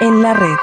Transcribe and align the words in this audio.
En 0.00 0.22
la 0.22 0.32
red. 0.32 0.54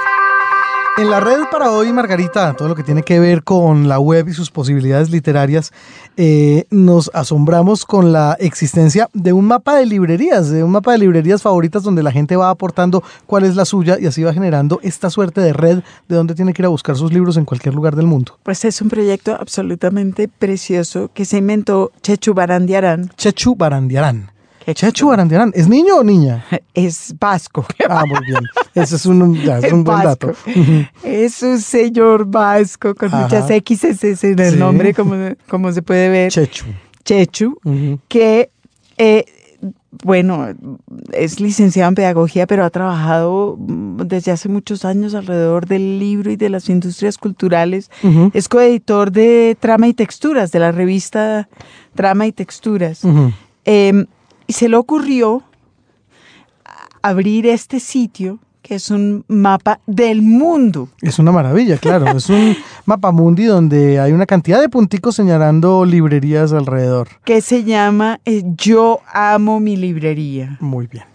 En 0.97 1.09
la 1.09 1.19
red 1.19 1.39
para 1.51 1.69
hoy, 1.69 1.91
Margarita, 1.91 2.53
todo 2.53 2.69
lo 2.69 2.75
que 2.75 2.83
tiene 2.83 3.03
que 3.03 3.19
ver 3.19 3.43
con 3.43 3.89
la 3.89 3.99
web 3.99 4.29
y 4.29 4.33
sus 4.33 4.49
posibilidades 4.49 5.09
literarias, 5.09 5.73
eh, 6.15 6.63
nos 6.69 7.11
asombramos 7.13 7.85
con 7.85 8.13
la 8.13 8.37
existencia 8.39 9.09
de 9.11 9.33
un 9.33 9.43
mapa 9.43 9.75
de 9.75 9.87
librerías, 9.87 10.49
de 10.49 10.63
un 10.63 10.71
mapa 10.71 10.93
de 10.93 10.99
librerías 10.99 11.41
favoritas 11.41 11.83
donde 11.83 12.01
la 12.01 12.13
gente 12.13 12.37
va 12.37 12.49
aportando 12.49 13.03
cuál 13.25 13.43
es 13.43 13.57
la 13.57 13.65
suya 13.65 13.97
y 13.99 14.05
así 14.05 14.23
va 14.23 14.31
generando 14.31 14.79
esta 14.83 15.09
suerte 15.09 15.41
de 15.41 15.51
red 15.51 15.79
de 16.07 16.15
donde 16.15 16.33
tiene 16.33 16.53
que 16.53 16.61
ir 16.61 16.67
a 16.67 16.69
buscar 16.69 16.95
sus 16.95 17.11
libros 17.11 17.35
en 17.35 17.43
cualquier 17.43 17.75
lugar 17.75 17.97
del 17.97 18.07
mundo. 18.07 18.39
Pues 18.43 18.63
es 18.63 18.81
un 18.81 18.87
proyecto 18.87 19.35
absolutamente 19.37 20.29
precioso 20.29 21.11
que 21.13 21.25
se 21.25 21.39
inventó 21.39 21.91
Chechu 22.01 22.33
Barandiarán. 22.33 23.09
Chechu 23.17 23.53
Barandiarán. 23.53 24.34
Chechu 24.73 25.07
Barandiarán, 25.07 25.51
¿es 25.55 25.67
niño 25.67 25.97
o 25.97 26.03
niña? 26.03 26.45
Es 26.73 27.15
vasco. 27.17 27.65
Ah, 27.87 28.03
muy 28.05 28.19
bien. 28.25 28.41
Ese 28.73 28.97
es 28.97 29.05
un, 29.05 29.35
ya, 29.35 29.59
es 29.59 29.71
un 29.71 29.83
buen 29.85 30.03
dato. 30.03 30.33
Es 31.03 31.41
un 31.41 31.59
señor 31.59 32.25
vasco 32.25 32.93
con 32.95 33.11
muchas 33.11 33.49
X 33.49 33.83
en 34.23 34.39
el 34.39 34.59
nombre, 34.59 34.93
como, 34.93 35.15
como 35.47 35.71
se 35.71 35.81
puede 35.81 36.09
ver. 36.09 36.31
Chechu. 36.31 36.65
Chechu, 37.05 37.57
que, 38.09 38.49
eh, 38.97 39.23
bueno, 40.03 40.47
es 41.13 41.39
licenciado 41.39 41.87
en 41.87 41.95
pedagogía, 41.95 42.45
pero 42.45 42.65
ha 42.65 42.69
trabajado 42.69 43.55
desde 43.59 44.31
hace 44.31 44.49
muchos 44.49 44.83
años 44.83 45.13
alrededor 45.13 45.65
del 45.67 45.99
libro 45.99 46.31
y 46.31 46.35
de 46.35 46.49
las 46.49 46.67
industrias 46.67 47.17
culturales. 47.17 47.89
Es 48.33 48.49
coeditor 48.49 49.11
de 49.11 49.55
Trama 49.59 49.87
y 49.87 49.93
Texturas, 49.93 50.51
de 50.51 50.59
la 50.59 50.71
revista 50.71 51.47
Trama 51.93 52.27
y 52.27 52.33
Texturas. 52.33 53.03
Y 54.47 54.53
se 54.53 54.69
le 54.69 54.77
ocurrió 54.77 55.43
abrir 57.01 57.45
este 57.47 57.79
sitio 57.79 58.39
que 58.65 58.73
es 58.73 58.89
un 58.89 59.23
mapa 59.27 59.79
del 59.85 60.23
mundo. 60.23 60.89
Es 61.03 61.19
una 61.19 61.31
maravilla, 61.31 61.77
claro. 61.77 62.17
es 62.17 62.29
un 62.29 62.57
mapa 62.85 63.11
mundi 63.11 63.43
donde 63.43 63.99
hay 63.99 64.11
una 64.11 64.25
cantidad 64.25 64.59
de 64.59 64.69
punticos 64.69 65.15
señalando 65.15 65.85
librerías 65.85 66.51
alrededor. 66.51 67.09
Que 67.25 67.41
se 67.41 67.63
llama 67.63 68.19
eh, 68.25 68.41
Yo 68.57 69.01
amo 69.13 69.59
mi 69.59 69.77
librería. 69.77 70.57
Muy 70.61 70.87
bien. 70.87 71.05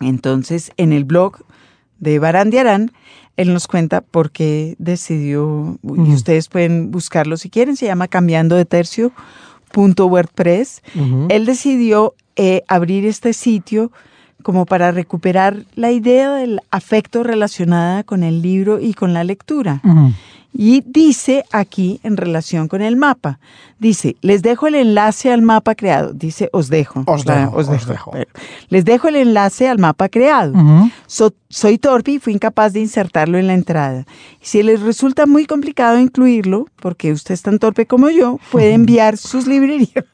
Entonces, 0.00 0.70
en 0.76 0.92
el 0.92 1.02
blog 1.02 1.38
de 1.98 2.20
Barandiarán, 2.20 2.92
él 3.36 3.52
nos 3.52 3.66
cuenta 3.66 4.00
por 4.00 4.30
qué 4.30 4.76
decidió, 4.78 5.78
y 5.82 6.12
ustedes 6.12 6.48
pueden 6.48 6.92
buscarlo 6.92 7.36
si 7.36 7.50
quieren, 7.50 7.74
se 7.74 7.86
llama 7.86 8.06
cambiando 8.06 8.54
de 8.54 8.66
tercio. 8.66 9.10
.wordpress, 9.76 10.82
él 11.28 11.46
decidió 11.46 12.14
eh, 12.36 12.62
abrir 12.68 13.04
este 13.06 13.32
sitio 13.32 13.92
como 14.42 14.66
para 14.66 14.92
recuperar 14.92 15.64
la 15.74 15.90
idea 15.90 16.34
del 16.34 16.60
afecto 16.70 17.22
relacionada 17.22 18.04
con 18.04 18.22
el 18.22 18.42
libro 18.42 18.78
y 18.78 18.92
con 18.92 19.14
la 19.14 19.24
lectura. 19.24 19.80
Y 20.56 20.84
dice 20.86 21.44
aquí 21.50 21.98
en 22.04 22.16
relación 22.16 22.68
con 22.68 22.80
el 22.80 22.94
mapa, 22.96 23.40
dice, 23.80 24.14
les 24.20 24.40
dejo 24.42 24.68
el 24.68 24.76
enlace 24.76 25.32
al 25.32 25.42
mapa 25.42 25.74
creado, 25.74 26.12
dice, 26.12 26.48
os 26.52 26.68
dejo. 26.68 27.02
Os 27.06 27.24
dejo, 27.24 27.56
os 27.56 27.88
dejo. 27.88 28.12
les 28.68 28.84
dejo 28.84 29.08
el 29.08 29.16
enlace 29.16 29.68
al 29.68 29.80
mapa 29.80 30.08
creado. 30.08 30.52
soy 31.48 31.78
torpe 31.78 32.12
y 32.12 32.18
fui 32.20 32.34
incapaz 32.34 32.72
de 32.72 32.80
insertarlo 32.80 33.36
en 33.36 33.48
la 33.48 33.54
entrada. 33.54 34.04
Si 34.40 34.62
les 34.62 34.80
resulta 34.80 35.26
muy 35.26 35.46
complicado 35.46 35.98
incluirlo, 35.98 36.66
porque 36.76 37.10
usted 37.10 37.34
es 37.34 37.42
tan 37.42 37.58
torpe 37.58 37.86
como 37.86 38.10
yo, 38.10 38.38
puede 38.52 38.74
enviar 38.74 39.16
sus 39.16 39.48
librerías. 39.48 40.04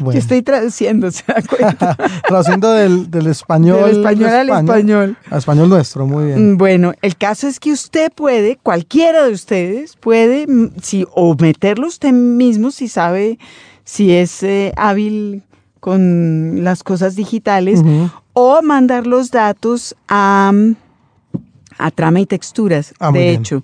Yo 0.00 0.10
estoy 0.12 0.42
traduciendo, 0.42 1.10
¿se 1.10 1.24
da 1.26 1.42
cuenta? 1.42 1.96
traduciendo 2.28 2.70
del, 2.72 3.10
del 3.10 3.26
español. 3.26 3.84
Del 3.84 3.96
español 3.98 4.30
al 4.30 4.48
español. 4.48 5.16
Al 5.30 5.38
español 5.38 5.68
nuestro, 5.68 6.06
muy 6.06 6.26
bien. 6.26 6.52
Mm, 6.52 6.56
bueno, 6.56 6.92
el 7.02 7.16
caso 7.16 7.48
es 7.48 7.58
que 7.58 7.72
usted 7.72 8.12
puede, 8.12 8.56
cualquiera 8.56 9.24
de 9.24 9.32
ustedes 9.32 9.96
puede, 9.96 10.46
mm, 10.46 10.72
si, 10.82 11.06
o 11.12 11.34
meterlo 11.38 11.86
usted 11.86 12.12
mismo 12.12 12.70
si 12.70 12.88
sabe, 12.88 13.38
si 13.84 14.12
es 14.12 14.42
eh, 14.42 14.72
hábil 14.76 15.42
con 15.80 16.64
las 16.64 16.82
cosas 16.82 17.14
digitales, 17.14 17.82
o 18.32 18.62
mandar 18.62 19.06
los 19.06 19.30
datos 19.30 19.94
a, 20.08 20.50
a 21.76 21.90
trama 21.90 22.20
y 22.20 22.26
texturas, 22.26 22.94
ah, 23.00 23.12
de 23.12 23.30
hecho. 23.32 23.62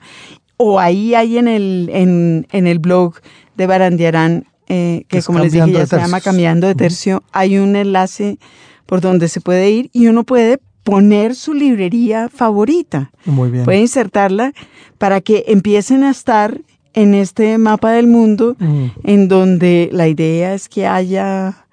O 0.58 0.78
ahí 0.78 1.14
hay 1.14 1.38
en 1.38 1.48
el, 1.48 1.88
en, 1.90 2.46
en 2.52 2.66
el 2.66 2.78
blog 2.78 3.14
de 3.56 3.66
Barandiarán 3.66 4.44
eh, 4.72 5.04
que 5.08 5.20
como 5.22 5.40
les 5.40 5.52
dije 5.52 5.72
ya 5.72 5.84
se 5.84 5.96
llama 5.96 6.20
Cambiando 6.20 6.68
de 6.68 6.76
Tercio, 6.76 7.24
hay 7.32 7.58
un 7.58 7.74
enlace 7.74 8.38
por 8.86 9.00
donde 9.00 9.26
se 9.26 9.40
puede 9.40 9.68
ir 9.68 9.90
y 9.92 10.06
uno 10.06 10.22
puede 10.22 10.60
poner 10.84 11.34
su 11.34 11.54
librería 11.54 12.28
favorita. 12.28 13.10
Muy 13.24 13.50
bien. 13.50 13.64
Puede 13.64 13.80
insertarla 13.80 14.52
para 14.96 15.20
que 15.20 15.42
empiecen 15.48 16.04
a 16.04 16.10
estar 16.10 16.60
en 16.94 17.14
este 17.14 17.58
mapa 17.58 17.90
del 17.90 18.06
mundo 18.06 18.56
en 19.02 19.26
donde 19.26 19.88
la 19.92 20.06
idea 20.06 20.54
es 20.54 20.68
que 20.68 20.86
haya 20.86 21.66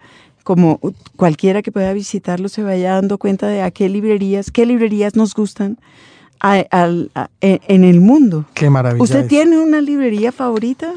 como 0.43 0.79
cualquiera 1.15 1.61
que 1.61 1.71
pueda 1.71 1.93
visitarlo 1.93 2.49
se 2.49 2.63
vaya 2.63 2.93
dando 2.93 3.19
cuenta 3.19 3.47
de 3.47 3.61
a 3.61 3.69
qué 3.69 3.89
librerías, 3.89 4.49
qué 4.49 4.65
librerías 4.65 5.15
nos 5.15 5.35
gustan 5.35 5.77
en 6.41 7.83
el 7.83 8.01
mundo. 8.01 8.45
Qué 8.55 8.71
maravilla. 8.71 9.03
¿Usted 9.03 9.27
tiene 9.27 9.59
una 9.59 9.81
librería 9.81 10.31
favorita? 10.31 10.93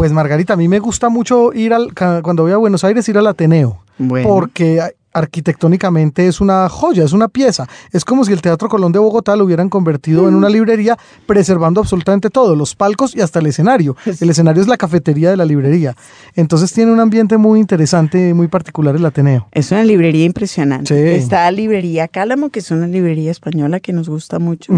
Pues 0.00 0.12
Margarita, 0.12 0.54
a 0.54 0.56
mí 0.56 0.66
me 0.66 0.78
gusta 0.78 1.10
mucho 1.10 1.52
ir 1.52 1.74
al, 1.74 1.92
cuando 2.22 2.44
voy 2.44 2.52
a 2.52 2.56
Buenos 2.56 2.84
Aires, 2.84 3.06
ir 3.10 3.18
al 3.18 3.26
Ateneo. 3.26 3.80
Porque 4.22 4.80
arquitectónicamente 5.12 6.26
es 6.26 6.40
una 6.40 6.68
joya, 6.68 7.04
es 7.04 7.12
una 7.12 7.28
pieza. 7.28 7.66
Es 7.92 8.04
como 8.04 8.24
si 8.24 8.32
el 8.32 8.42
Teatro 8.42 8.68
Colón 8.68 8.92
de 8.92 8.98
Bogotá 8.98 9.36
lo 9.36 9.44
hubieran 9.44 9.68
convertido 9.68 10.28
en 10.28 10.34
una 10.34 10.48
mm. 10.48 10.52
librería, 10.52 10.98
preservando 11.26 11.80
absolutamente 11.80 12.30
todo, 12.30 12.54
los 12.54 12.74
palcos 12.74 13.14
y 13.14 13.20
hasta 13.20 13.38
el 13.38 13.46
escenario. 13.46 13.96
El 14.20 14.28
escenario 14.28 14.60
es 14.60 14.68
la 14.68 14.76
cafetería 14.76 15.30
de 15.30 15.36
la 15.36 15.44
librería. 15.44 15.96
Entonces 16.34 16.72
tiene 16.72 16.92
un 16.92 17.00
ambiente 17.00 17.38
muy 17.38 17.58
interesante, 17.58 18.34
muy 18.34 18.48
particular 18.48 18.94
el 18.96 19.04
Ateneo. 19.06 19.48
Es 19.52 19.70
una 19.70 19.82
librería 19.82 20.24
impresionante. 20.24 21.16
Está 21.16 21.44
la 21.44 21.52
librería 21.52 22.06
Cálamo, 22.08 22.50
que 22.50 22.58
es 22.58 22.70
una 22.70 22.86
librería 22.86 23.30
española 23.30 23.80
que 23.80 23.92
nos 23.92 24.08
gusta 24.08 24.38
mucho. 24.38 24.72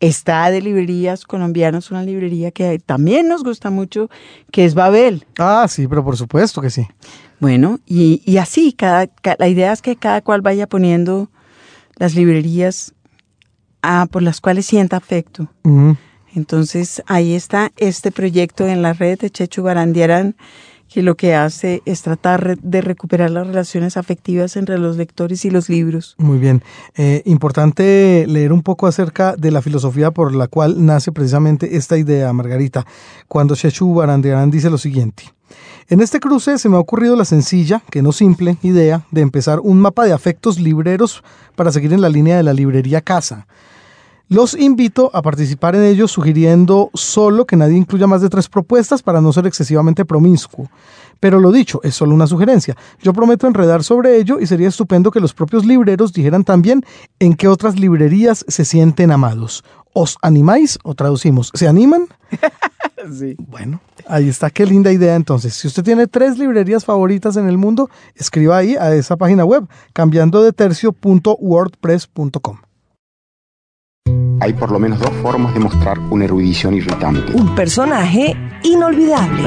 Está 0.00 0.50
de 0.50 0.62
librerías 0.62 1.24
colombianas, 1.24 1.90
una 1.90 2.02
librería 2.02 2.50
que 2.50 2.78
también 2.78 3.28
nos 3.28 3.44
gusta 3.44 3.70
mucho, 3.70 4.08
que 4.50 4.64
es 4.64 4.74
Babel. 4.74 5.26
Ah, 5.38 5.66
sí, 5.68 5.86
pero 5.86 6.04
por 6.04 6.16
supuesto 6.16 6.62
que 6.62 6.70
sí. 6.70 6.86
Bueno, 7.40 7.78
y, 7.86 8.36
así, 8.38 8.72
cada, 8.72 9.08
la 9.38 9.48
idea 9.48 9.72
es 9.72 9.80
que 9.80 9.96
cada 9.96 10.20
cual 10.22 10.40
vaya 10.40 10.66
poniendo 10.66 11.30
las 11.96 12.14
librerías 12.14 12.94
ah, 13.82 14.06
por 14.10 14.22
las 14.22 14.40
cuales 14.40 14.66
sienta 14.66 14.96
afecto. 14.96 15.48
Entonces, 16.34 17.02
ahí 17.06 17.34
está 17.34 17.72
este 17.76 18.10
proyecto 18.10 18.66
en 18.66 18.82
la 18.82 18.92
red 18.92 19.18
de 19.18 19.30
Chechu 19.30 19.62
Barandiarán, 19.62 20.36
que 20.88 21.02
lo 21.02 21.16
que 21.16 21.34
hace 21.34 21.82
es 21.84 22.02
tratar 22.02 22.58
de 22.58 22.80
recuperar 22.80 23.30
las 23.30 23.46
relaciones 23.46 23.96
afectivas 23.96 24.56
entre 24.56 24.78
los 24.78 24.96
lectores 24.96 25.44
y 25.44 25.50
los 25.50 25.68
libros. 25.68 26.14
Muy 26.18 26.38
bien. 26.38 26.62
Eh, 26.96 27.22
importante 27.26 28.24
leer 28.26 28.52
un 28.52 28.62
poco 28.62 28.86
acerca 28.86 29.36
de 29.36 29.50
la 29.50 29.62
filosofía 29.62 30.10
por 30.10 30.34
la 30.34 30.48
cual 30.48 30.84
nace 30.84 31.12
precisamente 31.12 31.76
esta 31.76 31.96
idea, 31.96 32.32
Margarita, 32.32 32.86
cuando 33.28 33.54
Chechu 33.54 33.94
Barandiarán 33.94 34.50
dice 34.50 34.70
lo 34.70 34.78
siguiente. 34.78 35.24
En 35.88 36.00
este 36.00 36.20
cruce 36.20 36.58
se 36.58 36.68
me 36.68 36.76
ha 36.76 36.80
ocurrido 36.80 37.16
la 37.16 37.24
sencilla, 37.24 37.82
que 37.90 38.02
no 38.02 38.12
simple, 38.12 38.58
idea 38.62 39.06
de 39.10 39.22
empezar 39.22 39.60
un 39.60 39.80
mapa 39.80 40.04
de 40.04 40.12
afectos 40.12 40.58
libreros 40.58 41.22
para 41.56 41.72
seguir 41.72 41.94
en 41.94 42.02
la 42.02 42.10
línea 42.10 42.36
de 42.36 42.42
la 42.42 42.52
librería 42.52 43.00
casa. 43.00 43.46
Los 44.30 44.52
invito 44.52 45.10
a 45.14 45.22
participar 45.22 45.74
en 45.74 45.84
ello 45.84 46.06
sugiriendo 46.06 46.90
solo 46.92 47.46
que 47.46 47.56
nadie 47.56 47.78
incluya 47.78 48.06
más 48.06 48.20
de 48.20 48.28
tres 48.28 48.46
propuestas 48.46 49.02
para 49.02 49.22
no 49.22 49.32
ser 49.32 49.46
excesivamente 49.46 50.04
promiscuo. 50.04 50.68
Pero 51.18 51.40
lo 51.40 51.50
dicho, 51.50 51.80
es 51.82 51.94
solo 51.94 52.14
una 52.14 52.26
sugerencia. 52.26 52.76
Yo 53.00 53.14
prometo 53.14 53.46
enredar 53.46 53.82
sobre 53.82 54.18
ello 54.18 54.38
y 54.38 54.46
sería 54.46 54.68
estupendo 54.68 55.10
que 55.10 55.20
los 55.20 55.32
propios 55.32 55.64
libreros 55.64 56.12
dijeran 56.12 56.44
también 56.44 56.84
en 57.18 57.36
qué 57.36 57.48
otras 57.48 57.80
librerías 57.80 58.44
se 58.46 58.66
sienten 58.66 59.12
amados. 59.12 59.64
¿Os 59.94 60.18
animáis 60.20 60.78
o 60.84 60.94
traducimos? 60.94 61.50
¿Se 61.54 61.66
animan? 61.66 62.06
sí. 63.18 63.34
Bueno, 63.38 63.80
ahí 64.06 64.28
está, 64.28 64.50
qué 64.50 64.66
linda 64.66 64.92
idea 64.92 65.14
entonces. 65.14 65.54
Si 65.54 65.68
usted 65.68 65.82
tiene 65.82 66.06
tres 66.06 66.36
librerías 66.36 66.84
favoritas 66.84 67.38
en 67.38 67.48
el 67.48 67.56
mundo, 67.56 67.88
escriba 68.14 68.58
ahí 68.58 68.76
a 68.76 68.94
esa 68.94 69.16
página 69.16 69.46
web, 69.46 69.66
cambiando 69.94 70.42
de 70.42 70.52
tercio.wordpress.com. 70.52 72.67
Hay 74.40 74.52
por 74.52 74.70
lo 74.70 74.78
menos 74.78 75.00
dos 75.00 75.10
formas 75.20 75.52
de 75.52 75.60
mostrar 75.60 75.98
una 76.10 76.24
erudición 76.24 76.74
irritante. 76.74 77.32
Un 77.32 77.54
personaje 77.56 78.36
inolvidable. 78.62 79.42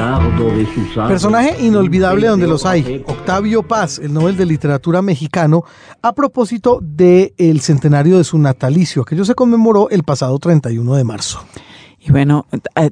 Personaje 1.08 1.56
inolvidable 1.64 2.26
donde 2.26 2.46
los 2.46 2.66
hay. 2.66 3.02
Octavio 3.06 3.62
Paz, 3.62 3.98
el 3.98 4.12
Nobel 4.12 4.36
de 4.36 4.44
Literatura 4.44 5.00
mexicano, 5.00 5.64
a 6.02 6.14
propósito 6.14 6.78
del 6.82 7.32
el 7.38 7.60
centenario 7.60 8.18
de 8.18 8.24
su 8.24 8.38
natalicio, 8.38 9.02
aquello 9.02 9.24
se 9.24 9.34
conmemoró 9.34 9.88
el 9.88 10.02
pasado 10.02 10.38
31 10.38 10.94
de 10.94 11.04
marzo. 11.04 11.42
Y 11.98 12.10
bueno, 12.10 12.46
eh, 12.76 12.90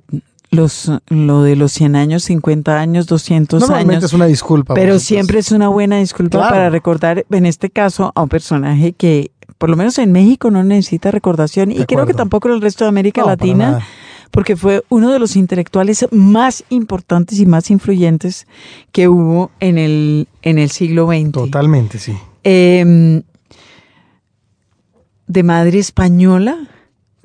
los, 0.51 0.91
lo 1.09 1.43
de 1.43 1.55
los 1.57 1.73
100 1.73 1.97
años, 1.97 2.25
50 2.25 2.79
años, 2.79 3.07
200 3.07 3.61
Normalmente 3.61 3.97
años. 3.97 4.05
es 4.05 4.13
una 4.13 4.27
disculpa. 4.27 4.75
Pero 4.75 4.99
siempre 4.99 5.39
es 5.39 5.53
una 5.53 5.69
buena 5.69 5.99
disculpa 5.99 6.49
para 6.49 6.71
recordar, 6.71 7.27
en 7.31 7.47
este 7.47 7.71
caso, 7.71 8.13
a 8.15 8.23
un 8.23 8.29
personaje 8.29 8.93
que 8.93 9.33
por 9.61 9.69
lo 9.69 9.77
menos 9.77 9.99
en 9.99 10.11
México 10.11 10.51
no 10.51 10.65
necesita 10.65 11.11
recordación 11.11 11.71
y 11.71 11.85
creo 11.85 12.07
que 12.07 12.15
tampoco 12.15 12.49
en 12.49 12.55
el 12.55 12.63
resto 12.63 12.85
de 12.85 12.89
América 12.89 13.21
No, 13.21 13.27
Latina, 13.27 13.81
porque 14.31 14.57
fue 14.57 14.83
uno 14.89 15.11
de 15.13 15.19
los 15.19 15.37
intelectuales 15.37 16.07
más 16.13 16.65
importantes 16.71 17.39
y 17.39 17.45
más 17.45 17.71
influyentes 17.71 18.47
que 18.91 19.07
hubo 19.09 19.51
en 19.61 19.77
el, 19.77 20.29
en 20.41 20.59
el 20.59 20.71
siglo 20.71 21.07
XX. 21.09 21.33
Totalmente, 21.33 21.99
sí. 21.99 22.17
Eh, 22.43 23.21
de 25.27 25.43
madre 25.43 25.79
española, 25.79 26.57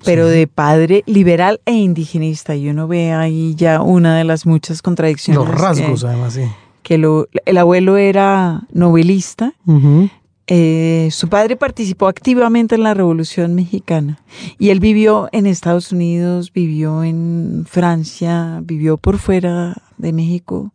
pero 0.04 0.28
Sí. 0.30 0.36
de 0.36 0.48
padre 0.48 1.04
liberal 1.08 1.62
e 1.66 1.72
indigenista. 1.72 2.54
Y 2.56 2.68
uno 2.70 2.88
ve 2.88 3.14
ahí 3.14 3.56
ya 3.56 3.82
una 3.82 4.18
de 4.18 4.24
las 4.26 4.46
muchas 4.46 4.82
contradicciones. 4.82 5.42
Los 5.48 5.58
rasgos, 5.58 6.02
que, 6.02 6.08
además, 6.08 6.34
sí. 6.34 6.42
que 6.84 6.98
lo- 6.98 7.28
el 7.46 7.58
abuelo 7.58 7.98
era 7.98 8.64
novelista. 8.74 9.54
Ujú. 9.66 10.10
Eh, 10.48 11.10
su 11.12 11.28
padre 11.28 11.56
participó 11.56 12.08
activamente 12.08 12.76
en 12.76 12.84
la 12.84 12.94
Revolución 12.94 13.56
Mexicana 13.56 14.20
y 14.60 14.70
él 14.70 14.80
vivió 14.80 15.28
en 15.32 15.48
Estados 15.48 15.92
Unidos, 15.92 16.54
vivió 16.54 17.04
en 17.04 17.66
Francia, 17.68 18.62
vivió 18.64 18.98
por 18.98 19.18
fuera 19.18 19.82
de 19.98 20.14
México 20.14 20.72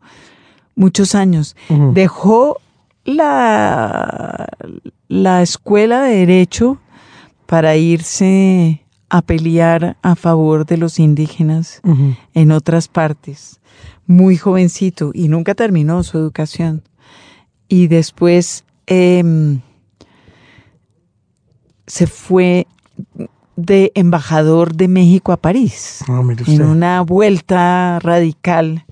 muchos 0.75 1.15
años. 1.15 1.55
Dejó 1.93 2.59
la, 3.05 4.49
la 5.07 5.43
escuela 5.43 6.03
de 6.03 6.27
Derecho 6.27 6.81
para 7.47 7.77
irse 7.77 8.85
a 9.09 9.23
pelear 9.23 9.97
a 10.03 10.17
favor 10.17 10.67
de 10.67 10.79
los 10.79 10.99
indígenas 10.99 11.81
en 12.35 12.53
otras 12.53 12.89
partes, 12.89 13.61
muy 14.07 14.37
jovencito 14.37 15.13
y 15.15 15.29
nunca 15.29 15.55
terminó 15.55 16.03
su 16.03 16.19
educación. 16.19 16.83
Y 17.69 17.87
después 17.87 18.65
em, 18.91 19.61
se 21.87 22.07
fue 22.07 22.67
de 23.57 23.93
embajador 23.95 24.75
de 24.75 24.89
México 24.89 25.33
a 25.33 25.37
París, 25.37 26.01
Ah, 26.09 26.23
en 26.47 26.63
una 26.63 27.01
vuelta 27.03 27.99
radical 28.01 28.85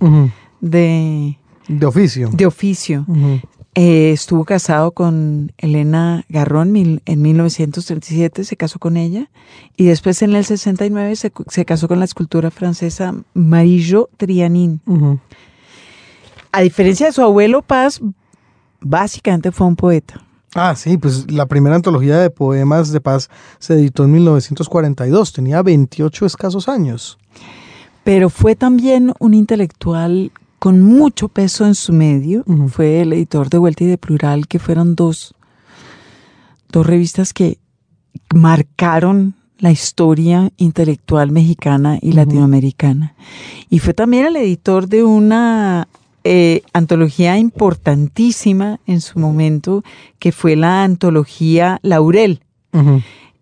de, 0.61 1.39
De 1.69 1.87
oficio. 1.87 2.31
de 2.33 2.47
oficio. 2.47 3.07
Eh, 3.75 4.11
estuvo 4.13 4.45
casado 4.45 4.91
con 4.91 5.53
Elena 5.59 6.25
Garrón 6.29 6.73
mil- 6.73 7.01
en 7.07 7.23
1937, 7.23 8.43
se 8.45 8.57
casó 8.57 8.79
con 8.81 8.97
ella, 8.97 9.31
y 9.77 9.85
después 9.85 10.21
en 10.23 10.35
el 10.35 10.45
69 10.45 11.15
se, 11.17 11.33
se 11.49 11.65
casó 11.65 11.87
con 11.87 11.99
la 12.01 12.05
escultora 12.05 12.51
francesa 12.51 13.15
Marillo 13.35 14.11
Trianin. 14.17 14.81
A 16.51 16.61
diferencia 16.63 17.07
de 17.07 17.13
su 17.13 17.23
abuelo 17.23 17.63
Paz, 17.63 18.01
básicamente 18.81 19.53
fue 19.53 19.67
un 19.67 19.77
poeta. 19.77 20.23
Ah, 20.55 20.75
sí, 20.75 20.97
pues 20.97 21.31
la 21.31 21.47
primera 21.47 21.77
antología 21.77 22.19
de 22.19 22.31
poemas 22.31 22.91
de 22.91 23.01
paz 23.01 23.29
se 23.59 23.75
editó 23.75 24.05
en 24.05 24.13
1942, 24.13 25.33
tenía 25.33 25.63
28 25.63 26.27
escasos 26.27 26.69
años. 26.69 27.19
pero 28.05 28.31
fue 28.31 28.57
también 28.57 29.13
un 29.19 29.35
intelectual 29.35 30.33
con 30.59 30.83
mucho 30.83 31.29
peso 31.29 31.67
en 31.67 31.75
su 31.75 31.93
medio. 31.93 32.45
Fue 32.69 33.03
el 33.03 33.13
editor 33.13 33.49
de 33.51 33.59
Vuelta 33.59 33.85
y 33.85 33.87
de 33.87 33.99
Plural, 33.99 34.49
que 34.49 34.59
fueron 34.59 34.95
dos, 34.95 35.35
dos 36.71 36.87
revistas 36.87 37.33
que 37.33 37.59
marcaron 38.35 39.35
la 39.59 39.71
historia 39.71 40.51
intelectual 40.57 41.33
mexicana 41.33 41.99
y 42.01 42.13
latinoamericana. 42.13 43.15
Y 43.69 43.81
fue 43.81 43.93
también 43.95 44.27
el 44.27 44.37
editor 44.37 44.89
de 44.89 45.05
una 45.05 45.89
eh, 46.31 46.63
antología 46.75 47.39
importantísima 47.39 48.81
en 48.87 49.01
su 49.01 49.19
momento, 49.19 49.83
que 50.19 50.31
fue 50.31 50.57
la 50.57 50.85
antología 50.85 51.79
Laurel 51.83 52.43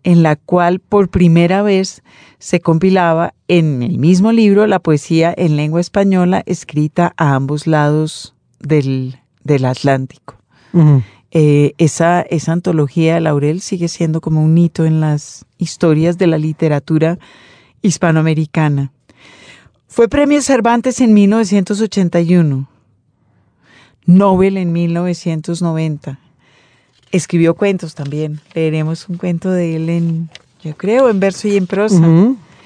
en 0.07 0.23
la 0.23 0.37
cual 0.37 0.79
por 0.79 1.09
primera 1.09 1.63
vez 1.63 2.01
se 2.39 2.61
compilaba 2.61 3.33
en 3.49 3.83
el 3.83 3.97
mismo 3.97 4.31
libro 4.31 4.65
la 4.65 4.79
poesía 4.79 5.33
en 5.35 5.57
lengua 5.57 5.81
española 5.81 6.43
escrita 6.45 7.13
a 7.17 7.35
ambos 7.35 7.67
lados 7.67 8.33
del, 8.59 9.19
del 9.43 9.65
Atlántico. 9.65 10.35
Eh, 11.31 11.73
esa, 11.77 12.21
esa 12.21 12.53
antología, 12.53 13.19
Laurel, 13.19 13.59
sigue 13.59 13.89
siendo 13.89 14.21
como 14.21 14.41
un 14.41 14.57
hito 14.57 14.85
en 14.85 15.01
las 15.01 15.45
historias 15.57 16.17
de 16.17 16.27
la 16.27 16.37
literatura 16.37 17.19
hispanoamericana. 17.81 18.93
Fue 19.87 20.07
premio 20.07 20.41
Cervantes 20.41 21.01
en 21.01 21.13
1981, 21.13 22.69
Nobel 24.07 24.57
en 24.57 24.73
1990. 24.73 26.17
Escribió 27.11 27.55
cuentos 27.55 27.93
también. 27.93 28.39
Leeremos 28.55 29.07
un 29.07 29.17
cuento 29.17 29.51
de 29.51 29.75
él 29.75 29.89
en, 29.89 30.29
yo 30.63 30.75
creo, 30.75 31.09
en 31.09 31.19
verso 31.19 31.47
y 31.47 31.57
en 31.57 31.67
prosa. 31.67 32.01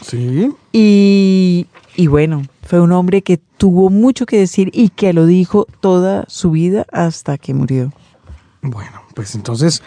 Sí. 0.01 0.49
Y, 0.71 1.67
y 1.95 2.07
bueno, 2.07 2.43
fue 2.63 2.79
un 2.79 2.93
hombre 2.93 3.21
que 3.21 3.37
tuvo 3.37 3.89
mucho 3.89 4.25
que 4.25 4.37
decir 4.37 4.69
y 4.73 4.89
que 4.89 5.11
lo 5.11 5.25
dijo 5.25 5.67
toda 5.81 6.25
su 6.29 6.51
vida 6.51 6.85
hasta 6.91 7.37
que 7.37 7.53
murió. 7.53 7.91
Bueno, 8.61 9.01
pues 9.15 9.35
entonces 9.35 9.81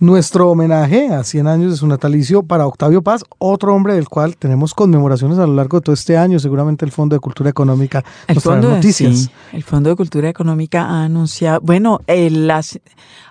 nuestro 0.00 0.50
homenaje 0.50 1.08
a 1.12 1.24
100 1.24 1.46
años 1.48 1.70
de 1.72 1.76
su 1.76 1.86
natalicio 1.88 2.44
para 2.44 2.66
Octavio 2.66 3.02
Paz, 3.02 3.24
otro 3.38 3.74
hombre 3.74 3.94
del 3.94 4.08
cual 4.08 4.36
tenemos 4.36 4.72
conmemoraciones 4.72 5.38
a 5.38 5.46
lo 5.46 5.54
largo 5.54 5.78
de 5.78 5.84
todo 5.84 5.92
este 5.94 6.16
año. 6.16 6.38
Seguramente 6.38 6.84
el 6.84 6.92
Fondo 6.92 7.16
de 7.16 7.20
Cultura 7.20 7.50
Económica 7.50 8.04
El 8.28 8.36
nos 8.36 8.44
noticias. 8.46 9.16
sí, 9.18 9.30
el 9.52 9.64
Fondo 9.64 9.90
de 9.90 9.96
Cultura 9.96 10.28
Económica 10.28 10.84
ha 10.84 11.04
anunciado, 11.04 11.60
bueno, 11.62 12.00
eh, 12.06 12.30
las- 12.30 12.78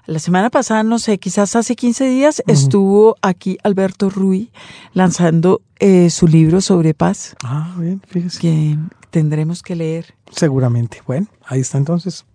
la 0.07 0.19
semana 0.19 0.49
pasada, 0.49 0.83
no 0.83 0.99
sé, 0.99 1.17
quizás 1.19 1.55
hace 1.55 1.75
15 1.75 2.05
días, 2.09 2.41
estuvo 2.47 3.15
aquí 3.21 3.57
Alberto 3.63 4.09
Ruy 4.09 4.51
lanzando 4.93 5.61
eh, 5.79 6.09
su 6.09 6.27
libro 6.27 6.59
sobre 6.59 6.93
paz, 6.93 7.35
Ah, 7.43 7.73
bien, 7.77 8.01
fíjese. 8.07 8.39
que 8.39 8.77
tendremos 9.11 9.61
que 9.63 9.75
leer. 9.75 10.15
Seguramente. 10.31 11.01
Bueno, 11.05 11.27
ahí 11.45 11.59
está 11.61 11.77
entonces. 11.77 12.25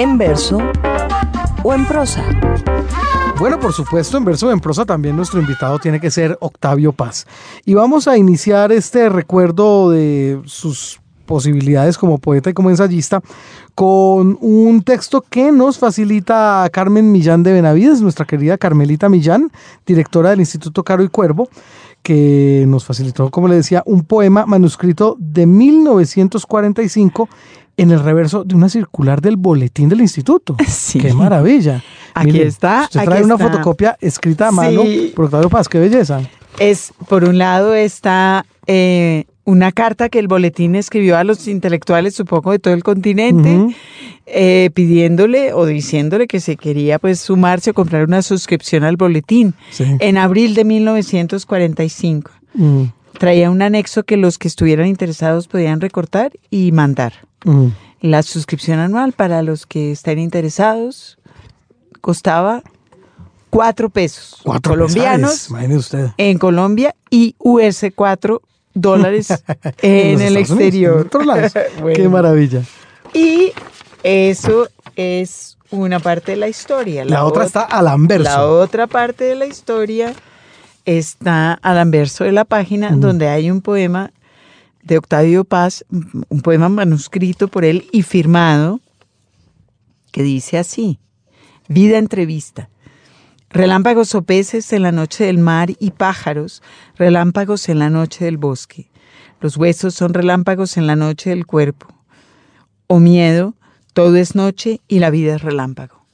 En 0.00 0.16
verso 0.16 0.56
o 1.62 1.74
en 1.74 1.84
prosa. 1.84 2.24
Bueno, 3.38 3.60
por 3.60 3.74
supuesto, 3.74 4.16
en 4.16 4.24
verso 4.24 4.48
o 4.48 4.50
en 4.50 4.58
prosa 4.58 4.86
también 4.86 5.14
nuestro 5.14 5.40
invitado 5.40 5.78
tiene 5.78 6.00
que 6.00 6.10
ser 6.10 6.38
Octavio 6.40 6.92
Paz. 6.92 7.26
Y 7.66 7.74
vamos 7.74 8.08
a 8.08 8.16
iniciar 8.16 8.72
este 8.72 9.10
recuerdo 9.10 9.90
de 9.90 10.40
sus 10.46 11.02
posibilidades 11.26 11.98
como 11.98 12.16
poeta 12.16 12.48
y 12.48 12.54
como 12.54 12.70
ensayista 12.70 13.20
con 13.74 14.38
un 14.40 14.82
texto 14.82 15.20
que 15.20 15.52
nos 15.52 15.78
facilita 15.78 16.66
Carmen 16.72 17.12
Millán 17.12 17.42
de 17.42 17.52
Benavides, 17.52 18.00
nuestra 18.00 18.24
querida 18.24 18.56
Carmelita 18.56 19.10
Millán, 19.10 19.52
directora 19.84 20.30
del 20.30 20.40
Instituto 20.40 20.82
Caro 20.82 21.02
y 21.02 21.08
Cuervo, 21.08 21.50
que 22.02 22.64
nos 22.66 22.84
facilitó, 22.84 23.30
como 23.30 23.48
le 23.48 23.56
decía, 23.56 23.82
un 23.86 24.04
poema 24.04 24.46
manuscrito 24.46 25.16
de 25.18 25.46
1945 25.46 27.28
en 27.76 27.90
el 27.90 28.00
reverso 28.00 28.44
de 28.44 28.54
una 28.54 28.68
circular 28.68 29.20
del 29.20 29.36
boletín 29.36 29.88
del 29.88 30.00
instituto. 30.00 30.56
Sí. 30.68 30.98
¡Qué 30.98 31.12
maravilla! 31.12 31.82
Aquí 32.14 32.40
está, 32.40 32.82
Usted 32.84 33.00
aquí 33.00 33.08
trae 33.08 33.22
una 33.22 33.38
fotocopia 33.38 33.96
escrita 34.00 34.48
a 34.48 34.52
mano 34.52 34.82
Sí. 34.82 35.12
por 35.14 35.26
Octavio 35.26 35.48
Paz, 35.48 35.68
qué 35.68 35.78
belleza. 35.78 36.20
Es, 36.58 36.92
por 37.08 37.24
un 37.24 37.38
lado 37.38 37.74
está 37.74 38.44
eh, 38.66 39.24
una 39.50 39.72
carta 39.72 40.08
que 40.08 40.18
el 40.18 40.28
boletín 40.28 40.74
escribió 40.76 41.16
a 41.18 41.24
los 41.24 41.48
intelectuales, 41.48 42.14
supongo, 42.14 42.52
de 42.52 42.58
todo 42.58 42.74
el 42.74 42.82
continente, 42.84 43.74
eh, 44.26 44.70
pidiéndole 44.74 45.52
o 45.52 45.66
diciéndole 45.66 46.26
que 46.28 46.40
se 46.40 46.56
quería 46.56 46.98
pues 46.98 47.20
sumarse 47.20 47.70
o 47.70 47.74
comprar 47.74 48.04
una 48.04 48.22
suscripción 48.22 48.84
al 48.84 48.96
boletín 48.96 49.54
Sí. 49.70 49.84
en 49.98 50.18
abril 50.18 50.54
de 50.54 50.64
1945. 50.64 52.30
Mm, 52.54 52.82
Traía 53.18 53.50
un 53.50 53.60
anexo 53.60 54.04
que 54.04 54.16
los 54.16 54.38
que 54.38 54.48
estuvieran 54.48 54.86
interesados 54.86 55.46
podían 55.48 55.80
recortar 55.80 56.32
y 56.50 56.72
mandar. 56.72 57.12
mm. 57.44 57.66
La 58.02 58.22
suscripción 58.22 58.78
anual 58.78 59.12
para 59.12 59.42
los 59.42 59.66
que 59.66 59.92
estén 59.92 60.18
interesados 60.18 61.18
costaba 62.00 62.62
cuatro 63.50 63.90
pesos 63.90 64.40
Cuatro 64.42 64.72
colombianos 64.72 65.50
usted. 65.76 66.06
en 66.16 66.38
Colombia 66.38 66.94
y 67.10 67.34
US 67.38 67.84
4 67.94 68.40
dólares 68.74 69.28
en 69.82 70.20
el 70.20 70.36
Estados 70.36 70.50
Unidos, 70.50 70.50
exterior. 70.50 71.08
en 71.10 71.26
lados. 71.26 71.52
Bueno. 71.80 71.96
Qué 71.96 72.08
maravilla. 72.08 72.62
Y 73.12 73.52
eso 74.02 74.68
es 74.96 75.56
una 75.70 76.00
parte 76.00 76.32
de 76.32 76.36
la 76.36 76.48
historia. 76.48 77.04
La, 77.04 77.24
otra 77.24 77.42
ot- 77.44 77.46
está 77.46 77.62
al 77.62 77.88
anverso. 77.88 78.24
La 78.24 78.46
otra 78.46 78.86
parte 78.86 79.24
de 79.24 79.34
la 79.34 79.46
historia 79.46 80.14
está 80.84 81.52
al 81.54 81.78
anverso 81.78 82.24
de 82.24 82.32
la 82.32 82.44
página 82.44 82.90
donde 82.90 83.28
hay 83.28 83.50
un 83.50 83.60
poema 83.60 84.12
de 84.82 84.96
Octavio 84.98 85.44
Paz, 85.44 85.84
un 86.28 86.40
poema 86.40 86.68
manuscrito 86.68 87.48
por 87.48 87.64
él 87.64 87.86
y 87.92 88.02
firmado, 88.02 88.80
que 90.10 90.22
dice 90.22 90.58
así, 90.58 90.98
Vida 91.68 91.98
entrevista. 91.98 92.68
Relámpagos 93.50 94.14
o 94.14 94.22
peces 94.22 94.72
en 94.72 94.82
la 94.82 94.92
noche 94.92 95.24
del 95.24 95.38
mar 95.38 95.70
y 95.78 95.90
pájaros, 95.90 96.62
relámpagos 96.96 97.68
en 97.68 97.78
la 97.80 97.90
noche 97.90 98.24
del 98.24 98.36
bosque. 98.38 98.88
Los 99.40 99.56
huesos 99.56 99.94
son 99.94 100.14
relámpagos 100.14 100.76
en 100.76 100.86
la 100.86 100.94
noche 100.96 101.30
del 101.30 101.46
cuerpo. 101.46 101.88
O 102.86 103.00
miedo, 103.00 103.54
todo 103.92 104.16
es 104.16 104.34
noche 104.34 104.80
y 104.86 105.00
la 105.00 105.10
vida 105.10 105.34
es 105.34 105.42
relámpago. 105.42 106.04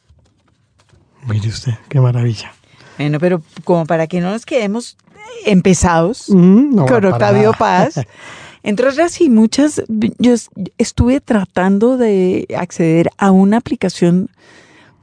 Mire 1.29 1.49
usted, 1.49 1.73
qué 1.89 2.01
maravilla. 2.01 2.53
Bueno, 2.99 3.19
pero 3.21 3.43
como 3.65 3.85
para 3.85 4.07
que 4.07 4.21
no 4.21 4.31
nos 4.31 4.47
quedemos 4.47 4.97
empezados 5.45 6.31
Mm, 6.31 6.75
no, 6.75 6.87
con 6.87 7.05
Octavio. 7.05 7.53
Paz. 7.59 8.01
Entre 8.63 8.89
otras 8.89 9.21
y 9.21 9.29
muchas, 9.29 9.83
yo 10.19 10.33
es- 10.33 10.49
estuve 10.79 11.21
tratando 11.21 11.97
de 11.99 12.47
acceder 12.59 13.11
a 13.19 13.31
una 13.31 13.59
aplicación, 13.59 14.29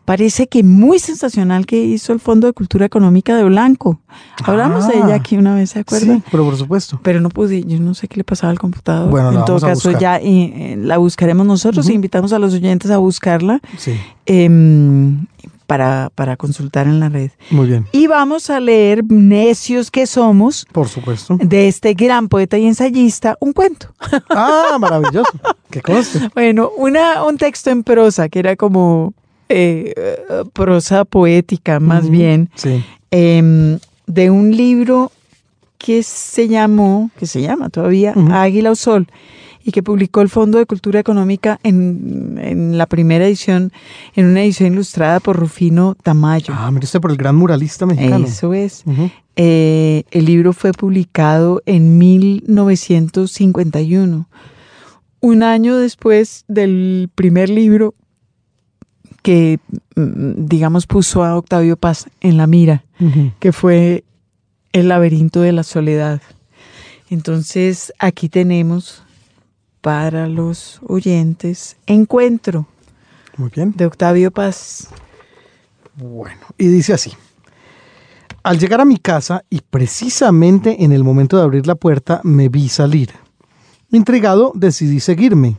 parece 0.06 0.48
que 0.48 0.64
muy 0.64 1.00
sensacional 1.00 1.66
que 1.66 1.84
hizo 1.84 2.12
el 2.14 2.20
Fondo 2.20 2.48
de 2.48 2.54
Cultura 2.54 2.86
Económica 2.86 3.36
de 3.38 3.44
Blanco. 3.44 4.00
Hablamos 4.44 4.88
de 4.88 4.96
Ah. 4.98 5.02
ella 5.06 5.16
aquí 5.16 5.38
una 5.38 5.56
vez, 5.56 5.72
¿se 5.72 5.80
acuerdan? 5.80 6.18
Sí, 6.18 6.24
pero 6.32 6.44
por 6.46 6.58
supuesto. 6.58 7.00
Pero 7.04 7.22
no 7.22 7.30
pude, 7.30 7.64
yo 7.64 7.80
no 7.80 7.94
sé 7.94 8.08
qué 8.08 8.18
le 8.18 8.24
pasaba 8.24 8.52
al 8.52 8.60
computador. 8.60 9.10
Bueno, 9.10 9.32
en 9.32 9.46
todo 9.46 9.60
caso, 9.60 9.92
ya 9.98 10.18
eh, 10.18 10.76
la 10.78 10.98
buscaremos 10.98 11.46
nosotros. 11.46 11.86
Ujú. 11.86 11.96
Invitamos 11.96 12.34
a 12.34 12.40
los 12.40 12.54
oyentes 12.54 12.92
a 12.92 12.98
buscarla 12.98 13.62
Sí, 13.78 13.94
em, 14.26 15.26
para, 15.68 16.10
para 16.14 16.36
consultar 16.36 16.86
en 16.88 17.00
la 17.00 17.10
red. 17.10 17.32
muy 17.50 17.68
bien. 17.68 17.88
Y 17.94 18.08
vamos 18.08 18.50
a 18.50 18.60
leer, 18.60 19.04
necios 19.10 19.90
que 19.90 20.06
somos, 20.06 20.66
Por 20.72 20.90
supuesto. 20.90 21.38
de 21.42 21.68
este 21.70 21.94
gran 21.94 22.28
poeta 22.28 22.58
y 22.58 22.68
ensayista, 22.68 23.38
un 23.40 23.54
cuento. 23.54 23.88
Ah, 24.30 24.78
maravilloso. 24.80 25.32
Que 25.72 25.82
conste. 25.82 26.20
Bueno, 26.36 26.70
una, 26.78 27.24
un 27.24 27.38
texto 27.38 27.72
en 27.72 27.82
prosa, 27.84 28.30
que 28.30 28.38
era 28.38 28.56
como 28.56 29.16
eh, 29.54 29.94
eh, 29.96 30.18
prosa 30.54 31.06
poética, 31.06 31.80
más 31.80 32.10
bien, 32.10 32.50
Sí. 32.56 32.84
em, 33.12 33.80
de 34.08 34.30
un 34.30 34.56
libro 34.56 35.12
que 35.78 36.04
se 36.04 36.48
llamó, 36.48 37.10
que 37.20 37.26
se 37.28 37.42
llama 37.42 37.70
todavía. 37.70 38.14
Águila 38.32 38.72
o 38.72 38.76
Sol, 38.76 39.08
y 39.66 39.72
que 39.72 39.82
publicó 39.84 40.22
el 40.22 40.30
Fondo 40.30 40.58
de 40.58 40.66
Cultura 40.66 41.00
Económica 41.00 41.60
en, 41.64 42.38
en 42.42 42.78
la 42.78 42.86
primera 42.86 43.26
edición, 43.26 43.72
en 44.16 44.26
una 44.26 44.42
edición 44.44 44.74
ilustrada 44.74 45.20
por 45.20 45.38
Rufino 45.38 45.96
Tamayo. 46.04 46.54
Ah, 46.58 46.70
mire 46.72 46.86
usted 46.86 47.00
por 47.00 47.12
el 47.12 47.18
gran 47.18 47.36
muralista 47.36 47.86
mexicano. 47.86 48.26
Eso 48.26 48.54
es. 48.54 48.84
Eh, 49.36 50.04
el 50.12 50.26
libro 50.26 50.54
fue 50.54 50.74
publicado 50.74 51.62
en 51.66 51.98
1951, 51.98 54.28
un 55.22 55.44
año 55.44 55.78
después 55.78 56.44
del 56.48 57.10
primer 57.16 57.50
libro 57.50 57.94
que, 59.24 59.60
mm, 59.96 60.46
digamos, 60.46 60.86
puso 60.86 61.24
a 61.24 61.36
Octavio 61.36 61.78
Paz 61.78 62.08
en 62.22 62.38
la 62.38 62.46
mira, 62.46 62.84
que 63.40 63.52
fue 63.52 64.04
El 64.72 64.90
laberinto 64.90 65.42
de 65.42 65.52
la 65.52 65.64
soledad. 65.64 66.22
Entonces, 67.10 67.94
aquí 68.00 68.30
tenemos 68.30 69.04
para 69.82 70.28
los 70.28 70.80
oyentes 70.88 71.76
Encuentro 71.86 72.66
Muy 73.38 73.50
bien. 73.54 73.74
de 73.76 73.86
Octavio 73.86 74.32
Paz. 74.32 74.88
Bueno, 75.96 76.42
y 76.58 76.68
dice 76.68 76.94
así. 76.94 77.12
Al 78.42 78.58
llegar 78.60 78.82
a 78.82 78.86
mi 78.86 78.98
casa 78.98 79.44
y 79.50 79.62
precisamente 79.62 80.84
en 80.84 80.92
el 80.92 81.04
momento 81.04 81.38
de 81.38 81.44
abrir 81.44 81.68
la 81.68 81.76
puerta 81.76 82.20
me 82.24 82.50
vi 82.50 82.68
salir. 82.68 83.12
Intrigado 83.92 84.52
decidí 84.56 85.00
seguirme. 85.00 85.58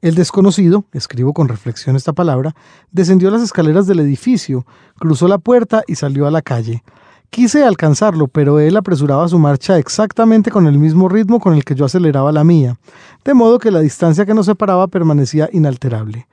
El 0.00 0.14
desconocido, 0.14 0.84
escribo 0.92 1.32
con 1.32 1.48
reflexión 1.48 1.96
esta 1.96 2.12
palabra, 2.12 2.54
descendió 2.92 3.32
las 3.32 3.42
escaleras 3.42 3.88
del 3.88 3.98
edificio, 3.98 4.64
cruzó 4.96 5.26
la 5.26 5.38
puerta 5.38 5.82
y 5.88 5.96
salió 5.96 6.28
a 6.28 6.30
la 6.30 6.40
calle. 6.40 6.84
Quise 7.30 7.64
alcanzarlo, 7.64 8.28
pero 8.28 8.60
él 8.60 8.76
apresuraba 8.76 9.26
su 9.26 9.40
marcha 9.40 9.76
exactamente 9.76 10.52
con 10.52 10.68
el 10.68 10.78
mismo 10.78 11.08
ritmo 11.08 11.40
con 11.40 11.54
el 11.54 11.64
que 11.64 11.74
yo 11.74 11.84
aceleraba 11.84 12.30
la 12.30 12.44
mía, 12.44 12.78
de 13.24 13.34
modo 13.34 13.58
que 13.58 13.72
la 13.72 13.80
distancia 13.80 14.24
que 14.24 14.34
nos 14.34 14.46
separaba 14.46 14.86
permanecía 14.86 15.50
inalterable. 15.52 16.28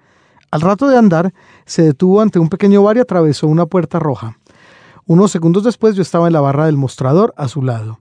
Al 0.52 0.62
rato 0.62 0.88
de 0.88 0.98
andar, 0.98 1.34
se 1.66 1.82
detuvo 1.82 2.22
ante 2.22 2.38
un 2.38 2.50
pequeño 2.50 2.84
bar 2.84 2.98
y 2.98 3.00
atravesó 3.00 3.48
una 3.48 3.66
puerta 3.66 3.98
roja. 3.98 4.38
Unos 5.08 5.32
segundos 5.32 5.64
después 5.64 5.96
yo 5.96 6.04
estaba 6.04 6.28
en 6.28 6.34
la 6.34 6.42
barra 6.42 6.68
del 6.68 6.78
mostrador 6.78 7.34
a 7.36 7.48
su 7.48 7.64
lado. 7.64 8.00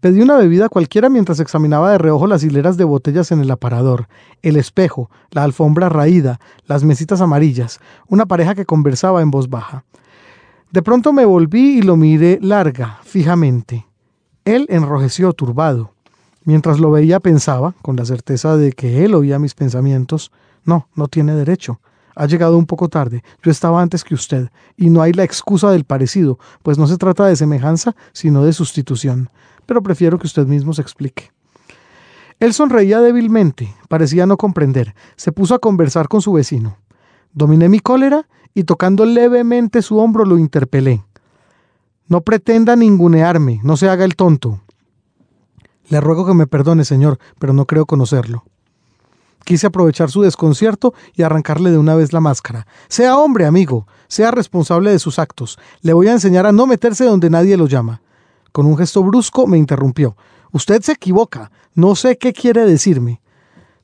Pedí 0.00 0.20
una 0.20 0.36
bebida 0.36 0.68
cualquiera 0.68 1.08
mientras 1.08 1.40
examinaba 1.40 1.90
de 1.90 1.98
reojo 1.98 2.28
las 2.28 2.44
hileras 2.44 2.76
de 2.76 2.84
botellas 2.84 3.32
en 3.32 3.40
el 3.40 3.50
aparador, 3.50 4.06
el 4.42 4.56
espejo, 4.56 5.10
la 5.30 5.42
alfombra 5.42 5.88
raída, 5.88 6.38
las 6.66 6.84
mesitas 6.84 7.20
amarillas, 7.20 7.80
una 8.06 8.24
pareja 8.24 8.54
que 8.54 8.64
conversaba 8.64 9.22
en 9.22 9.32
voz 9.32 9.50
baja. 9.50 9.84
De 10.70 10.82
pronto 10.82 11.12
me 11.12 11.24
volví 11.24 11.78
y 11.78 11.82
lo 11.82 11.96
miré 11.96 12.38
larga, 12.40 12.98
fijamente. 13.02 13.86
Él 14.44 14.66
enrojeció 14.68 15.32
turbado. 15.32 15.92
Mientras 16.44 16.78
lo 16.78 16.92
veía 16.92 17.18
pensaba, 17.18 17.74
con 17.82 17.96
la 17.96 18.04
certeza 18.04 18.56
de 18.56 18.72
que 18.72 19.04
él 19.04 19.14
oía 19.14 19.40
mis 19.40 19.54
pensamientos, 19.54 20.30
no, 20.64 20.86
no 20.94 21.08
tiene 21.08 21.34
derecho. 21.34 21.80
Ha 22.14 22.26
llegado 22.26 22.56
un 22.56 22.66
poco 22.66 22.88
tarde. 22.88 23.24
Yo 23.42 23.50
estaba 23.50 23.82
antes 23.82 24.04
que 24.04 24.14
usted, 24.14 24.50
y 24.76 24.90
no 24.90 25.02
hay 25.02 25.12
la 25.12 25.24
excusa 25.24 25.72
del 25.72 25.84
parecido, 25.84 26.38
pues 26.62 26.78
no 26.78 26.86
se 26.86 26.98
trata 26.98 27.26
de 27.26 27.34
semejanza, 27.34 27.96
sino 28.12 28.44
de 28.44 28.52
sustitución. 28.52 29.28
Pero 29.68 29.82
prefiero 29.82 30.18
que 30.18 30.26
usted 30.26 30.46
mismo 30.46 30.72
se 30.72 30.80
explique. 30.80 31.30
Él 32.40 32.54
sonreía 32.54 33.02
débilmente, 33.02 33.74
parecía 33.88 34.24
no 34.24 34.38
comprender. 34.38 34.94
Se 35.16 35.30
puso 35.30 35.54
a 35.54 35.58
conversar 35.58 36.08
con 36.08 36.22
su 36.22 36.32
vecino. 36.32 36.78
Dominé 37.34 37.68
mi 37.68 37.78
cólera 37.78 38.26
y 38.54 38.64
tocando 38.64 39.04
levemente 39.04 39.82
su 39.82 39.98
hombro 39.98 40.24
lo 40.24 40.38
interpelé. 40.38 41.04
No 42.06 42.22
pretenda 42.22 42.76
ningunearme, 42.76 43.60
no 43.62 43.76
se 43.76 43.90
haga 43.90 44.06
el 44.06 44.16
tonto. 44.16 44.58
Le 45.90 46.00
ruego 46.00 46.24
que 46.24 46.32
me 46.32 46.46
perdone, 46.46 46.86
señor, 46.86 47.18
pero 47.38 47.52
no 47.52 47.66
creo 47.66 47.84
conocerlo. 47.84 48.44
Quise 49.44 49.66
aprovechar 49.66 50.10
su 50.10 50.22
desconcierto 50.22 50.94
y 51.14 51.24
arrancarle 51.24 51.70
de 51.70 51.76
una 51.76 51.94
vez 51.94 52.14
la 52.14 52.20
máscara. 52.20 52.66
Sea 52.88 53.18
hombre, 53.18 53.44
amigo, 53.44 53.86
sea 54.06 54.30
responsable 54.30 54.92
de 54.92 54.98
sus 54.98 55.18
actos. 55.18 55.58
Le 55.82 55.92
voy 55.92 56.08
a 56.08 56.12
enseñar 56.12 56.46
a 56.46 56.52
no 56.52 56.66
meterse 56.66 57.04
donde 57.04 57.28
nadie 57.28 57.58
lo 57.58 57.66
llama. 57.66 58.00
Con 58.52 58.66
un 58.66 58.76
gesto 58.76 59.02
brusco 59.02 59.46
me 59.46 59.58
interrumpió. 59.58 60.16
Usted 60.52 60.82
se 60.82 60.92
equivoca. 60.92 61.50
No 61.74 61.94
sé 61.94 62.18
qué 62.18 62.32
quiere 62.32 62.64
decirme. 62.64 63.20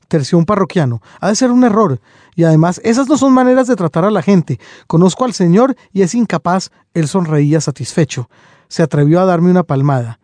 Terció 0.07 0.37
un 0.37 0.45
parroquiano. 0.45 1.01
Ha 1.19 1.29
de 1.29 1.35
ser 1.35 1.51
un 1.51 1.63
error. 1.63 1.99
Y 2.35 2.43
además, 2.43 2.81
esas 2.83 3.07
no 3.07 3.17
son 3.17 3.33
maneras 3.33 3.67
de 3.67 3.75
tratar 3.75 4.05
a 4.05 4.11
la 4.11 4.21
gente. 4.21 4.59
Conozco 4.87 5.25
al 5.25 5.33
señor 5.33 5.75
y 5.93 6.01
es 6.01 6.13
incapaz. 6.13 6.71
Él 6.93 7.07
sonreía 7.07 7.61
satisfecho. 7.61 8.29
Se 8.67 8.83
atrevió 8.83 9.21
a 9.21 9.25
darme 9.25 9.51
una 9.51 9.63
palmada. 9.63 10.19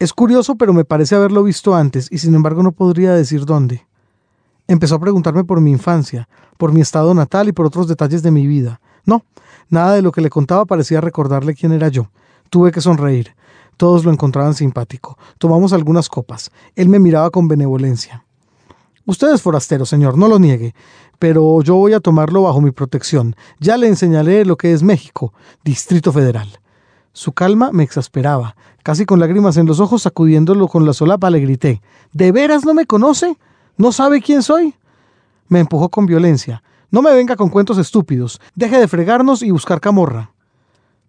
Es 0.00 0.14
curioso, 0.14 0.56
pero 0.56 0.72
me 0.72 0.86
parece 0.86 1.14
haberlo 1.14 1.42
visto 1.42 1.74
antes, 1.74 2.08
y 2.10 2.16
sin 2.16 2.34
embargo 2.34 2.62
no 2.62 2.72
podría 2.72 3.12
decir 3.12 3.44
dónde. 3.44 3.86
Empezó 4.66 4.94
a 4.94 5.00
preguntarme 5.00 5.44
por 5.44 5.60
mi 5.60 5.72
infancia, 5.72 6.26
por 6.56 6.72
mi 6.72 6.80
estado 6.80 7.12
natal 7.12 7.48
y 7.48 7.52
por 7.52 7.66
otros 7.66 7.86
detalles 7.86 8.22
de 8.22 8.30
mi 8.30 8.46
vida. 8.46 8.80
No, 9.04 9.26
nada 9.68 9.92
de 9.92 10.00
lo 10.00 10.10
que 10.10 10.22
le 10.22 10.30
contaba 10.30 10.64
parecía 10.64 11.02
recordarle 11.02 11.54
quién 11.54 11.72
era 11.72 11.88
yo. 11.88 12.10
Tuve 12.48 12.72
que 12.72 12.80
sonreír. 12.80 13.34
Todos 13.80 14.04
lo 14.04 14.12
encontraban 14.12 14.52
simpático. 14.52 15.16
Tomamos 15.38 15.72
algunas 15.72 16.10
copas. 16.10 16.50
Él 16.76 16.90
me 16.90 16.98
miraba 16.98 17.30
con 17.30 17.48
benevolencia. 17.48 18.26
Usted 19.06 19.32
es 19.32 19.40
forastero, 19.40 19.86
señor, 19.86 20.18
no 20.18 20.28
lo 20.28 20.38
niegue, 20.38 20.74
pero 21.18 21.62
yo 21.62 21.76
voy 21.76 21.94
a 21.94 22.00
tomarlo 22.00 22.42
bajo 22.42 22.60
mi 22.60 22.72
protección. 22.72 23.34
Ya 23.58 23.78
le 23.78 23.88
enseñaré 23.88 24.44
lo 24.44 24.58
que 24.58 24.74
es 24.74 24.82
México, 24.82 25.32
Distrito 25.64 26.12
Federal. 26.12 26.60
Su 27.14 27.32
calma 27.32 27.70
me 27.72 27.82
exasperaba. 27.82 28.54
Casi 28.82 29.06
con 29.06 29.18
lágrimas 29.18 29.56
en 29.56 29.64
los 29.64 29.80
ojos, 29.80 30.02
sacudiéndolo 30.02 30.68
con 30.68 30.84
la 30.84 30.92
solapa, 30.92 31.30
le 31.30 31.40
grité 31.40 31.80
¿De 32.12 32.32
veras 32.32 32.66
no 32.66 32.74
me 32.74 32.84
conoce? 32.84 33.38
¿No 33.78 33.92
sabe 33.92 34.20
quién 34.20 34.42
soy? 34.42 34.74
Me 35.48 35.60
empujó 35.60 35.88
con 35.88 36.04
violencia. 36.04 36.62
No 36.90 37.00
me 37.00 37.14
venga 37.14 37.34
con 37.34 37.48
cuentos 37.48 37.78
estúpidos. 37.78 38.42
Deje 38.54 38.78
de 38.78 38.88
fregarnos 38.88 39.42
y 39.42 39.50
buscar 39.50 39.80
camorra. 39.80 40.32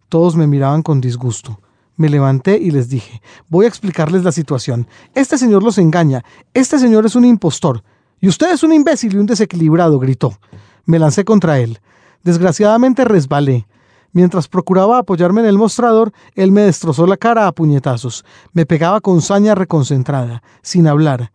Todos 0.08 0.38
me 0.38 0.48
miraban 0.48 0.84
con 0.84 1.02
disgusto. 1.02 1.60
Me 1.98 2.10
levanté 2.10 2.58
y 2.58 2.72
les 2.72 2.90
dije, 2.90 3.22
voy 3.50 3.66
a 3.66 3.68
explicarles 3.68 4.24
la 4.24 4.32
situación. 4.32 4.88
Este 5.14 5.38
señor 5.38 5.64
los 5.64 5.78
engaña. 5.78 6.24
Este 6.54 6.80
señor 6.80 7.06
es 7.06 7.16
un 7.16 7.26
impostor. 7.26 7.84
Y 8.20 8.28
usted 8.28 8.52
es 8.52 8.64
un 8.64 8.74
imbécil 8.74 9.14
y 9.14 9.18
un 9.18 9.26
desequilibrado, 9.26 10.00
gritó. 10.00 10.38
Me 10.86 11.00
lancé 11.00 11.26
contra 11.26 11.60
él. 11.60 11.80
Desgraciadamente 12.24 13.04
resbalé. 13.06 13.68
Mientras 14.14 14.48
procuraba 14.48 14.98
apoyarme 14.98 15.42
en 15.42 15.48
el 15.48 15.58
mostrador, 15.58 16.12
él 16.36 16.52
me 16.52 16.62
destrozó 16.62 17.08
la 17.08 17.18
cara 17.18 17.48
a 17.48 17.52
puñetazos. 17.52 18.26
Me 18.54 18.66
pegaba 18.66 19.00
con 19.00 19.22
saña 19.22 19.56
reconcentrada, 19.56 20.44
sin 20.62 20.88
hablar. 20.88 21.32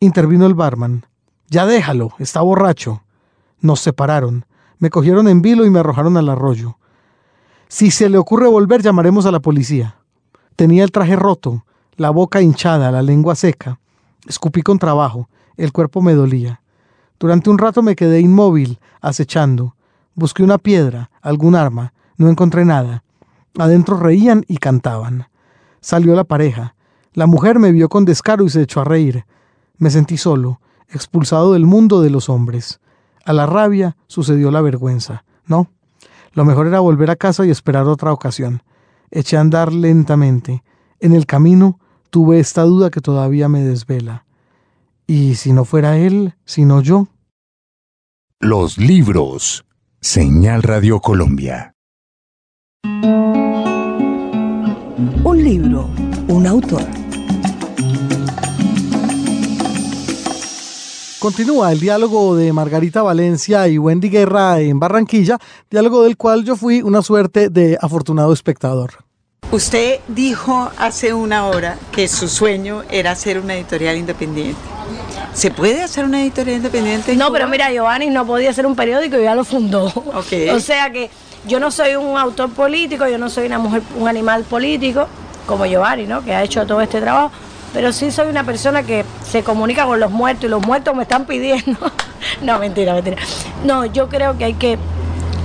Intervino 0.00 0.46
el 0.46 0.54
barman. 0.54 1.06
Ya 1.48 1.66
déjalo, 1.66 2.12
está 2.18 2.42
borracho. 2.42 3.02
Nos 3.60 3.80
separaron. 3.80 4.44
Me 4.78 4.90
cogieron 4.90 5.28
en 5.28 5.42
vilo 5.42 5.64
y 5.64 5.70
me 5.70 5.80
arrojaron 5.80 6.16
al 6.16 6.28
arroyo. 6.28 6.78
Si 7.70 7.92
se 7.92 8.08
le 8.08 8.18
ocurre 8.18 8.48
volver, 8.48 8.82
llamaremos 8.82 9.26
a 9.26 9.30
la 9.30 9.38
policía. 9.38 9.94
Tenía 10.56 10.82
el 10.82 10.90
traje 10.90 11.14
roto, 11.14 11.64
la 11.94 12.10
boca 12.10 12.42
hinchada, 12.42 12.90
la 12.90 13.00
lengua 13.00 13.36
seca. 13.36 13.78
Escupí 14.26 14.62
con 14.62 14.80
trabajo, 14.80 15.28
el 15.56 15.70
cuerpo 15.70 16.02
me 16.02 16.14
dolía. 16.14 16.62
Durante 17.20 17.48
un 17.48 17.58
rato 17.58 17.80
me 17.80 17.94
quedé 17.94 18.18
inmóvil, 18.18 18.80
acechando. 19.00 19.76
Busqué 20.16 20.42
una 20.42 20.58
piedra, 20.58 21.12
algún 21.22 21.54
arma. 21.54 21.94
No 22.16 22.28
encontré 22.28 22.64
nada. 22.64 23.04
Adentro 23.56 23.96
reían 23.96 24.44
y 24.48 24.56
cantaban. 24.56 25.28
Salió 25.80 26.16
la 26.16 26.24
pareja. 26.24 26.74
La 27.14 27.28
mujer 27.28 27.60
me 27.60 27.70
vio 27.70 27.88
con 27.88 28.04
descaro 28.04 28.44
y 28.44 28.50
se 28.50 28.62
echó 28.62 28.80
a 28.80 28.84
reír. 28.84 29.26
Me 29.78 29.90
sentí 29.90 30.16
solo, 30.16 30.60
expulsado 30.88 31.52
del 31.52 31.66
mundo 31.66 32.00
de 32.00 32.10
los 32.10 32.30
hombres. 32.30 32.80
A 33.24 33.32
la 33.32 33.46
rabia 33.46 33.96
sucedió 34.08 34.50
la 34.50 34.60
vergüenza. 34.60 35.22
No, 35.46 35.68
Lo 36.32 36.44
mejor 36.44 36.66
era 36.66 36.80
volver 36.80 37.10
a 37.10 37.16
casa 37.16 37.44
y 37.44 37.50
esperar 37.50 37.86
otra 37.86 38.12
ocasión. 38.12 38.62
Eché 39.10 39.36
a 39.36 39.40
andar 39.40 39.72
lentamente. 39.72 40.62
En 41.00 41.12
el 41.12 41.26
camino 41.26 41.80
tuve 42.10 42.38
esta 42.38 42.62
duda 42.62 42.90
que 42.90 43.00
todavía 43.00 43.48
me 43.48 43.62
desvela. 43.62 44.24
¿Y 45.06 45.34
si 45.34 45.52
no 45.52 45.64
fuera 45.64 45.98
él, 45.98 46.34
sino 46.44 46.82
yo? 46.82 47.08
Los 48.38 48.78
libros. 48.78 49.64
Señal 50.00 50.62
Radio 50.62 51.00
Colombia. 51.00 51.74
Un 55.24 55.44
libro, 55.44 55.90
un 56.28 56.46
autor. 56.46 57.09
Continúa 61.20 61.70
el 61.70 61.80
diálogo 61.80 62.34
de 62.34 62.50
Margarita 62.50 63.02
Valencia 63.02 63.68
y 63.68 63.76
Wendy 63.76 64.08
Guerra 64.08 64.58
en 64.60 64.80
Barranquilla, 64.80 65.36
diálogo 65.70 66.02
del 66.04 66.16
cual 66.16 66.44
yo 66.44 66.56
fui 66.56 66.80
una 66.80 67.02
suerte 67.02 67.50
de 67.50 67.76
afortunado 67.78 68.32
espectador. 68.32 68.94
Usted 69.52 70.00
dijo 70.08 70.70
hace 70.78 71.12
una 71.12 71.44
hora 71.46 71.76
que 71.92 72.08
su 72.08 72.26
sueño 72.26 72.84
era 72.88 73.10
hacer 73.10 73.38
una 73.38 73.54
editorial 73.54 73.98
independiente. 73.98 74.58
¿Se 75.34 75.50
puede 75.50 75.82
hacer 75.82 76.06
una 76.06 76.22
editorial 76.22 76.56
independiente? 76.56 77.12
en 77.12 77.18
No, 77.18 77.26
Cuba? 77.26 77.40
pero 77.40 77.50
mira, 77.50 77.70
Giovanni 77.70 78.08
no 78.08 78.26
podía 78.26 78.48
hacer 78.48 78.64
un 78.64 78.74
periódico 78.74 79.18
y 79.18 79.24
ya 79.24 79.34
lo 79.34 79.44
fundó. 79.44 79.92
O 80.14 80.60
sea 80.60 80.90
que 80.90 81.10
yo 81.46 81.60
no 81.60 81.70
soy 81.70 81.96
un 81.96 82.16
autor 82.16 82.48
político, 82.50 83.06
yo 83.06 83.18
no 83.18 83.28
soy 83.28 83.44
una 83.44 83.58
mujer, 83.58 83.82
un 83.98 84.08
animal 84.08 84.44
político, 84.44 85.06
como 85.44 85.66
Giovanni, 85.66 86.06
¿no? 86.06 86.24
Que 86.24 86.32
ha 86.34 86.42
hecho 86.42 86.66
todo 86.66 86.80
este 86.80 86.98
trabajo. 86.98 87.30
Pero 87.72 87.92
sí 87.92 88.10
soy 88.10 88.28
una 88.28 88.44
persona 88.44 88.82
que 88.82 89.04
se 89.22 89.42
comunica 89.42 89.84
con 89.84 90.00
los 90.00 90.10
muertos 90.10 90.44
y 90.44 90.48
los 90.48 90.64
muertos 90.66 90.94
me 90.94 91.02
están 91.02 91.26
pidiendo. 91.26 91.78
no, 92.42 92.58
mentira, 92.58 92.94
mentira. 92.94 93.16
No, 93.64 93.86
yo 93.86 94.08
creo 94.08 94.36
que 94.36 94.44
hay 94.44 94.54
que 94.54 94.78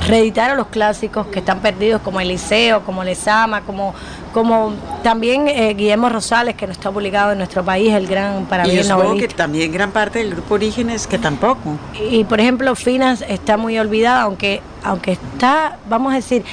reeditar 0.07 0.51
a 0.51 0.55
los 0.55 0.67
clásicos 0.67 1.27
que 1.27 1.39
están 1.39 1.59
perdidos, 1.59 2.01
como 2.01 2.21
Eliseo, 2.21 2.83
como 2.83 3.03
Lezama, 3.03 3.61
como, 3.61 3.93
como 4.33 4.73
también 5.03 5.47
eh, 5.47 5.73
Guillermo 5.73 6.09
Rosales, 6.09 6.55
que 6.55 6.67
no 6.67 6.73
está 6.73 6.91
publicado 6.91 7.31
en 7.31 7.39
nuestro 7.39 7.63
país, 7.63 7.93
el 7.93 8.07
gran 8.07 8.45
para 8.45 8.65
mí 8.65 8.71
Y 8.71 8.83
yo 8.83 9.15
que 9.17 9.27
también 9.27 9.71
gran 9.71 9.91
parte 9.91 10.19
del 10.19 10.31
grupo 10.31 10.55
Orígenes 10.55 11.07
que 11.07 11.17
tampoco. 11.17 11.77
Y 12.09 12.23
por 12.23 12.39
ejemplo, 12.39 12.75
Finas 12.75 13.23
está 13.27 13.57
muy 13.57 13.77
olvidada, 13.79 14.21
aunque, 14.21 14.61
aunque 14.83 15.13
está, 15.13 15.77
vamos 15.89 16.13
a 16.13 16.17
decir, 16.17 16.43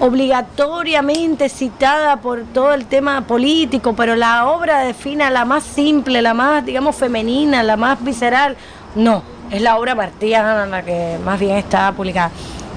obligatoriamente 0.00 1.48
citada 1.48 2.16
por 2.16 2.42
todo 2.44 2.72
el 2.74 2.86
tema 2.86 3.22
político, 3.22 3.94
pero 3.94 4.16
la 4.16 4.46
obra 4.48 4.80
de 4.80 4.94
Fina, 4.94 5.30
la 5.30 5.44
más 5.44 5.64
simple, 5.64 6.22
la 6.22 6.34
más, 6.34 6.64
digamos, 6.64 6.96
femenina, 6.96 7.62
la 7.62 7.76
más 7.76 8.02
visceral, 8.02 8.56
no, 8.94 9.22
es 9.50 9.60
la 9.62 9.78
obra 9.78 9.94
martiana 9.94 10.66
la 10.66 10.82
que 10.82 11.18
más 11.24 11.38
bien 11.38 11.56
está 11.56 11.92
publicada. 11.92 12.30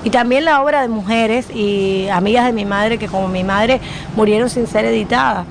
Y 0.03 0.09
también 0.11 0.45
la 0.45 0.61
obra 0.61 0.81
de 0.81 0.87
mujeres 0.87 1.47
y 1.53 2.07
amigas 2.09 2.45
de 2.45 2.53
mi 2.53 2.65
madre, 2.65 2.97
que 2.97 3.07
como 3.07 3.27
mi 3.27 3.43
madre 3.43 3.81
murieron 4.15 4.49
sin 4.49 4.65
ser 4.65 4.85
editadas. 4.85 5.45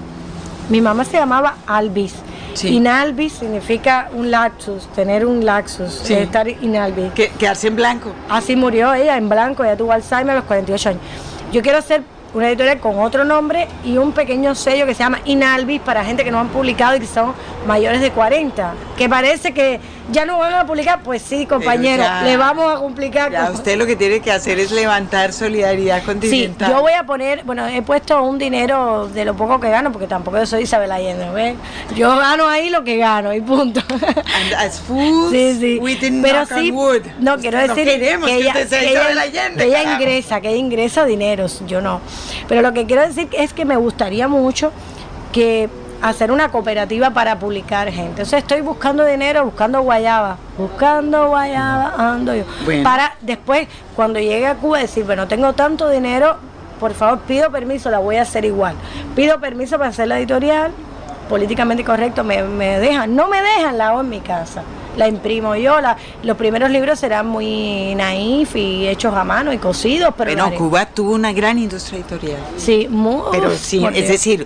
Mi 0.71 0.81
mamá 0.81 1.05
se 1.05 1.19
llamaba 1.19 1.57
Albis. 1.67 2.15
Sí. 2.55 2.69
Inalbis 2.69 3.35
significa 3.35 4.09
un 4.15 4.31
laxus, 4.31 4.87
tener 4.89 5.25
un 5.25 5.45
laxus, 5.45 5.93
Sí. 6.03 6.15
estar 6.15 6.49
inalbis. 6.49 7.13
Que, 7.13 7.29
quedarse 7.29 7.69
en 7.69 7.77
blanco. 7.77 8.11
Así 8.29 8.57
murió 8.57 8.93
ella 8.95 9.17
en 9.17 9.29
blanco, 9.29 9.65
ella 9.65 9.77
tuvo 9.77 9.93
Alzheimer 9.93 10.31
a 10.33 10.37
los 10.37 10.45
48 10.45 10.89
años. 10.89 11.03
Yo 11.53 11.63
quiero 11.63 11.79
hacer 11.79 12.03
una 12.35 12.49
editorial 12.49 12.79
con 12.79 12.99
otro 12.99 13.25
nombre 13.25 13.69
y 13.83 13.97
un 13.97 14.13
pequeño 14.13 14.55
sello 14.55 14.85
que 14.85 14.93
se 14.93 15.03
llama 15.03 15.21
Inalbis 15.25 15.81
para 15.81 16.05
gente 16.05 16.23
que 16.25 16.31
no 16.31 16.39
han 16.39 16.49
publicado 16.49 16.97
y 16.97 17.01
que 17.01 17.07
son 17.07 17.33
mayores 17.67 18.03
de 18.03 18.11
40. 18.11 18.75
Que 18.99 19.09
parece 19.09 19.55
que 19.55 19.81
ya 20.11 20.25
no 20.25 20.39
van 20.39 20.55
a 20.55 20.67
publicar. 20.67 21.01
Pues 21.03 21.23
sí, 21.23 21.47
compañero, 21.47 22.03
ya- 22.03 22.23
le 22.23 22.37
vamos 22.37 22.75
a 22.77 22.81
complicar. 22.81 23.31
Ya 23.33 23.51
usted 23.51 23.77
lo 23.77 23.87
que 23.87 23.97
tiene 23.97 24.21
que 24.21 24.31
hacer 24.33 24.59
es 24.59 24.71
levantar 24.73 25.33
solidaridad 25.33 26.01
Sí, 26.01 26.07
continental. 26.07 26.71
yo 26.71 26.81
voy 26.81 26.93
a 26.93 27.05
poner, 27.05 27.45
bueno, 27.45 27.67
he 27.67 27.83
puesto 27.83 28.23
un 28.23 28.39
dinero 28.39 29.09
de 29.09 29.25
lo 29.25 29.35
poco 29.37 29.61
que 29.61 29.71
gano, 29.71 29.93
porque 29.93 30.07
tampoco 30.07 30.39
yo 30.39 30.47
soy 30.47 30.63
Isabel 30.63 30.91
Allende, 30.93 31.31
¿ves? 31.31 31.57
Yo 31.97 32.17
gano 32.17 32.49
ahí 32.49 32.71
lo 32.71 32.85
que 32.85 32.97
gano 32.97 33.33
y 33.35 33.41
punto. 33.41 33.81
And 33.91 34.55
as 34.57 34.81
fools, 34.81 35.31
Sí, 35.31 35.57
sí. 35.61 35.79
we 35.81 35.95
didn't 35.97 36.23
Pero 36.23 36.39
knock 36.45 36.53
on 36.53 36.63
sí, 36.63 36.71
wood. 36.71 37.03
no 37.21 37.37
quiero 37.39 37.59
No 37.67 37.75
decir 37.75 37.85
queremos 37.85 38.29
que 38.29 38.37
ella, 38.37 38.49
usted 38.49 38.69
sea 38.69 38.81
que 38.81 38.91
Isabel 38.93 39.13
ella- 39.19 39.23
Allende, 39.23 39.59
que 39.65 39.69
ella 39.69 39.95
ingresa, 39.95 40.41
que 40.41 40.49
ella 40.49 40.57
ingresa 40.59 41.05
dineros, 41.05 41.63
yo 41.67 41.81
no. 41.81 42.01
Pero 42.49 42.63
lo 42.63 42.73
que 42.73 42.87
quiero 42.87 43.03
decir 43.07 43.29
es 43.33 43.53
que 43.53 43.65
me 43.65 43.77
gustaría 43.77 44.29
mucho 44.29 44.73
que 45.33 45.69
hacer 46.03 46.31
una 46.31 46.51
cooperativa 46.51 47.11
para 47.11 47.39
publicar 47.39 47.89
gente. 47.89 48.23
Entonces 48.23 48.39
estoy 48.41 48.61
buscando 48.61 49.05
dinero, 49.05 49.45
buscando 49.45 49.83
guayaba, 49.83 50.37
buscando 50.57 51.29
guayaba, 51.29 51.95
ando 51.97 52.35
yo. 52.35 52.45
Bueno. 52.65 52.85
Para 52.85 53.15
después, 53.21 53.69
cuando 53.97 54.19
llegue 54.19 54.47
a 54.47 54.55
Cuba, 54.55 54.79
decir, 54.79 55.05
bueno, 55.05 55.27
tengo 55.27 55.53
tanto 55.55 55.89
dinero, 55.89 56.37
por 56.79 56.95
favor, 56.95 57.21
pido 57.21 57.51
permiso, 57.51 57.91
la 57.91 57.99
voy 57.99 58.17
a 58.17 58.23
hacer 58.23 58.45
igual. 58.45 58.75
Pido 59.17 59.41
permiso 59.41 59.77
para 59.79 59.91
hacer 59.91 60.09
la 60.09 60.19
editorial, 60.19 60.71
políticamente 61.29 61.85
correcto, 61.85 62.25
me, 62.25 62.43
me 62.43 62.79
dejan, 62.79 63.15
no 63.15 63.29
me 63.29 63.43
dejan, 63.43 63.77
la 63.77 63.89
hago 63.89 64.01
en 64.01 64.09
mi 64.09 64.21
casa. 64.21 64.63
La 64.97 65.07
imprimo 65.07 65.55
yo, 65.55 65.81
la, 65.81 65.97
los 66.25 66.37
primeros 66.37 66.71
libros 66.71 66.99
serán 66.99 67.27
muy 67.29 67.95
naif 67.95 68.57
y 68.57 68.89
hechos 68.89 69.15
a 69.15 69.23
mano 69.23 69.53
y 69.53 69.59
cosidos, 69.59 70.13
pero... 70.17 70.33
Bueno. 70.33 70.57
Cuba 70.57 70.87
tuvo 70.87 71.13
una 71.15 71.33
gran 71.33 71.57
industria 71.57 72.01
editorial. 72.01 72.41
Sí, 72.57 72.89
muy... 72.91 73.23
Pero 73.31 73.51
sí, 73.51 73.87
es 73.95 74.09
decir, 74.09 74.45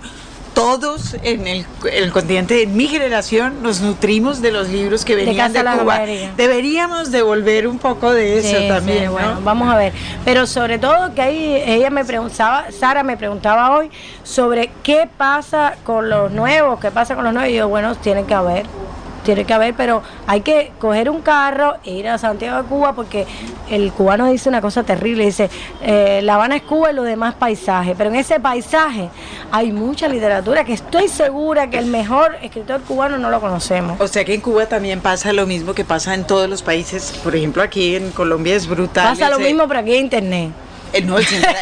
todos 0.53 1.15
en 1.23 1.47
el, 1.47 1.65
en 1.85 2.03
el 2.03 2.11
continente 2.11 2.53
de 2.53 2.67
mi 2.67 2.87
generación 2.87 3.61
nos 3.63 3.81
nutrimos 3.81 4.41
de 4.41 4.51
los 4.51 4.69
libros 4.69 5.03
que 5.03 5.15
venían 5.15 5.51
de, 5.51 5.63
Cuba. 5.63 6.01
Deberíamos 6.37 7.11
devolver 7.11 7.67
un 7.67 7.79
poco 7.79 8.13
de 8.13 8.39
eso 8.39 8.57
Sí, 8.59 8.67
también, 8.67 8.99
sí, 8.99 9.05
¿no? 9.05 9.11
bueno, 9.13 9.39
vamos 9.43 9.69
a 9.69 9.77
ver. 9.77 9.93
Pero 10.25 10.45
sobre 10.45 10.77
todo 10.77 11.13
que 11.13 11.21
ahí 11.21 11.63
ella 11.65 11.89
me 11.89 12.05
preguntaba, 12.05 12.65
Sara 12.71 13.03
me 13.03 13.17
preguntaba 13.17 13.77
hoy 13.77 13.89
sobre 14.23 14.71
qué 14.83 15.09
pasa 15.17 15.75
con 15.83 16.09
los 16.09 16.31
nuevos, 16.31 16.79
qué 16.79 16.91
pasa 16.91 17.15
con 17.15 17.23
los 17.23 17.33
nuevos. 17.33 17.51
Y 17.51 17.55
yo, 17.55 17.67
bueno, 17.67 17.95
tiene 17.95 18.25
que 18.25 18.33
haber, 18.33 18.65
tiene 19.23 19.45
que 19.45 19.53
haber, 19.53 19.73
pero 19.73 20.03
hay 20.27 20.41
que 20.41 20.71
coger 20.79 21.09
un 21.09 21.21
carro 21.21 21.75
e 21.85 21.91
ir 21.91 22.07
a 22.07 22.17
Santiago 22.17 22.61
de 22.61 22.67
Cuba 22.69 22.93
porque 22.93 23.25
el 23.69 23.91
cubano 23.91 24.29
dice 24.29 24.49
una 24.49 24.61
cosa 24.61 24.83
terrible, 24.83 25.25
dice, 25.25 25.49
eh, 25.81 26.21
La 26.23 26.35
Habana 26.35 26.55
es 26.57 26.61
Cuba 26.63 26.91
y 26.91 26.93
lo 26.95 27.03
demás 27.03 27.33
paisaje, 27.35 27.95
pero 27.97 28.09
en 28.09 28.17
ese 28.17 28.39
paisaje 28.39 29.09
hay 29.51 29.71
mucha 29.71 30.07
literatura 30.07 30.63
que 30.65 30.73
estoy 30.73 31.07
segura 31.07 31.69
que 31.69 31.77
el 31.77 31.85
mejor 31.87 32.35
escritor 32.41 32.81
cubano 32.81 33.17
no 33.17 33.29
lo 33.29 33.39
conocemos. 33.41 33.99
O 33.99 34.07
sea 34.07 34.23
que 34.25 34.33
en 34.33 34.41
Cuba 34.41 34.65
también 34.67 34.99
pasa 34.99 35.33
lo 35.33 35.45
mismo 35.47 35.73
que 35.73 35.85
pasa 35.85 36.13
en 36.13 36.25
todos 36.25 36.49
los 36.49 36.61
países. 36.61 37.11
Por 37.23 37.35
ejemplo, 37.35 37.63
aquí 37.63 37.95
en 37.95 38.11
Colombia 38.11 38.55
es 38.55 38.67
brutal. 38.67 39.09
Pasa 39.17 39.29
lo 39.29 39.39
mismo, 39.39 39.67
pero 39.67 39.79
aquí 39.79 39.91
hay 39.93 39.99
internet. 39.99 40.51
Eh, 40.91 41.01
no, 41.01 41.17
el, 41.17 41.25
centra- 41.25 41.55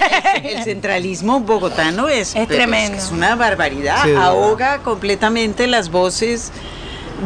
el- 0.43 0.45
el 0.58 0.63
centralismo 0.63 1.39
bogotano 1.39 2.10
es, 2.10 2.34
tremendo. 2.47 2.97
Es 2.97 3.12
una 3.12 3.36
barbaridad. 3.36 4.02
Sí, 4.04 4.10
de 4.10 4.13
verdad. 4.15 4.28
Ahoga 4.30 4.78
completamente 4.80 5.67
las 5.67 5.89
voces 5.89 6.52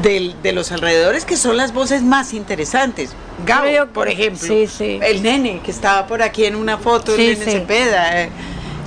del- 0.02 0.36
de 0.42 0.52
los 0.54 0.72
alrededores, 0.72 1.26
que 1.26 1.38
son 1.38 1.58
las 1.58 1.74
voces 1.74 2.02
más 2.02 2.34
interesantes. 2.34 3.12
Gabo, 3.46 3.88
por 3.94 4.08
ejemplo. 4.08 4.48
sí, 4.48 4.68
sí. 4.68 5.00
El 5.02 5.24
nene 5.24 5.62
que 5.64 5.72
estaba 5.72 6.08
por 6.08 6.22
aquí 6.22 6.46
en 6.46 6.56
una 6.56 6.78
foto, 6.78 7.16
Sí, 7.16 7.28
el 7.28 7.40
nene. 7.40 7.52
Cepeda. 7.52 8.22
eh, 8.24 8.30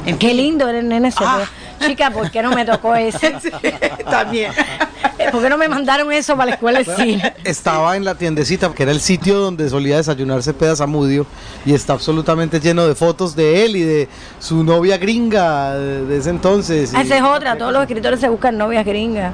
en 0.06 0.18
Qué 0.18 0.28
fin. 0.28 0.36
lindo 0.36 0.68
era 0.68 0.78
el 0.78 0.88
nene 0.88 1.10
Cepeda. 1.10 1.48
Ah. 1.80 1.86
Chica, 1.86 2.10
¿por 2.10 2.30
qué 2.30 2.42
no 2.42 2.50
me 2.52 2.64
tocó 2.64 2.94
ese? 2.96 3.36
También. 4.10 4.52
¿Por 5.32 5.42
qué 5.42 5.48
no 5.48 5.58
me 5.58 5.68
mandaron 5.68 6.10
eso 6.12 6.34
para 6.36 6.46
la 6.50 6.54
escuela 6.54 6.78
de 6.80 6.84
cine? 6.96 7.34
Estaba 7.44 7.96
en 7.96 8.04
la 8.04 8.14
tiendecita, 8.14 8.72
que 8.72 8.82
era 8.84 8.92
el 8.92 9.00
sitio 9.00 9.38
donde 9.38 9.68
solía 9.68 9.96
desayunarse 9.96 10.52
Cepeda 10.52 10.76
Zamudio, 10.76 11.26
y 11.66 11.74
está 11.74 11.92
absolutamente 11.94 12.60
lleno 12.60 12.86
de 12.86 12.94
fotos 12.94 13.34
de 13.36 13.64
él 13.64 13.76
y 13.76 13.82
de 13.82 14.08
su 14.38 14.62
novia 14.64 14.96
gringa 14.98 15.74
de, 15.74 16.16
ese 16.18 16.30
entonces. 16.30 16.92
y- 16.92 16.96
Esa 16.96 17.16
es 17.16 17.22
otra, 17.22 17.56
todos 17.58 17.72
los 17.72 17.82
escritores 17.82 18.20
se 18.20 18.28
buscan 18.28 18.56
novias 18.56 18.84
gringas. 18.86 19.32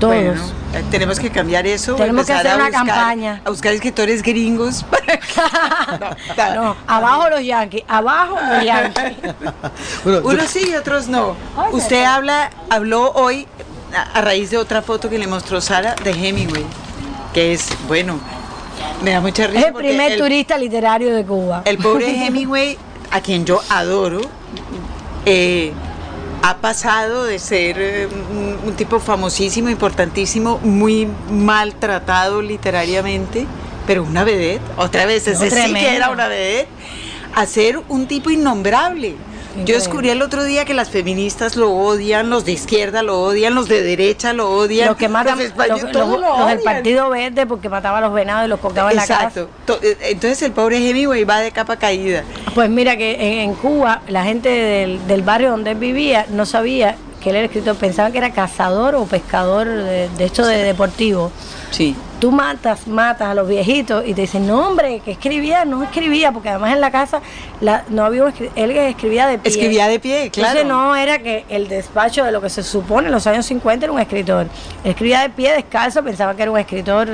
Todos. 0.00 0.14
Bueno, 0.14 0.40
eh, 0.74 0.84
tenemos 0.92 1.18
que 1.18 1.28
cambiar 1.28 1.66
eso. 1.66 1.96
Tenemos 1.96 2.24
que 2.24 2.32
hacer 2.32 2.54
una 2.54 2.66
buscar- 2.68 2.86
campaña. 2.86 3.42
A 3.44 3.50
buscar 3.50 3.72
escritores 3.72 4.22
gringos. 4.22 4.84
para- 4.90 5.18
No, 5.98 6.34
ta- 6.36 6.54
No, 6.54 6.76
abajo 6.86 7.28
los 7.30 7.42
yankees, 7.44 7.82
abajo 7.88 8.36
los. 8.36 8.94
Bueno, 10.04 10.20
yo- 10.22 10.28
Unos 10.28 10.46
sí 10.50 10.68
y 10.70 10.74
otros 10.76 11.08
no. 11.08 11.34
Usted 11.72 11.88
pero- 12.00 12.10
habla, 12.10 12.50
habló 12.70 13.10
hoy 13.12 13.46
a, 13.94 14.18
a 14.18 14.20
raíz 14.20 14.50
de 14.50 14.58
otra 14.58 14.82
foto 14.82 15.08
que 15.08 15.18
le 15.18 15.26
mostró 15.26 15.60
Sara 15.60 15.94
de 16.04 16.10
Hemingway, 16.10 16.64
que 17.32 17.52
es, 17.52 17.68
bueno, 17.86 18.18
me 19.02 19.12
da 19.12 19.20
mucha 19.20 19.46
risa. 19.46 19.60
Es 19.60 19.66
el 19.66 19.72
primer 19.74 20.12
el- 20.12 20.18
turista 20.18 20.58
literario 20.58 21.14
de 21.14 21.24
Cuba. 21.24 21.62
El 21.64 21.78
pobre 21.78 22.10
Hemingway, 22.26 22.76
a 23.10 23.20
quien 23.20 23.44
yo 23.44 23.60
adoro, 23.70 24.20
eh, 25.26 25.72
ha 26.42 26.56
pasado 26.58 27.24
de 27.24 27.38
ser 27.38 27.76
eh, 27.78 28.06
un, 28.30 28.58
un 28.68 28.74
tipo 28.76 29.00
famosísimo, 29.00 29.68
importantísimo, 29.68 30.58
muy 30.62 31.08
maltratado 31.30 32.40
literariamente, 32.42 33.46
pero 33.86 34.04
una 34.04 34.22
vedette, 34.24 34.62
otra 34.76 35.06
vez, 35.06 35.26
ese 35.26 35.44
sí 35.44 35.50
Tremendo. 35.50 35.80
que 35.80 35.96
era 35.96 36.10
una 36.10 36.28
vedette, 36.28 36.68
a 37.34 37.46
ser 37.46 37.80
un 37.88 38.06
tipo 38.06 38.30
innombrable. 38.30 39.16
Yo 39.64 39.74
descubrí 39.74 40.10
el 40.10 40.22
otro 40.22 40.44
día 40.44 40.64
que 40.64 40.74
las 40.74 40.90
feministas 40.90 41.56
lo 41.56 41.72
odian, 41.72 42.30
los 42.30 42.44
de 42.44 42.52
izquierda 42.52 43.02
lo 43.02 43.20
odian, 43.22 43.54
los 43.54 43.68
de 43.68 43.82
derecha 43.82 44.32
lo 44.32 44.50
odian. 44.50 44.88
Los 44.88 44.96
que 44.96 45.08
matan, 45.08 45.38
los, 45.38 45.54
los, 45.56 46.46
del 46.48 46.60
Partido 46.60 47.10
Verde 47.10 47.46
porque 47.46 47.68
mataba 47.68 47.98
a 47.98 48.00
los 48.00 48.12
venados 48.12 48.46
y 48.46 48.48
los 48.48 48.60
colgaba 48.60 48.90
en 48.90 48.96
la 48.96 49.06
casa. 49.06 49.24
Exacto. 49.24 49.80
Eh, 49.82 49.96
entonces 50.10 50.42
el 50.42 50.52
pobre 50.52 50.76
Hemingway 50.78 51.24
va 51.24 51.40
de 51.40 51.50
capa 51.52 51.76
caída. 51.76 52.24
Pues 52.54 52.70
mira 52.70 52.96
que 52.96 53.42
en, 53.42 53.54
Cuba 53.54 54.02
la 54.08 54.24
gente 54.24 54.48
del, 54.48 55.06
del 55.06 55.22
barrio 55.22 55.50
donde 55.50 55.72
él 55.72 55.78
vivía 55.78 56.26
no 56.30 56.46
sabía 56.46 56.96
que 57.22 57.30
él 57.30 57.36
era 57.36 57.46
escritor, 57.46 57.76
pensaban 57.76 58.12
que 58.12 58.18
era 58.18 58.32
cazador 58.32 58.94
o 58.94 59.04
pescador 59.04 59.66
de, 59.66 60.08
de 60.08 60.24
esto 60.24 60.46
de 60.46 60.62
deportivo. 60.62 61.32
Sí. 61.70 61.96
Tú 62.18 62.32
matas, 62.32 62.86
matas 62.88 63.28
a 63.28 63.34
los 63.34 63.48
viejitos 63.48 64.04
y 64.06 64.12
te 64.12 64.22
dicen, 64.22 64.46
no 64.46 64.66
hombre, 64.66 65.00
que 65.04 65.12
escribía, 65.12 65.64
no 65.64 65.84
escribía, 65.84 66.32
porque 66.32 66.48
además 66.48 66.72
en 66.72 66.80
la 66.80 66.90
casa 66.90 67.20
la, 67.60 67.84
no 67.88 68.04
había 68.04 68.24
él 68.56 68.70
escribía 68.72 69.26
de 69.28 69.38
pie. 69.38 69.52
Escribía 69.52 69.86
de 69.86 70.00
pie, 70.00 70.30
claro. 70.30 70.58
Entonces 70.60 70.66
no 70.66 70.96
era 70.96 71.20
que 71.20 71.44
el 71.48 71.68
despacho 71.68 72.24
de 72.24 72.32
lo 72.32 72.40
que 72.40 72.50
se 72.50 72.62
supone 72.62 73.06
en 73.06 73.12
los 73.12 73.26
años 73.26 73.46
50 73.46 73.86
era 73.86 73.92
un 73.92 74.00
escritor. 74.00 74.48
escribía 74.82 75.20
de 75.20 75.30
pie, 75.30 75.52
descalzo, 75.52 76.02
pensaba 76.02 76.34
que 76.34 76.42
era 76.42 76.50
un 76.50 76.58
escritor. 76.58 77.08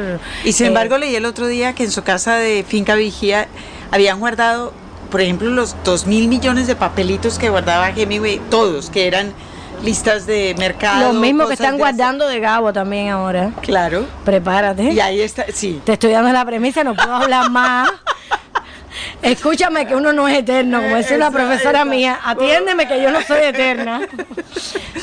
Y 0.44 0.52
sin 0.52 0.66
eh, 0.66 0.68
embargo 0.68 0.96
leí 0.96 1.14
el 1.14 1.26
otro 1.26 1.46
día 1.46 1.74
que 1.74 1.84
en 1.84 1.90
su 1.90 2.02
casa 2.02 2.36
de 2.36 2.64
Finca 2.66 2.94
Vigía 2.94 3.46
habían 3.90 4.20
guardado, 4.20 4.72
por 5.10 5.20
ejemplo, 5.20 5.50
los 5.50 5.76
dos 5.84 6.06
mil 6.06 6.28
millones 6.28 6.66
de 6.66 6.76
papelitos 6.76 7.38
que 7.38 7.50
guardaba 7.50 7.90
Hemingway, 7.90 8.40
todos, 8.50 8.88
que 8.88 9.06
eran 9.06 9.34
listas 9.82 10.26
de 10.26 10.54
mercado. 10.58 11.12
Los 11.12 11.20
mismos 11.20 11.48
que 11.48 11.54
están 11.54 11.78
guardando 11.78 12.26
de 12.26 12.40
Gabo 12.40 12.72
también 12.72 13.10
ahora. 13.10 13.52
Claro. 13.62 14.06
Prepárate. 14.24 14.92
Y 14.92 15.00
ahí 15.00 15.20
está, 15.20 15.46
sí. 15.52 15.80
Te 15.84 15.94
estoy 15.94 16.12
dando 16.12 16.32
la 16.32 16.44
premisa, 16.44 16.84
no 16.84 16.94
puedo 16.94 17.14
hablar 17.14 17.50
más. 17.50 17.90
Escúchame 19.22 19.86
que 19.86 19.94
uno 19.94 20.12
no 20.12 20.28
es 20.28 20.38
eterno, 20.38 20.82
como 20.82 20.96
dice 20.96 21.16
una 21.16 21.30
profesora 21.30 21.84
mía, 21.84 22.20
atiéndeme 22.24 22.86
que 22.86 23.02
yo 23.02 23.10
no 23.10 23.22
soy 23.22 23.42
eterna. 23.42 24.02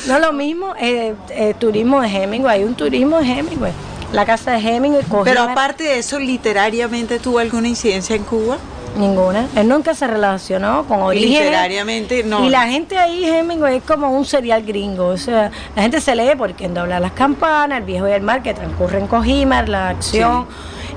No 0.06 0.18
lo 0.18 0.32
mismo, 0.32 0.74
eh, 0.80 1.14
eh, 1.30 1.54
turismo 1.56 2.00
de 2.00 2.08
Hemingway, 2.08 2.58
hay 2.58 2.64
un 2.64 2.74
turismo 2.74 3.20
de 3.20 3.30
Hemingway. 3.30 3.72
La 4.12 4.26
casa 4.26 4.50
de 4.52 4.58
Hemingway. 4.58 5.04
Pero 5.22 5.42
aparte 5.42 5.84
de 5.84 5.98
eso, 5.98 6.18
literariamente 6.18 7.20
tuvo 7.20 7.38
alguna 7.38 7.68
incidencia 7.68 8.16
en 8.16 8.24
Cuba? 8.24 8.58
Ninguna. 8.96 9.46
Él 9.56 9.68
nunca 9.68 9.94
se 9.94 10.06
relacionó 10.06 10.84
con 10.86 11.02
origen. 11.02 11.44
Literariamente 11.44 12.22
no. 12.24 12.44
Y 12.44 12.50
la 12.50 12.66
gente 12.68 12.98
ahí, 12.98 13.24
Hemingway, 13.24 13.78
es 13.78 13.82
como 13.84 14.10
un 14.10 14.24
serial 14.24 14.62
gringo. 14.62 15.06
O 15.06 15.16
sea, 15.16 15.50
la 15.74 15.82
gente 15.82 16.00
se 16.00 16.14
lee 16.14 16.32
porque 16.36 16.66
en 16.66 16.74
doblar 16.74 17.00
las 17.00 17.12
campanas, 17.12 17.78
el 17.78 17.84
viejo 17.84 18.08
y 18.08 18.12
el 18.12 18.22
mar, 18.22 18.42
que 18.42 18.52
transcurre 18.54 18.98
en 18.98 19.06
Cojimar, 19.06 19.68
la 19.68 19.88
acción. 19.88 20.46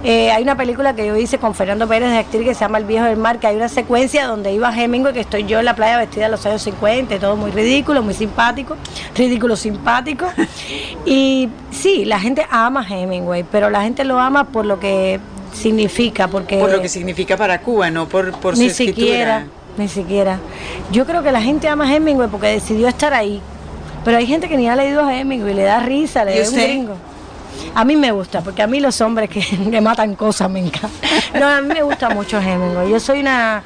Eh, 0.08 0.32
hay 0.32 0.44
una 0.44 0.56
película 0.56 0.96
que 0.96 1.08
yo 1.08 1.16
hice 1.16 1.40
con 1.40 1.56
Fernando 1.56 1.88
Pérez 1.88 2.12
de 2.12 2.20
actriz 2.20 2.44
que 2.44 2.54
se 2.54 2.60
llama 2.60 2.78
El 2.78 2.86
viejo 2.86 3.06
del 3.06 3.18
mar, 3.18 3.40
que 3.40 3.48
hay 3.48 3.56
una 3.56 3.70
secuencia 3.70 4.28
donde 4.28 4.54
iba 4.54 4.72
Hemingway, 4.72 5.14
que 5.14 5.22
estoy 5.22 5.46
yo 5.46 5.58
en 5.58 5.66
la 5.66 5.76
playa 5.76 5.98
vestida 5.98 6.26
en 6.26 6.32
los 6.32 6.46
años 6.46 6.62
50, 6.62 7.18
todo 7.18 7.36
muy 7.36 7.50
ridículo, 7.50 8.04
muy 8.04 8.14
simpático, 8.14 8.78
ridículo 9.16 9.56
simpático. 9.56 10.28
y 11.06 11.50
sí, 11.72 12.06
la 12.06 12.20
gente 12.20 12.46
ama 12.52 12.86
Hemingway, 12.88 13.46
pero 13.52 13.72
la 13.72 13.82
gente 13.82 14.04
lo 14.04 14.20
ama 14.20 14.44
por 14.44 14.68
lo 14.68 14.80
que 14.80 15.20
significa, 15.56 16.28
porque... 16.28 16.58
Por 16.58 16.72
lo 16.72 16.82
que 16.82 16.90
significa 16.90 17.38
para 17.38 17.62
Cuba, 17.62 17.90
no 17.90 18.08
por, 18.08 18.32
por 18.40 18.58
ni 18.58 18.70
su 18.70 18.76
siquiera, 18.76 19.46
Ni 19.78 19.88
siquiera. 19.88 20.40
Yo 20.92 21.06
creo 21.06 21.24
que 21.24 21.32
la 21.32 21.42
gente 21.42 21.68
ama 21.68 21.86
a 21.86 21.96
Hemingway 21.96 22.30
porque 22.30 22.48
decidió 22.48 22.88
estar 22.88 23.14
ahí. 23.14 23.42
Pero 24.04 24.18
hay 24.18 24.28
gente 24.28 24.48
que 24.48 24.58
ni 24.58 24.70
ha 24.70 24.76
leído 24.76 25.02
a 25.02 25.18
Hemingway, 25.18 25.54
le 25.54 25.64
da 25.64 25.80
risa, 25.80 26.24
le 26.24 26.40
da 26.40 26.50
un 26.50 26.56
gringo. 26.56 26.96
A 27.74 27.86
mí 27.86 27.96
me 27.96 28.12
gusta, 28.12 28.42
porque 28.42 28.62
a 28.62 28.68
mí 28.68 28.80
los 28.80 29.00
hombres 29.02 29.30
que, 29.30 29.42
que 29.72 29.82
matan 29.82 30.16
cosas 30.16 30.50
me 30.50 30.60
encantan. 30.60 30.92
No, 31.40 31.48
a 31.48 31.62
mí 31.62 31.74
me 31.74 31.82
gusta 31.82 32.10
mucho 32.10 32.40
Hemingway. 32.40 32.90
Yo 32.90 33.00
soy 33.00 33.20
una 33.20 33.64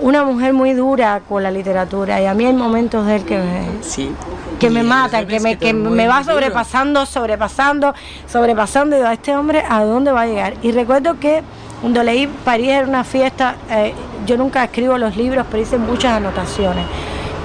una 0.00 0.24
mujer 0.24 0.52
muy 0.52 0.72
dura 0.72 1.20
con 1.28 1.42
la 1.42 1.50
literatura 1.50 2.20
y 2.20 2.26
a 2.26 2.34
mí 2.34 2.46
hay 2.46 2.52
momentos 2.52 3.06
de 3.06 3.16
él 3.16 3.24
que 3.24 3.38
me, 3.38 4.58
que 4.58 4.70
me 4.70 4.82
matan, 4.82 5.26
que 5.26 5.40
me, 5.40 5.56
que 5.58 5.72
me 5.72 6.06
va 6.06 6.24
sobrepasando, 6.24 7.06
sobrepasando, 7.06 7.94
sobrepasando 8.26 8.96
y 8.96 8.98
digo, 9.00 9.10
este 9.10 9.36
hombre 9.36 9.62
a 9.68 9.84
dónde 9.84 10.12
va 10.12 10.22
a 10.22 10.26
llegar. 10.26 10.54
Y 10.62 10.72
recuerdo 10.72 11.18
que 11.18 11.42
cuando 11.80 12.02
leí 12.02 12.26
París 12.44 12.68
era 12.70 12.86
una 12.86 13.04
fiesta, 13.04 13.56
eh, 13.70 13.94
yo 14.26 14.36
nunca 14.36 14.64
escribo 14.64 14.98
los 14.98 15.16
libros, 15.16 15.46
pero 15.50 15.62
hice 15.62 15.78
muchas 15.78 16.14
anotaciones. 16.14 16.84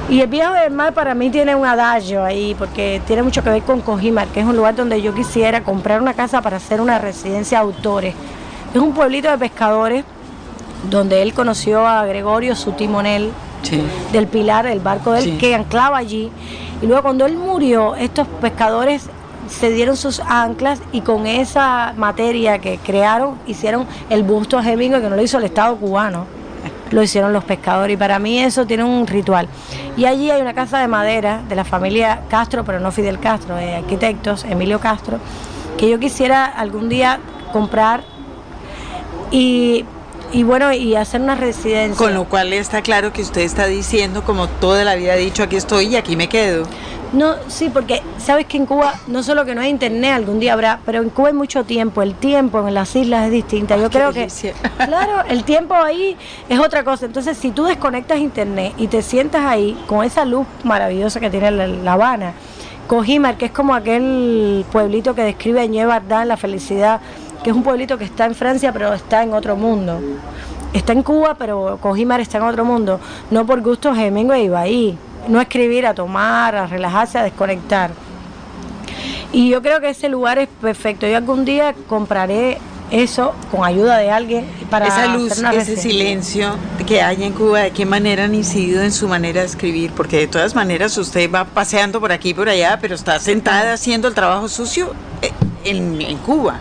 Y 0.09 0.19
el 0.19 0.27
viejo 0.27 0.51
del 0.53 0.71
mar 0.71 0.93
para 0.93 1.13
mí 1.13 1.29
tiene 1.29 1.55
un 1.55 1.65
adagio 1.65 2.23
ahí, 2.23 2.55
porque 2.57 3.01
tiene 3.07 3.23
mucho 3.23 3.43
que 3.43 3.49
ver 3.49 3.61
con 3.61 3.81
Cojimar, 3.81 4.27
que 4.27 4.41
es 4.41 4.45
un 4.45 4.55
lugar 4.55 4.75
donde 4.75 5.01
yo 5.01 5.13
quisiera 5.13 5.63
comprar 5.63 6.01
una 6.01 6.13
casa 6.13 6.41
para 6.41 6.57
hacer 6.57 6.81
una 6.81 6.99
residencia 6.99 7.59
de 7.59 7.63
autores. 7.63 8.15
Es 8.73 8.81
un 8.81 8.93
pueblito 8.93 9.31
de 9.31 9.37
pescadores 9.37 10.03
donde 10.89 11.21
él 11.21 11.33
conoció 11.33 11.87
a 11.87 12.05
Gregorio, 12.05 12.55
su 12.55 12.73
timonel 12.73 13.31
del 14.11 14.27
Pilar, 14.27 14.65
el 14.67 14.79
barco 14.79 15.11
del 15.11 15.37
que 15.37 15.55
anclaba 15.55 15.97
allí. 15.97 16.31
Y 16.81 16.85
luego 16.85 17.03
cuando 17.03 17.25
él 17.25 17.37
murió, 17.37 17.95
estos 17.95 18.27
pescadores 18.41 19.09
se 19.47 19.71
dieron 19.71 19.97
sus 19.97 20.19
anclas 20.19 20.81
y 20.91 21.01
con 21.01 21.27
esa 21.27 21.93
materia 21.97 22.59
que 22.59 22.77
crearon 22.77 23.37
hicieron 23.45 23.85
el 24.09 24.23
busto 24.23 24.57
a 24.57 24.63
Hemingway 24.63 25.01
que 25.01 25.09
no 25.09 25.15
lo 25.15 25.21
hizo 25.21 25.37
el 25.37 25.43
Estado 25.43 25.75
cubano, 25.75 26.25
lo 26.91 27.03
hicieron 27.03 27.33
los 27.33 27.43
pescadores. 27.43 27.93
Y 27.95 27.97
para 27.97 28.19
mí 28.19 28.39
eso 28.39 28.65
tiene 28.65 28.83
un 28.83 29.07
ritual. 29.07 29.47
Y 29.97 30.05
allí 30.05 30.31
hay 30.31 30.41
una 30.41 30.53
casa 30.53 30.79
de 30.79 30.87
madera 30.87 31.41
de 31.47 31.55
la 31.55 31.65
familia 31.65 32.21
Castro, 32.29 32.63
pero 32.63 32.79
no 32.79 32.91
Fidel 32.91 33.19
Castro, 33.19 33.55
de 33.55 33.75
arquitectos, 33.75 34.43
Emilio 34.45 34.79
Castro, 34.79 35.19
que 35.77 35.89
yo 35.89 35.99
quisiera 35.99 36.45
algún 36.45 36.89
día 36.89 37.19
comprar. 37.51 38.03
Y 39.31 39.85
y 40.33 40.43
bueno, 40.43 40.73
y 40.73 40.95
hacer 40.95 41.21
una 41.21 41.35
residencia. 41.35 41.95
Con 41.95 42.15
lo 42.15 42.25
cual 42.25 42.51
está 42.53 42.81
claro 42.81 43.13
que 43.13 43.21
usted 43.21 43.41
está 43.41 43.67
diciendo, 43.67 44.23
como 44.23 44.49
toda 44.49 44.83
la 44.83 44.95
vida 44.95 45.13
ha 45.13 45.15
dicho, 45.15 45.43
aquí 45.43 45.55
estoy 45.55 45.85
y 45.85 45.95
aquí 45.95 46.15
me 46.15 46.27
quedo. 46.27 46.65
No, 47.13 47.35
sí, 47.47 47.69
porque 47.71 48.01
sabes 48.17 48.47
que 48.47 48.57
en 48.57 48.65
Cuba 48.65 48.95
no 49.05 49.21
solo 49.21 49.45
que 49.45 49.53
no 49.53 49.61
hay 49.61 49.69
internet, 49.69 50.13
algún 50.13 50.39
día 50.39 50.53
habrá, 50.53 50.79
pero 50.83 51.03
en 51.03 51.11
Cuba 51.11 51.27
hay 51.27 51.35
mucho 51.35 51.63
tiempo, 51.63 52.01
el 52.01 52.15
tiempo 52.15 52.67
en 52.67 52.73
las 52.73 52.95
islas 52.95 53.25
es 53.25 53.31
distinta. 53.31 53.77
Yo 53.77 53.91
creo 53.91 54.11
que, 54.11 54.27
claro, 54.77 55.23
el 55.29 55.43
tiempo 55.43 55.75
ahí 55.75 56.17
es 56.49 56.59
otra 56.59 56.83
cosa. 56.83 57.05
Entonces, 57.05 57.37
si 57.37 57.51
tú 57.51 57.65
desconectas 57.65 58.17
internet 58.17 58.73
y 58.77 58.87
te 58.87 59.03
sientas 59.03 59.45
ahí 59.45 59.77
con 59.85 60.03
esa 60.03 60.25
luz 60.25 60.47
maravillosa 60.63 61.19
que 61.19 61.29
tiene 61.29 61.51
La, 61.51 61.93
Habana, 61.93 62.33
Cojimar, 62.87 63.37
que 63.37 63.45
es 63.45 63.51
como 63.51 63.75
aquel 63.75 64.65
pueblito 64.71 65.13
que 65.13 65.21
describe 65.21 65.67
Ñe 65.67 65.85
la 65.85 66.37
felicidad 66.37 66.99
que 67.43 67.49
es 67.49 67.55
un 67.55 67.63
pueblito 67.63 67.97
que 67.97 68.05
está 68.05 68.25
en 68.25 68.35
Francia, 68.35 68.71
pero 68.71 68.93
está 68.93 69.21
en 69.21 69.33
otro 69.33 69.55
mundo. 69.55 69.99
Está 70.71 70.93
en 70.93 71.03
Cuba, 71.03 71.35
pero 71.37 71.77
Cojimar 71.81 72.21
está 72.21 72.37
en 72.37 72.43
otro 72.45 72.65
mundo. 72.65 72.99
No 73.29 73.45
por 73.45 73.61
gusto 73.61 73.93
Hemingway 73.93 74.45
iba 74.45 74.61
ahí. 74.61 74.97
No 75.27 75.39
escribir, 75.39 75.85
a 75.85 75.93
tomar, 75.93 76.55
a 76.55 76.67
relajarse, 76.67 77.17
a 77.19 77.23
desconectar. 77.23 77.91
Y 79.31 79.49
yo 79.49 79.61
creo 79.61 79.81
que 79.81 79.89
ese 79.89 80.09
lugar 80.09 80.39
es 80.39 80.47
perfecto. 80.61 81.07
Yo 81.07 81.17
algún 81.17 81.45
día 81.45 81.75
compraré 81.87 82.59
eso 82.91 83.33
con 83.51 83.63
ayuda 83.63 83.97
de 83.97 84.11
alguien 84.11 84.45
para 84.69 84.87
esa 84.87 85.07
luz, 85.07 85.31
ese 85.53 85.75
silencio 85.77 86.55
que 86.85 87.01
hay 87.01 87.23
en 87.23 87.33
Cuba, 87.33 87.61
de 87.61 87.71
qué 87.71 87.85
manera 87.85 88.25
han 88.25 88.35
incidido 88.35 88.83
en 88.83 88.91
su 88.91 89.07
manera 89.07 89.41
de 89.41 89.47
escribir, 89.47 89.91
porque 89.91 90.17
de 90.17 90.27
todas 90.27 90.53
maneras 90.53 90.97
usted 90.97 91.31
va 91.31 91.45
paseando 91.45 91.99
por 91.99 92.11
aquí 92.11 92.29
y 92.29 92.33
por 92.33 92.49
allá, 92.49 92.77
pero 92.79 92.93
está 92.93 93.19
sentada 93.19 93.73
haciendo 93.73 94.07
el 94.07 94.13
trabajo 94.13 94.47
sucio 94.47 94.93
eh, 95.21 95.31
en 95.63 96.17
Cuba. 96.19 96.59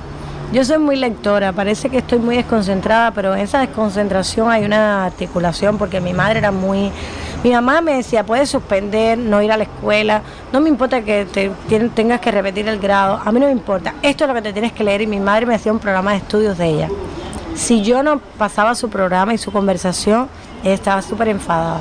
Yo 0.53 0.63
soy 0.67 0.77
muy 0.77 0.97
lectora, 0.97 1.53
parece 1.53 1.89
que 1.89 1.97
estoy 1.97 2.19
muy 2.19 2.37
desconcentrada, 2.37 3.11
pero 3.13 3.35
en 3.35 3.41
esa 3.41 3.61
desconcentración 3.61 4.51
hay 4.51 4.67
una 4.67 5.07
articulación 5.07 5.79
porque 5.79 5.99
mi 5.99 6.13
madre 6.13 6.41
era 6.41 6.51
muy... 6.53 6.93
Mi 7.43 7.53
mamá 7.53 7.81
me 7.81 7.95
decía, 7.95 8.23
puedes 8.23 8.51
suspender, 8.51 9.17
no 9.17 9.41
ir 9.41 9.51
a 9.51 9.57
la 9.57 9.63
escuela, 9.63 10.21
no 10.53 10.61
me 10.61 10.69
importa 10.69 11.01
que 11.01 11.25
te, 11.25 11.51
tengas 11.95 12.21
que 12.21 12.31
repetir 12.31 12.69
el 12.69 12.79
grado, 12.79 13.19
a 13.25 13.33
mí 13.33 13.41
no 13.41 13.47
me 13.47 13.53
importa, 13.53 13.95
esto 14.03 14.25
es 14.25 14.29
lo 14.29 14.35
que 14.35 14.43
te 14.43 14.53
tienes 14.53 14.73
que 14.73 14.85
leer 14.85 15.01
y 15.01 15.07
mi 15.07 15.21
madre 15.21 15.47
me 15.47 15.55
hacía 15.55 15.73
un 15.73 15.79
programa 15.79 16.11
de 16.11 16.19
estudios 16.19 16.59
de 16.59 16.67
ella. 16.67 16.89
Si 17.55 17.83
yo 17.83 18.03
no 18.03 18.19
pasaba 18.19 18.75
su 18.75 18.91
programa 18.91 19.33
y 19.33 19.39
su 19.39 19.53
conversación, 19.53 20.29
ella 20.63 20.75
estaba 20.75 21.01
súper 21.01 21.29
enfadada. 21.29 21.81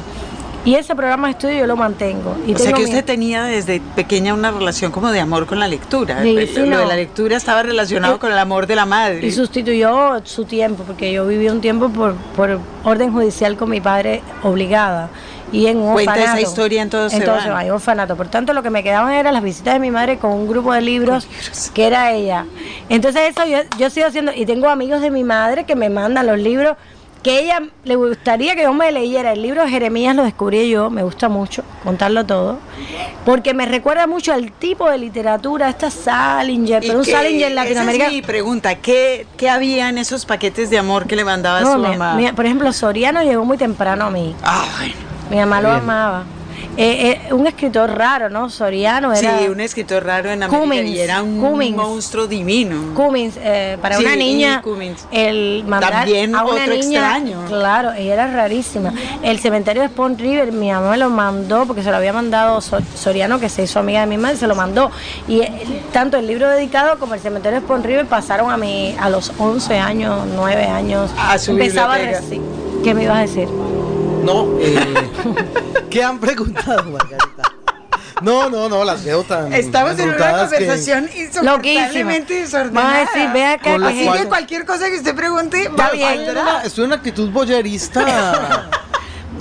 Y 0.63 0.75
ese 0.75 0.95
programa 0.95 1.27
de 1.27 1.31
estudio 1.31 1.59
yo 1.59 1.67
lo 1.67 1.75
mantengo. 1.75 2.37
Y 2.45 2.53
o 2.53 2.57
sea 2.57 2.73
que 2.73 2.83
usted 2.83 3.03
tenía 3.03 3.43
desde 3.45 3.81
pequeña 3.95 4.33
una 4.33 4.51
relación 4.51 4.91
como 4.91 5.11
de 5.11 5.19
amor 5.19 5.47
con 5.47 5.59
la 5.59 5.67
lectura. 5.67 6.21
Sí, 6.21 6.33
lo 6.33 6.79
de 6.79 6.85
la 6.85 6.95
lectura 6.95 7.37
estaba 7.37 7.63
relacionado 7.63 8.19
con 8.19 8.31
el 8.31 8.37
amor 8.37 8.67
de 8.67 8.75
la 8.75 8.85
madre. 8.85 9.25
Y 9.25 9.31
sustituyó 9.31 10.21
su 10.23 10.45
tiempo, 10.45 10.83
porque 10.83 11.11
yo 11.11 11.25
viví 11.25 11.49
un 11.49 11.61
tiempo 11.61 11.89
por, 11.89 12.15
por 12.35 12.59
orden 12.83 13.11
judicial 13.11 13.57
con 13.57 13.69
mi 13.69 13.81
padre 13.81 14.21
obligada. 14.43 15.09
Y 15.51 15.67
en 15.67 15.77
un 15.77 15.93
Cuenta 15.93 16.15
esa 16.15 16.39
historia 16.39 16.81
en 16.81 16.89
todo 16.89 17.09
Entonces, 17.11 17.51
hay 17.53 17.67
un 17.67 17.75
orfanato. 17.75 18.15
Por 18.15 18.29
tanto, 18.29 18.53
lo 18.53 18.63
que 18.63 18.69
me 18.69 18.83
quedaban 18.83 19.13
eran 19.13 19.33
las 19.33 19.43
visitas 19.43 19.73
de 19.73 19.79
mi 19.79 19.91
madre 19.91 20.17
con 20.17 20.31
un 20.31 20.47
grupo 20.47 20.71
de 20.73 20.81
libros, 20.81 21.27
que 21.73 21.87
era 21.87 22.13
ella. 22.13 22.45
Entonces, 22.87 23.31
eso 23.31 23.45
yo, 23.45 23.57
yo 23.77 23.89
sigo 23.89 24.07
haciendo, 24.07 24.31
y 24.33 24.45
tengo 24.45 24.69
amigos 24.69 25.01
de 25.01 25.11
mi 25.11 25.23
madre 25.23 25.65
que 25.65 25.75
me 25.75 25.89
mandan 25.89 26.27
los 26.27 26.39
libros 26.39 26.77
que 27.23 27.39
ella 27.39 27.61
le 27.83 27.95
gustaría 27.95 28.55
que 28.55 28.63
yo 28.63 28.73
me 28.73 28.91
leyera 28.91 29.33
el 29.33 29.41
libro 29.41 29.63
de 29.63 29.69
Jeremías, 29.69 30.15
lo 30.15 30.23
descubrí 30.23 30.69
yo, 30.69 30.89
me 30.89 31.03
gusta 31.03 31.29
mucho 31.29 31.63
contarlo 31.83 32.25
todo, 32.25 32.57
porque 33.25 33.53
me 33.53 33.65
recuerda 33.65 34.07
mucho 34.07 34.33
al 34.33 34.51
tipo 34.51 34.89
de 34.89 34.97
literatura, 34.97 35.69
esta 35.69 35.91
Salinger, 35.91 36.81
pero 36.81 36.99
un 36.99 37.05
Salinger 37.05 37.51
latinoamericano. 37.51 38.09
Esa 38.09 38.17
es 38.17 38.21
mi 38.21 38.21
pregunta, 38.21 38.75
¿qué, 38.75 39.27
¿qué, 39.37 39.49
había 39.49 39.89
en 39.89 39.97
esos 39.97 40.25
paquetes 40.25 40.69
de 40.69 40.79
amor 40.79 41.05
que 41.05 41.15
le 41.15 41.23
mandaba 41.23 41.59
a 41.59 41.73
su 41.73 41.77
mamá? 41.77 42.17
por 42.35 42.45
ejemplo, 42.45 42.73
Soriano 42.73 43.21
llegó 43.21 43.45
muy 43.45 43.57
temprano 43.57 44.05
a 44.05 44.09
mí. 44.09 44.35
Ah, 44.43 44.65
Mi 45.29 45.37
mamá 45.37 45.61
lo 45.61 45.69
Bien. 45.69 45.81
amaba. 45.81 46.23
Eh, 46.77 47.19
eh, 47.29 47.33
un 47.33 47.45
escritor 47.47 47.91
raro, 47.97 48.29
¿no? 48.29 48.49
Soriano 48.49 49.11
era. 49.13 49.39
Sí, 49.39 49.47
un 49.49 49.59
escritor 49.59 50.05
raro 50.05 50.31
en 50.31 50.41
América 50.41 50.61
Cummins, 50.63 50.89
y 50.89 50.99
era 50.99 51.21
un 51.21 51.39
Cummins. 51.41 51.75
monstruo 51.75 52.27
divino. 52.27 52.93
Cummins, 52.95 53.35
eh, 53.41 53.77
para 53.81 53.97
Sí, 53.97 54.05
una 54.05 54.15
niña, 54.15 54.63
el 55.11 55.63
mandar 55.67 55.91
También 55.91 56.33
a 56.33 56.43
una 56.45 56.53
otro 56.63 56.73
niña, 56.73 56.99
extraño. 57.17 57.45
claro, 57.47 57.91
ella 57.91 58.13
era 58.13 58.27
rarísima. 58.27 58.93
El 59.21 59.39
cementerio 59.39 59.81
de 59.81 59.89
Spawn 59.89 60.17
River, 60.17 60.53
mi 60.53 60.71
mamá 60.71 60.91
me 60.91 60.97
lo 60.97 61.09
mandó 61.09 61.65
porque 61.65 61.83
se 61.83 61.91
lo 61.91 61.97
había 61.97 62.13
mandado 62.13 62.61
So- 62.61 62.79
Soriano, 62.95 63.37
que 63.39 63.49
se 63.49 63.63
hizo 63.63 63.79
amiga 63.79 63.99
de 64.01 64.07
mi 64.07 64.17
madre, 64.17 64.37
se 64.37 64.47
lo 64.47 64.55
mandó. 64.55 64.91
Y 65.27 65.41
eh, 65.41 65.51
tanto 65.91 66.17
el 66.17 66.25
libro 66.25 66.47
dedicado 66.47 66.97
como 66.99 67.15
el 67.15 67.19
cementerio 67.19 67.59
de 67.59 67.65
Spawn 67.65 67.83
River 67.83 68.05
pasaron 68.05 68.49
a 68.49 68.55
mí 68.55 68.95
a 68.97 69.09
los 69.09 69.33
11 69.37 69.77
años, 69.77 70.25
9 70.35 70.63
años. 70.65 71.11
A 71.17 71.37
su 71.37 71.51
Empezaba 71.51 71.95
a 71.95 71.97
biblioteca. 71.97 72.27
reci- 72.35 72.41
¿Qué 72.83 72.93
me 72.93 73.03
ibas 73.03 73.17
a 73.17 73.21
decir? 73.21 73.49
No, 74.23 74.45
eh, 74.59 74.75
¿qué 75.91 76.03
han 76.03 76.19
preguntado, 76.19 76.83
Margarita? 76.85 77.43
No, 78.21 78.49
no, 78.49 78.69
no, 78.69 78.83
las 78.83 79.03
veo 79.03 79.23
tan 79.23 79.51
Estamos 79.51 79.91
en 79.93 80.01
una 80.01 80.03
embrujadas 80.13 80.51
que- 80.51 80.57
conversación 80.57 81.09
insoportablemente 81.15 82.03
Loquísima. 82.03 82.41
desordenada. 82.41 82.99
Decir, 82.99 83.29
ve 83.33 83.45
acá, 83.45 83.75
Así 83.87 84.05
cual- 84.05 84.19
que 84.19 84.25
cualquier 84.27 84.65
cosa 84.65 84.89
que 84.89 84.97
usted 84.97 85.15
pregunte, 85.15 85.69
va 85.69 85.89
bien. 85.89 86.19
Estoy 86.19 86.25
en 86.35 86.37
una- 86.37 86.61
Estoy 86.63 86.83
en 86.83 86.87
una 86.87 86.95
actitud 86.97 87.29
boyerista. 87.31 88.69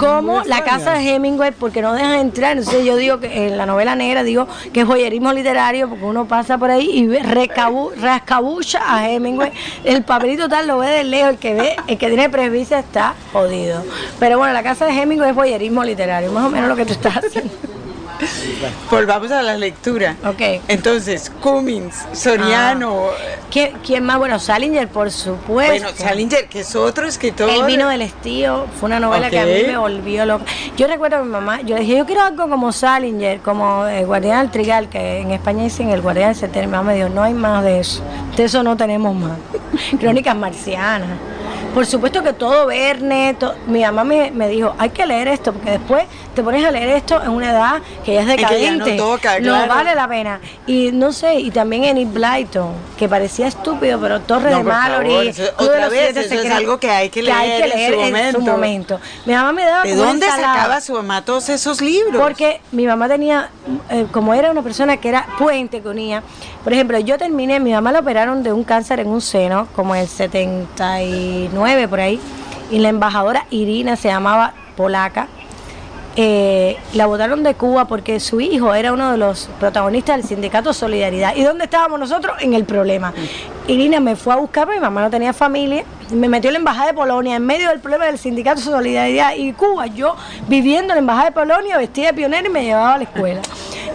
como 0.01 0.43
la 0.45 0.63
casa 0.65 0.93
de 0.95 1.15
Hemingway 1.15 1.53
porque 1.53 1.83
no 1.83 1.93
dejan 1.93 2.15
entrar. 2.15 2.57
Entonces 2.59 2.85
yo 2.85 2.97
digo 2.97 3.21
que 3.21 3.47
en 3.47 3.57
la 3.57 3.67
novela 3.67 3.95
negra 3.95 4.23
digo 4.23 4.49
que 4.73 4.81
es 4.81 4.87
joyerismo 4.87 5.33
literario 5.33 5.89
porque 5.89 6.05
uno 6.05 6.27
pasa 6.27 6.59
por 6.59 6.71
ahí 6.71 6.89
y 6.91 7.07
recabu- 7.09 7.93
rascabucha 8.01 8.81
a 8.87 9.09
Hemingway. 9.11 9.53
El 9.85 10.03
papelito 10.03 10.49
tal 10.49 10.67
lo 10.67 10.79
ve 10.79 10.89
de 10.89 11.05
lejos, 11.05 11.31
el 11.31 11.39
que 11.39 11.55
ve, 11.55 11.77
el 11.87 11.99
que 11.99 12.09
tiene 12.09 12.29
presbicia 12.31 12.79
está 12.79 13.15
jodido. 13.33 13.85
Pero 14.19 14.39
bueno, 14.39 14.53
la 14.53 14.63
casa 14.63 14.87
de 14.87 14.93
Hemingway 14.93 15.31
es 15.31 15.37
joyerismo 15.37 15.85
literario, 15.85 16.33
más 16.33 16.45
o 16.47 16.51
menos 16.51 16.69
lo 16.69 16.77
que 16.77 16.85
tú 16.87 16.93
estás 16.93 17.17
haciendo. 17.17 17.51
Volvamos 18.91 19.31
a 19.31 19.43
la 19.43 19.57
lectura. 19.57 20.17
Ok. 20.27 20.63
Entonces, 20.69 21.31
Cummins, 21.41 21.95
Soriano, 22.13 23.07
¿Quién, 23.51 23.73
quién 23.85 24.05
más? 24.05 24.19
Bueno, 24.19 24.39
Salinger, 24.39 24.89
por 24.89 25.11
supuesto. 25.11 25.73
bueno, 25.73 25.89
Salinger, 25.97 26.49
que 26.49 26.61
es 26.61 26.75
otro 26.77 27.07
escritor. 27.07 27.49
El 27.51 27.65
vino 27.65 27.89
del 27.89 28.03
estío 28.03 28.67
fue 28.79 28.87
una 28.89 29.01
novela 29.01 29.31
que 29.31 29.39
a 29.41 29.45
mí 29.47 29.63
me 29.67 29.77
volvió 29.79 30.25
loca. 30.27 30.45
Yo 30.77 30.87
recuerdo 30.87 31.17
a 31.19 31.23
mi 31.23 31.31
mamá, 31.31 31.61
yo 31.63 31.75
le 31.77 31.83
dije, 31.83 31.97
yo 31.99 32.07
quiero 32.07 32.23
algo 32.23 32.49
como 32.49 32.73
Salinger, 32.73 33.41
como 33.41 33.87
el 33.87 34.07
Guardián 34.07 34.41
del 34.43 34.51
Trigal, 34.51 34.89
que 34.89 35.21
en 35.21 35.31
España 35.33 35.65
dicen 35.65 35.91
el 35.91 36.01
Guardián 36.01 36.29
del 36.29 36.37
Ceter. 36.37 36.67
Mi 36.67 36.73
mamá 36.73 36.93
me 36.93 36.95
dijo, 36.97 37.09
no 37.09 37.23
hay 37.23 37.35
más 37.35 37.65
de 37.65 37.81
eso. 37.81 38.03
De 38.37 38.45
eso 38.45 38.63
no 38.63 38.77
tenemos 38.77 39.15
más. 39.15 39.39
Crónicas 40.01 40.37
marcianas. 40.37 41.09
Por 41.75 41.87
supuesto 41.87 42.23
que 42.25 42.33
todo 42.33 42.67
Verne, 42.67 43.35
to- 43.39 43.55
mi 43.69 43.83
mamá 43.83 44.03
me, 44.03 44.33
me 44.33 44.49
dijo, 44.49 44.75
hay 44.77 44.91
que 44.91 45.07
leer 45.07 45.29
esto, 45.29 45.53
porque 45.53 45.71
después 45.71 46.05
te 46.35 46.43
pones 46.43 46.65
a 46.65 46.71
leer 46.71 46.89
esto 46.91 47.23
en 47.23 47.31
una 47.31 47.51
edad 47.51 47.83
que 48.05 48.15
ya 48.15 48.23
es 48.23 48.29
En 48.29 48.37
que 48.37 48.43
no 48.43 48.49
decadente. 48.51 48.97
toca, 48.97 49.37
claro. 49.39 49.69
vale 49.75 49.95
la 49.95 50.09
pena. 50.09 50.41
Y 50.67 50.91
no 50.93 51.13
sé, 51.13 51.35
y 51.35 51.51
también 51.51 51.85
Enid 51.85 52.09
Blyton, 52.09 52.73
que 52.99 53.09
parecía 53.09 53.47
estúpido, 53.49 53.99
pero 54.01 54.21
Torre 54.21 54.51
No, 54.51 54.59
de 54.59 54.63
Mallory. 54.65 55.29
eso- 55.29 55.43
otra 55.57 55.89
vez, 55.89 56.17
eso 56.17 56.35
es 56.35 56.51
algo 56.51 56.79
que 56.79 56.91
hay 56.91 57.09
que 57.11 57.21
hay 57.31 57.49
leer 57.49 57.95
en 57.95 58.11
su 58.11 58.17
en 58.17 58.33
su 58.33 58.41
momento. 58.41 59.01
Mi 59.27 59.35
mamá 59.35 59.53
me 59.53 59.65
daba 59.65 59.83
¿De 59.83 59.95
dónde 59.95 60.27
ensalada, 60.27 60.55
sacaba 60.55 60.81
su 60.81 60.93
mamá 60.95 61.25
todos 61.25 61.49
esos 61.49 61.81
libros? 61.81 62.21
Porque 62.23 62.61
mi 62.73 62.87
mamá 62.87 63.09
tenía, 63.09 63.51
eh, 63.91 64.07
como 64.13 64.35
era 64.35 64.51
una 64.51 64.63
persona 64.63 64.97
que 64.99 65.09
era 65.09 65.27
puente, 65.39 65.81
que 65.83 65.89
unía. 65.89 66.23
Por 66.63 66.73
ejemplo, 66.73 66.99
yo 66.99 67.19
terminé, 67.19 67.59
mi 67.61 67.73
mamá 67.73 67.91
la 67.93 68.01
operaron 68.01 68.43
de 68.43 68.53
un 68.53 68.65
cáncer 68.65 69.01
en 69.01 69.09
un 69.09 69.21
seno, 69.21 69.67
como 69.75 69.95
en 69.95 70.03
el 70.03 70.09
79 70.09 71.89
por 71.89 72.01
ahí, 72.01 72.21
y 72.71 72.79
la 72.79 72.89
embajadora 72.89 73.47
Irina 73.51 73.97
se 73.97 74.09
llamaba 74.09 74.53
polaca. 74.77 75.27
Eh, 76.17 76.77
la 76.95 77.07
votaron 77.07 77.43
de 77.43 77.55
Cuba 77.55 77.87
porque 77.87 78.19
su 78.19 78.41
hijo 78.41 78.75
era 78.75 78.93
uno 78.93 79.13
de 79.13 79.19
los 79.19 79.49
protagonistas 79.61 80.17
del 80.17 80.27
sindicato 80.27 80.73
Solidaridad. 80.73 81.37
¿Y 81.37 81.45
dónde 81.45 81.65
estábamos 81.65 82.01
nosotros? 82.01 82.37
En 82.41 82.55
el 82.55 82.65
problema. 82.65 83.13
Irina 83.69 84.01
me 84.01 84.17
fue 84.17 84.33
a 84.35 84.37
buscar, 84.37 84.65
porque 84.65 84.81
mi 84.81 84.85
mamá 84.85 85.03
no 85.03 85.11
tenía 85.11 85.33
familia, 85.33 85.85
me 86.11 86.29
metió 86.29 86.49
en 86.49 86.55
la 86.55 86.59
embajada 86.59 86.89
de 86.89 86.95
Polonia 86.95 87.37
en 87.37 87.47
medio 87.47 87.69
del 87.69 87.79
problema 87.79 88.07
del 88.07 88.19
sindicato 88.19 88.61
Solidaridad 88.61 89.35
y 89.37 89.53
Cuba. 89.53 89.87
Yo 89.87 90.17
viviendo 90.49 90.93
en 90.93 90.97
la 90.97 90.99
embajada 90.99 91.27
de 91.27 91.33
Polonia, 91.33 91.79
vestida 91.79 92.09
de 92.09 92.15
pionera 92.15 92.47
y 92.49 92.51
me 92.51 92.65
llevaba 92.65 92.95
a 92.95 92.99
la 92.99 93.05
escuela. 93.05 93.43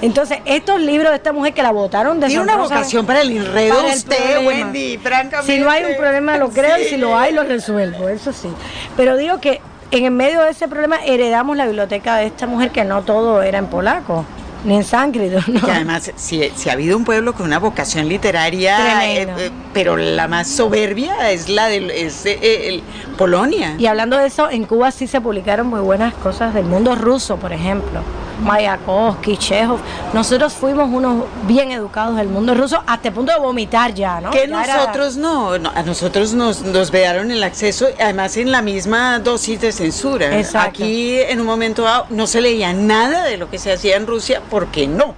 Entonces, 0.02 0.40
estos 0.46 0.80
libros 0.80 1.10
de 1.10 1.18
esta 1.18 1.34
mujer 1.34 1.54
que 1.54 1.64
la 1.64 1.72
votaron 1.72 2.20
de 2.20 2.28
Tiene 2.28 2.44
una 2.44 2.58
vocación 2.58 3.06
para 3.06 3.22
el 3.22 3.32
enredo 3.32 3.76
para 3.76 3.94
usted. 3.94 4.46
Wendy, 4.46 4.98
francamente. 4.98 5.54
Si 5.54 5.60
no 5.60 5.70
hay 5.70 5.84
un 5.84 5.98
problema 5.98 6.38
lo 6.38 6.50
creo 6.50 6.78
y 6.78 6.86
si 6.86 6.98
lo 6.98 7.18
hay 7.18 7.34
lo 7.34 7.44
resuelvo, 7.44 8.08
eso 8.08 8.32
sí. 8.32 8.50
Pero 8.96 9.18
digo 9.18 9.40
que 9.40 9.62
en 9.96 10.06
el 10.06 10.12
medio 10.12 10.42
de 10.42 10.52
ese 10.52 10.68
problema 10.68 10.98
heredamos 11.06 11.56
la 11.58 11.66
biblioteca 11.66 12.18
de 12.18 12.28
esta 12.28 12.48
mujer 12.48 12.72
que 12.72 12.84
no 12.84 13.02
todo 13.04 13.42
era 13.42 13.58
en 13.58 13.68
polaco, 13.68 14.26
ni 14.64 14.76
en 14.76 14.84
sánscrito, 14.84 15.40
¿no? 15.48 15.60
Y 15.68 15.72
además, 15.72 16.12
si, 16.16 16.50
si 16.56 16.70
ha 16.70 16.74
habido 16.74 16.98
un 16.98 17.04
pueblo 17.06 17.34
con 17.34 17.46
una 17.46 17.60
vocación 17.60 18.08
literaria, 18.10 19.08
eh, 19.08 19.28
eh, 19.38 19.52
pero 19.74 19.96
la 19.96 20.28
más 20.28 20.48
soberbia 20.48 21.32
es 21.32 21.50
la 21.50 21.68
de 21.68 22.06
es, 22.06 22.26
eh, 22.26 22.40
el- 22.70 22.84
Polonia. 23.18 23.76
Y 23.78 23.86
hablando 23.86 24.18
de 24.18 24.26
eso, 24.28 24.50
en 24.50 24.66
Cuba 24.66 24.92
sí 24.92 25.08
se 25.08 25.22
publicaron 25.22 25.68
muy 25.68 25.80
buenas 25.80 26.14
cosas 26.16 26.54
del 26.54 26.66
mundo 26.66 26.96
ruso, 26.96 27.38
por 27.38 27.54
ejemplo. 27.54 28.02
Mayakovsky, 28.44 29.38
Chekhov. 29.38 29.80
Nosotros 30.14 30.54
fuimos 30.54 30.90
unos 30.92 31.26
bien 31.48 31.72
educados 31.72 32.16
del 32.18 32.28
mundo 32.28 32.54
ruso 32.54 32.82
hasta 32.86 33.10
el 33.10 33.14
punto 33.14 33.32
de 33.34 33.40
vomitar 33.40 33.94
ya, 33.94 34.20
¿no? 34.22 34.32
que 34.32 34.44
era- 34.44 34.78
nosotros 34.78 35.18
no, 35.18 35.58
no, 35.58 35.72
a 35.74 35.84
nosotros 35.84 36.34
nos, 36.34 36.62
nos 36.62 36.92
vedaron 36.92 37.32
el 37.32 37.44
acceso, 37.44 37.88
además 38.00 38.38
en 38.38 38.52
la 38.52 38.62
misma 38.62 39.20
dosis 39.20 39.62
de 39.62 39.72
censura. 39.72 40.38
Exacto. 40.38 40.84
Aquí 40.84 41.20
en 41.20 41.40
un 41.40 41.46
momento 41.46 41.84
dado 41.84 42.06
no 42.10 42.28
se 42.28 42.42
leía 42.42 42.74
nada 42.74 43.24
de 43.26 43.38
lo 43.38 43.50
que 43.50 43.58
se 43.60 43.72
hacía 43.72 43.96
en 43.98 44.08
Rusia, 44.08 44.42
porque 44.50 44.88
no. 44.88 45.16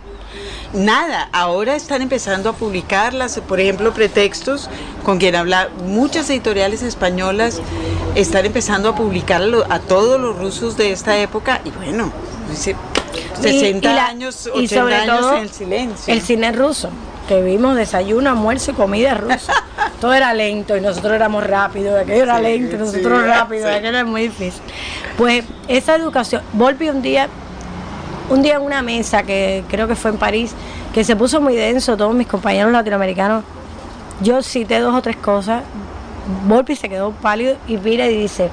Nada, 0.73 1.29
ahora 1.31 1.75
están 1.75 2.01
empezando 2.01 2.49
a 2.49 2.53
publicarlas, 2.53 3.39
por 3.47 3.59
ejemplo, 3.61 3.93
pretextos 3.93 4.69
con 5.03 5.17
quien 5.17 5.35
habla, 5.35 5.69
muchas 5.85 6.29
editoriales 6.29 6.81
españolas 6.81 7.61
están 8.15 8.45
empezando 8.45 8.89
a 8.89 8.95
publicar 8.95 9.41
a 9.69 9.79
todos 9.79 10.19
los 10.19 10.37
rusos 10.37 10.75
de 10.75 10.91
esta 10.91 11.17
época 11.19 11.61
y 11.63 11.69
bueno, 11.71 12.11
dice, 12.49 12.75
60 13.41 13.91
y 13.91 13.95
la- 13.95 14.05
años, 14.07 14.45
y 14.47 14.49
80 14.65 14.75
sobre 14.81 14.95
años 14.95 15.19
todo 15.19 15.35
en 15.35 15.41
el 15.43 15.49
silencio. 15.51 16.13
El 16.13 16.21
cine 16.21 16.51
ruso, 16.51 16.89
que 17.27 17.41
vimos 17.41 17.75
desayuno, 17.75 18.29
almuerzo 18.29 18.71
y 18.71 18.73
comida 18.73 19.13
rusa. 19.13 19.53
Todo 20.01 20.13
era 20.13 20.31
lento 20.33 20.77
y 20.77 20.81
nosotros 20.81 21.13
éramos 21.13 21.43
rápidos, 21.45 21.99
aquello 21.99 22.23
era 22.23 22.37
Sí, 22.37 22.43
lento 22.43 22.75
y 22.75 22.79
sí, 22.79 22.85
nosotros 22.85 23.25
rápidos, 23.25 23.67
sí. 23.69 23.75
aquello 23.75 23.89
era 23.89 24.05
muy 24.05 24.21
difícil. 24.23 24.61
Pues 25.17 25.43
esa 25.67 25.95
educación, 25.95 26.41
Volpi 26.53 26.89
un 26.89 27.01
día, 27.01 27.27
un 28.29 28.43
día 28.43 28.55
en 28.55 28.61
una 28.61 28.81
mesa 28.83 29.23
que 29.23 29.63
creo 29.67 29.87
que 29.87 29.95
fue 29.95 30.11
en 30.11 30.17
París, 30.17 30.53
que 30.93 31.03
se 31.03 31.15
puso 31.15 31.41
muy 31.41 31.55
denso, 31.55 31.97
todos 31.97 32.13
mis 32.13 32.27
compañeros 32.27 32.71
latinoamericanos, 32.71 33.43
yo 34.21 34.41
cité 34.43 34.79
dos 34.79 34.93
o 34.95 35.01
tres 35.01 35.17
cosas, 35.17 35.63
Volpi 36.47 36.75
se 36.75 36.89
quedó 36.89 37.11
pálido 37.11 37.55
y 37.67 37.77
mira 37.77 38.05
y 38.07 38.15
dice, 38.17 38.49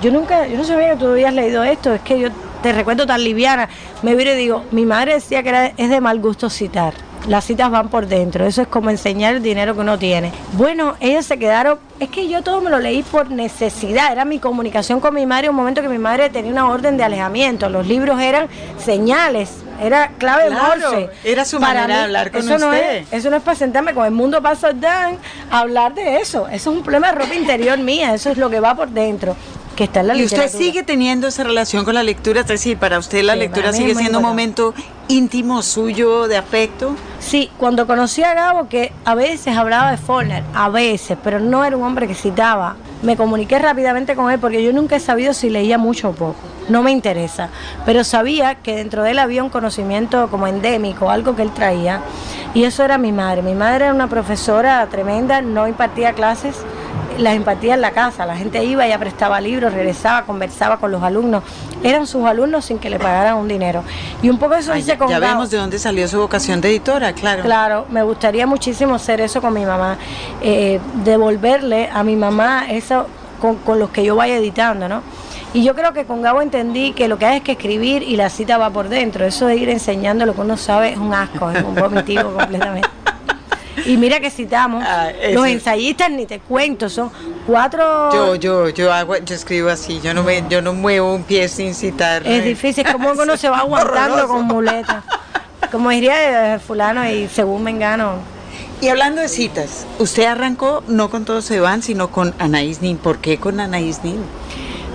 yo 0.00 0.10
nunca, 0.10 0.46
yo 0.46 0.56
no 0.56 0.64
sabía 0.64 0.90
que 0.92 0.96
tú 0.96 1.08
habías 1.08 1.34
leído 1.34 1.62
esto, 1.64 1.92
es 1.92 2.00
que 2.00 2.18
yo 2.18 2.28
te 2.62 2.72
recuerdo 2.72 3.06
tan 3.06 3.22
liviana. 3.22 3.68
Me 4.02 4.14
viro 4.14 4.32
y 4.32 4.36
digo, 4.36 4.64
mi 4.70 4.84
madre 4.86 5.14
decía 5.14 5.42
que 5.42 5.48
era, 5.50 5.66
es 5.76 5.90
de 5.90 6.00
mal 6.00 6.20
gusto 6.20 6.50
citar. 6.50 6.94
Las 7.26 7.44
citas 7.44 7.70
van 7.70 7.88
por 7.88 8.06
dentro, 8.06 8.46
eso 8.46 8.62
es 8.62 8.68
como 8.68 8.90
enseñar 8.90 9.34
el 9.34 9.42
dinero 9.42 9.74
que 9.74 9.80
uno 9.80 9.98
tiene. 9.98 10.32
Bueno, 10.52 10.94
ellos 11.00 11.26
se 11.26 11.36
quedaron, 11.38 11.78
es 11.98 12.08
que 12.10 12.28
yo 12.28 12.42
todo 12.42 12.60
me 12.60 12.70
lo 12.70 12.78
leí 12.78 13.02
por 13.02 13.30
necesidad, 13.30 14.12
era 14.12 14.24
mi 14.24 14.38
comunicación 14.38 15.00
con 15.00 15.14
mi 15.14 15.26
madre, 15.26 15.50
un 15.50 15.56
momento 15.56 15.82
que 15.82 15.88
mi 15.88 15.98
madre 15.98 16.30
tenía 16.30 16.52
una 16.52 16.68
orden 16.70 16.96
de 16.96 17.02
alejamiento, 17.04 17.68
los 17.68 17.86
libros 17.88 18.20
eran 18.20 18.46
señales, 18.82 19.50
era 19.82 20.12
clave 20.16 20.46
Claro, 20.48 20.90
Morse. 20.90 21.10
era 21.24 21.44
su 21.44 21.58
Para 21.60 21.80
manera 21.82 21.98
de 21.98 22.04
hablar 22.04 22.30
con 22.30 22.40
eso 22.40 22.56
No 22.58 22.66
usted. 22.68 22.96
es, 23.02 23.12
eso 23.12 23.30
no 23.30 23.36
es 23.36 23.42
para 23.42 23.56
sentarme 23.58 23.94
con 23.94 24.04
el 24.06 24.12
mundo 24.12 24.40
paso 24.40 24.72
dan 24.72 25.18
a 25.50 25.58
hablar 25.58 25.94
de 25.94 26.20
eso, 26.20 26.46
eso 26.48 26.70
es 26.70 26.76
un 26.78 26.82
problema 26.84 27.08
de 27.12 27.18
ropa 27.18 27.34
interior 27.34 27.78
mía, 27.78 28.14
eso 28.14 28.30
es 28.30 28.38
lo 28.38 28.48
que 28.48 28.60
va 28.60 28.74
por 28.76 28.88
dentro, 28.90 29.36
que 29.78 29.84
está 29.84 30.00
en 30.00 30.08
la 30.08 30.16
Y 30.16 30.24
usted 30.24 30.38
literatura. 30.38 30.64
sigue 30.64 30.82
teniendo 30.82 31.28
esa 31.28 31.44
relación 31.44 31.84
con 31.84 31.94
la 31.94 32.02
lectura, 32.02 32.40
es 32.40 32.48
decir, 32.48 32.78
para 32.78 32.98
usted 32.98 33.22
la 33.22 33.34
Sí, 33.34 33.38
lectura 33.38 33.72
sigue 33.72 33.94
siendo 33.94 34.18
un 34.18 34.24
momento 34.24 34.74
íntimo 35.06 35.62
suyo 35.62 36.26
de 36.26 36.36
afecto. 36.36 36.96
Sí, 37.20 37.48
cuando 37.58 37.86
conocí 37.86 38.24
a 38.24 38.34
Gabo, 38.34 38.68
que 38.68 38.92
a 39.04 39.14
veces 39.14 39.56
hablaba 39.56 39.92
de 39.92 39.96
Faulkner, 39.96 40.42
a 40.52 40.68
veces, 40.68 41.16
pero 41.22 41.38
no 41.38 41.64
era 41.64 41.76
un 41.76 41.84
hombre 41.84 42.08
que 42.08 42.16
citaba, 42.16 42.74
me 43.02 43.16
comuniqué 43.16 43.56
rápidamente 43.60 44.16
con 44.16 44.32
él 44.32 44.40
porque 44.40 44.64
yo 44.64 44.72
nunca 44.72 44.96
he 44.96 45.00
sabido 45.00 45.32
si 45.32 45.48
leía 45.48 45.78
mucho 45.78 46.08
o 46.08 46.12
poco. 46.12 46.34
No 46.68 46.82
me 46.82 46.90
interesa. 46.90 47.48
Pero 47.86 48.02
sabía 48.02 48.56
que 48.56 48.74
dentro 48.74 49.04
de 49.04 49.12
él 49.12 49.20
había 49.20 49.44
un 49.44 49.48
conocimiento 49.48 50.28
como 50.28 50.48
endémico, 50.48 51.08
algo 51.08 51.36
que 51.36 51.42
él 51.42 51.52
traía. 51.52 52.00
Y 52.52 52.64
eso 52.64 52.82
era 52.84 52.98
mi 52.98 53.12
madre. 53.12 53.42
Mi 53.42 53.54
madre 53.54 53.84
era 53.84 53.94
una 53.94 54.08
profesora 54.08 54.84
tremenda, 54.90 55.40
no 55.40 55.68
impartía 55.68 56.14
clases, 56.14 56.56
las 57.18 57.34
impartía 57.34 57.74
en 57.74 57.80
la 57.80 57.90
casa. 57.90 58.24
La 58.26 58.36
gente 58.36 58.64
iba, 58.64 58.86
ella 58.86 58.98
prestaba 58.98 59.40
libros, 59.40 59.72
regresaba, 59.72 60.24
conversaba 60.24 60.78
con 60.78 60.90
los 60.90 61.02
alumnos. 61.02 61.42
Eran 61.82 62.06
sus 62.06 62.24
alumnos 62.24 62.64
sin 62.64 62.78
que 62.78 62.90
le 62.90 62.98
pagaran 62.98 63.36
un 63.36 63.48
dinero. 63.48 63.82
Y 64.22 64.30
un 64.30 64.38
poco 64.38 64.54
eso 64.54 64.72
Ay, 64.72 64.80
hice 64.80 64.96
con 64.96 65.08
ya 65.08 65.18
vemos 65.18 65.50
de 65.50 65.58
dónde 65.58 65.78
salió 65.78 66.08
su 66.08 66.18
vocación 66.18 66.60
de 66.60 66.70
editora, 66.70 67.12
claro. 67.12 67.42
Claro, 67.42 67.86
me 67.90 68.02
gustaría 68.02 68.46
muchísimo 68.46 68.94
hacer 68.94 69.20
eso 69.20 69.40
con 69.40 69.52
mi 69.52 69.64
mamá, 69.64 69.98
eh, 70.40 70.80
devolverle 71.04 71.88
a 71.92 72.02
mi 72.02 72.16
mamá 72.16 72.66
eso 72.70 73.06
con, 73.40 73.56
con 73.56 73.78
los 73.78 73.90
que 73.90 74.04
yo 74.04 74.16
vaya 74.16 74.36
editando, 74.36 74.88
¿no? 74.88 75.02
Y 75.54 75.64
yo 75.64 75.74
creo 75.74 75.94
que 75.94 76.04
con 76.04 76.20
Gabo 76.20 76.42
entendí 76.42 76.92
que 76.92 77.08
lo 77.08 77.18
que 77.18 77.24
hay 77.24 77.38
es 77.38 77.42
que 77.42 77.52
escribir 77.52 78.02
y 78.02 78.16
la 78.16 78.28
cita 78.28 78.58
va 78.58 78.68
por 78.68 78.90
dentro. 78.90 79.24
Eso 79.24 79.46
de 79.46 79.56
ir 79.56 79.70
enseñando 79.70 80.26
lo 80.26 80.34
que 80.34 80.42
uno 80.42 80.58
sabe 80.58 80.90
es 80.90 80.98
un 80.98 81.14
asco, 81.14 81.50
es 81.50 81.62
un 81.62 81.74
vomitivo 81.74 82.34
completamente. 82.36 82.88
Y 83.86 83.96
mira 83.96 84.20
que 84.20 84.30
citamos, 84.30 84.84
Ah, 84.86 85.10
los 85.32 85.46
ensayistas 85.46 86.10
ni 86.10 86.26
te 86.26 86.40
cuento, 86.40 86.88
son 86.88 87.10
cuatro... 87.46 88.12
Yo, 88.12 88.34
yo, 88.36 88.68
yo 88.70 88.92
hago, 88.92 89.16
yo 89.18 89.34
escribo 89.34 89.68
así, 89.68 90.00
yo 90.02 90.14
no 90.14 90.22
me, 90.22 90.44
yo 90.48 90.62
no 90.62 90.72
muevo 90.74 91.14
un 91.14 91.24
pie 91.24 91.48
sin 91.48 91.74
citar. 91.74 92.26
Es 92.26 92.44
difícil, 92.44 92.84
como 92.90 93.10
uno 93.10 93.36
se 93.36 93.48
va 93.48 93.58
aguantando 93.58 94.14
Horroroso. 94.14 94.28
con 94.34 94.46
muletas. 94.46 95.04
Como 95.70 95.90
diría 95.90 96.54
eh, 96.54 96.58
fulano 96.58 97.08
y 97.08 97.28
según 97.28 97.62
Mengano. 97.62 98.14
Y 98.80 98.88
hablando 98.88 99.20
de 99.20 99.28
citas, 99.28 99.86
usted 99.98 100.24
arrancó 100.24 100.82
no 100.86 101.10
con 101.10 101.24
Todos 101.24 101.44
se 101.44 101.58
van, 101.60 101.82
sino 101.82 102.08
con 102.10 102.32
Anaís 102.38 102.80
Nin. 102.80 102.96
¿Por 102.96 103.18
qué 103.18 103.36
con 103.38 103.58
Anaís 103.60 104.04
Nin? 104.04 104.22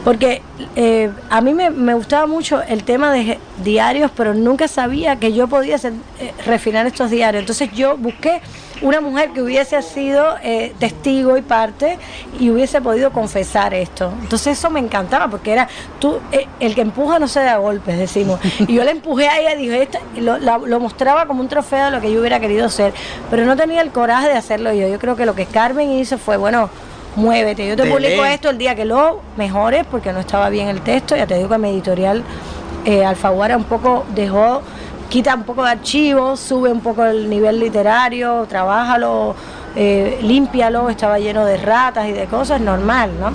Porque 0.05 0.41
eh, 0.75 1.11
a 1.29 1.41
mí 1.41 1.53
me, 1.53 1.69
me 1.69 1.93
gustaba 1.93 2.25
mucho 2.27 2.61
el 2.61 2.83
tema 2.83 3.11
de 3.11 3.39
diarios, 3.63 4.11
pero 4.15 4.33
nunca 4.33 4.67
sabía 4.67 5.17
que 5.17 5.31
yo 5.33 5.47
podía 5.47 5.75
hacer, 5.75 5.93
eh, 6.19 6.33
refinar 6.45 6.85
estos 6.87 7.09
diarios. 7.09 7.41
Entonces 7.41 7.71
yo 7.73 7.95
busqué 7.97 8.41
una 8.81 8.99
mujer 9.01 9.29
que 9.31 9.41
hubiese 9.41 9.81
sido 9.81 10.35
eh, 10.43 10.73
testigo 10.79 11.37
y 11.37 11.41
parte 11.41 11.97
y 12.39 12.49
hubiese 12.49 12.81
podido 12.81 13.11
confesar 13.11 13.73
esto. 13.73 14.11
Entonces 14.21 14.57
eso 14.57 14.69
me 14.69 14.79
encantaba 14.79 15.27
porque 15.29 15.53
era 15.53 15.67
tú, 15.99 16.17
eh, 16.31 16.47
el 16.59 16.73
que 16.75 16.81
empuja 16.81 17.19
no 17.19 17.27
se 17.27 17.41
da 17.41 17.57
golpes, 17.57 17.97
decimos. 17.97 18.39
Y 18.59 18.73
yo 18.73 18.83
le 18.83 18.91
empujé 18.91 19.27
a 19.29 19.39
ella 19.39 19.55
dije, 19.55 19.83
"Esta-", 19.83 19.99
y 20.15 20.21
lo, 20.21 20.37
la- 20.37 20.57
lo 20.57 20.79
mostraba 20.79 21.25
como 21.27 21.41
un 21.41 21.47
trofeo 21.47 21.85
de 21.85 21.91
lo 21.91 22.01
que 22.01 22.11
yo 22.11 22.19
hubiera 22.19 22.39
querido 22.39 22.67
ser, 22.69 22.93
pero 23.29 23.45
no 23.45 23.55
tenía 23.55 23.81
el 23.81 23.91
coraje 23.91 24.27
de 24.27 24.33
hacerlo 24.37 24.73
yo. 24.73 24.87
Yo 24.87 24.99
creo 24.99 25.15
que 25.15 25.25
lo 25.25 25.35
que 25.35 25.45
Carmen 25.45 25.91
hizo 25.91 26.17
fue, 26.17 26.37
bueno, 26.37 26.69
muévete. 27.15 27.67
Yo 27.67 27.75
te 27.75 27.83
Dele. 27.83 27.93
publico 27.93 28.25
esto 28.25 28.49
el 28.49 28.57
día 28.57 28.75
que 28.75 28.85
lo 28.85 29.21
mejores 29.37 29.85
porque 29.89 30.11
no 30.13 30.19
estaba 30.19 30.49
bien 30.49 30.67
el 30.67 30.81
texto. 30.81 31.15
Ya 31.15 31.27
te 31.27 31.35
digo 31.35 31.49
que 31.49 31.57
mi 31.59 31.69
editorial 31.69 32.23
eh, 32.85 33.05
Alfaguara 33.05 33.55
un 33.55 33.63
poco 33.65 34.03
dejó, 34.15 34.61
quita 35.13 35.35
un 35.35 35.43
poco 35.43 35.63
de 35.63 35.69
archivos, 35.69 36.39
sube 36.39 36.71
un 36.71 36.81
poco 36.81 37.05
el 37.05 37.29
nivel 37.29 37.59
literario, 37.59 38.47
trabájalo, 38.49 39.35
eh, 39.75 40.17
límpialo. 40.23 40.89
Estaba 40.89 41.19
lleno 41.19 41.45
de 41.45 41.57
ratas 41.57 42.07
y 42.09 42.13
de 42.13 42.25
cosas, 42.25 42.59
normal, 42.59 43.11
¿no? 43.19 43.31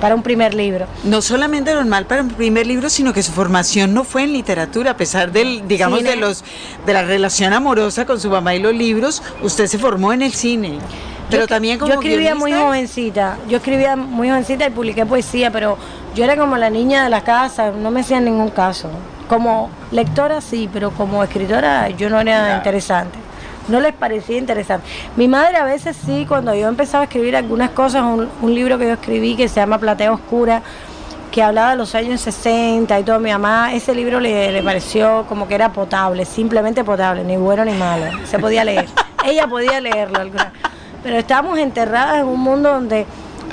Para 0.00 0.14
un 0.14 0.22
primer 0.22 0.54
libro. 0.54 0.86
No 1.04 1.20
solamente 1.20 1.74
normal 1.74 2.06
para 2.06 2.22
un 2.22 2.30
primer 2.30 2.66
libro, 2.66 2.88
sino 2.88 3.12
que 3.12 3.22
su 3.22 3.32
formación 3.32 3.92
no 3.92 4.04
fue 4.04 4.22
en 4.22 4.32
literatura, 4.32 4.92
a 4.92 4.96
pesar 4.96 5.30
del, 5.30 5.68
digamos, 5.68 5.98
Cine. 5.98 6.10
de 6.12 6.16
los, 6.16 6.42
de 6.86 6.94
la 6.94 7.02
relación 7.02 7.52
amorosa 7.52 8.06
con 8.06 8.18
su 8.18 8.30
mamá 8.30 8.54
y 8.54 8.60
los 8.60 8.72
libros, 8.72 9.22
usted 9.42 9.66
se 9.66 9.76
formó 9.76 10.14
en 10.14 10.22
el 10.22 10.32
cine. 10.32 10.78
Pero 11.28 11.42
Yo- 11.42 11.46
también 11.46 11.78
como 11.78 11.92
Yo 11.92 12.00
escribía 12.00 12.34
muy 12.34 12.54
jovencita, 12.54 13.36
yo 13.50 13.58
escribía 13.58 13.96
muy 13.96 14.30
jovencita 14.30 14.66
y 14.66 14.70
publiqué 14.70 15.04
poesía, 15.04 15.50
pero 15.50 15.76
yo 16.14 16.24
era 16.24 16.38
como 16.38 16.56
la 16.56 16.70
niña 16.70 17.04
de 17.04 17.10
la 17.10 17.22
casa, 17.22 17.70
no 17.70 17.90
me 17.90 18.00
hacían 18.00 18.24
ningún 18.24 18.48
caso. 18.48 18.88
Como 19.28 19.70
lectora 19.90 20.40
sí, 20.40 20.68
pero 20.72 20.90
como 20.90 21.22
escritora 21.22 21.88
yo 21.90 22.08
no 22.10 22.20
era 22.20 22.56
interesante. 22.56 23.18
No 23.68 23.80
les 23.80 23.92
parecía 23.92 24.38
interesante. 24.38 24.86
Mi 25.16 25.28
madre 25.28 25.58
a 25.58 25.64
veces 25.64 25.94
sí, 26.06 26.24
cuando 26.26 26.54
yo 26.54 26.68
empezaba 26.68 27.02
a 27.02 27.04
escribir 27.04 27.36
algunas 27.36 27.70
cosas, 27.70 28.02
un, 28.02 28.26
un 28.40 28.54
libro 28.54 28.78
que 28.78 28.86
yo 28.86 28.92
escribí 28.94 29.36
que 29.36 29.46
se 29.48 29.56
llama 29.60 29.76
Platea 29.78 30.10
Oscura, 30.12 30.62
que 31.30 31.42
hablaba 31.42 31.72
de 31.72 31.76
los 31.76 31.94
años 31.94 32.22
60 32.22 32.98
y 32.98 33.02
todo, 33.02 33.20
mi 33.20 33.30
mamá, 33.30 33.74
ese 33.74 33.94
libro 33.94 34.18
le, 34.20 34.50
le 34.50 34.62
pareció 34.62 35.26
como 35.28 35.46
que 35.46 35.54
era 35.54 35.70
potable, 35.70 36.24
simplemente 36.24 36.82
potable, 36.82 37.22
ni 37.24 37.36
bueno 37.36 37.66
ni 37.66 37.72
malo, 37.74 38.06
se 38.24 38.38
podía 38.38 38.64
leer. 38.64 38.86
Ella 39.26 39.46
podía 39.46 39.78
leerlo. 39.82 40.18
alguna- 40.20 40.52
Pero 41.02 41.18
estábamos 41.18 41.58
enterradas 41.58 42.20
en 42.20 42.26
un 42.26 42.40
mundo 42.40 42.70
donde 42.72 43.04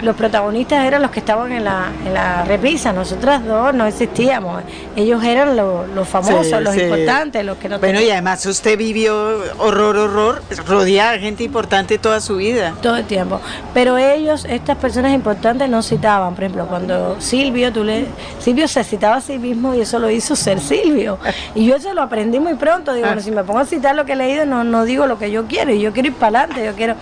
los 0.01 0.15
protagonistas 0.15 0.85
eran 0.85 1.01
los 1.01 1.11
que 1.11 1.19
estaban 1.19 1.51
en 1.51 1.63
la, 1.63 1.87
en 2.05 2.13
la 2.13 2.43
repisa, 2.45 2.91
nosotras 2.93 3.45
dos 3.45 3.73
no 3.73 3.85
existíamos, 3.85 4.63
ellos 4.95 5.23
eran 5.23 5.55
lo- 5.55 5.87
los 5.87 6.07
famosos, 6.07 6.45
Sí, 6.47 6.53
los 6.63 6.73
sí. 6.75 6.81
importantes, 6.81 7.43
los 7.45 7.57
que 7.57 7.69
no 7.69 7.79
Bueno, 7.79 8.01
y 8.01 8.09
además 8.09 8.45
usted 8.45 8.77
vivió 8.77 9.15
horror, 9.59 9.97
horror, 9.97 10.41
rodeada 10.67 11.13
de 11.13 11.19
gente 11.19 11.43
importante 11.43 11.97
toda 11.97 12.19
su 12.21 12.37
vida. 12.37 12.73
todo 12.81 12.97
el 12.97 13.05
tiempo. 13.05 13.39
Pero 13.73 13.97
ellos, 13.97 14.45
estas 14.49 14.77
personas 14.77 15.13
importantes, 15.13 15.69
no 15.69 15.81
citaban. 15.81 16.35
Por 16.35 16.43
ejemplo, 16.43 16.67
cuando 16.67 17.19
Silvio, 17.19 17.71
tú 17.71 17.83
le, 17.83 18.05
Silvio 18.39 18.67
se 18.67 18.83
citaba 18.83 19.15
a 19.17 19.21
sí 19.21 19.37
mismo 19.37 19.73
y 19.75 19.81
eso 19.81 19.99
lo 19.99 20.09
hizo 20.09 20.35
ser 20.35 20.59
Silvio. 20.59 21.17
Y 21.55 21.65
yo 21.65 21.75
eso 21.75 21.93
lo 21.93 22.01
aprendí 22.01 22.39
muy 22.39 22.55
pronto. 22.55 22.93
Digo, 22.93 23.07
bueno, 23.07 23.21
si 23.21 23.31
me 23.31 23.43
pongo 23.43 23.59
a 23.59 23.65
citar 23.65 23.95
lo 23.95 24.05
que 24.05 24.13
he 24.13 24.15
leído, 24.15 24.45
no, 24.45 24.63
no 24.63 24.85
digo 24.85 25.07
lo 25.07 25.17
que 25.17 25.31
yo 25.31 25.45
quiero. 25.45 25.71
Y 25.71 25.79
yo 25.81 25.91
quiero 25.93 26.09
ir 26.09 26.13
para 26.15 26.39
adelante. 26.41 26.65
Yo 26.65 26.73
quiero, 26.75 26.95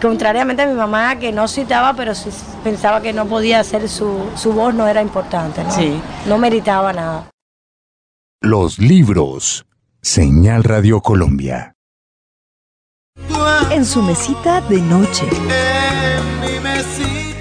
contrariamente 0.00 0.62
a 0.62 0.66
mi 0.66 0.74
mamá, 0.74 1.16
que 1.16 1.32
no 1.32 1.48
citaba, 1.48 1.94
pero 1.94 2.14
sí 2.14 2.30
pensaba 2.64 3.00
que 3.00 3.12
no 3.12 3.26
podía 3.26 3.60
hacer 3.60 3.88
su, 3.88 4.30
su 4.36 4.52
voz, 4.52 4.74
no 4.74 4.86
era 4.86 5.02
importante. 5.02 5.62
¿no? 5.64 5.70
Sí. 5.70 6.00
no 6.26 6.38
meritaba 6.38 6.92
nada. 6.92 7.30
Los 8.40 8.78
libros. 8.78 9.66
Señal 10.00 10.64
Radio 10.64 11.00
Colombia. 11.00 11.74
En 13.70 13.84
su 13.84 14.00
mesita 14.02 14.60
de 14.62 14.80
noche. 14.80 15.26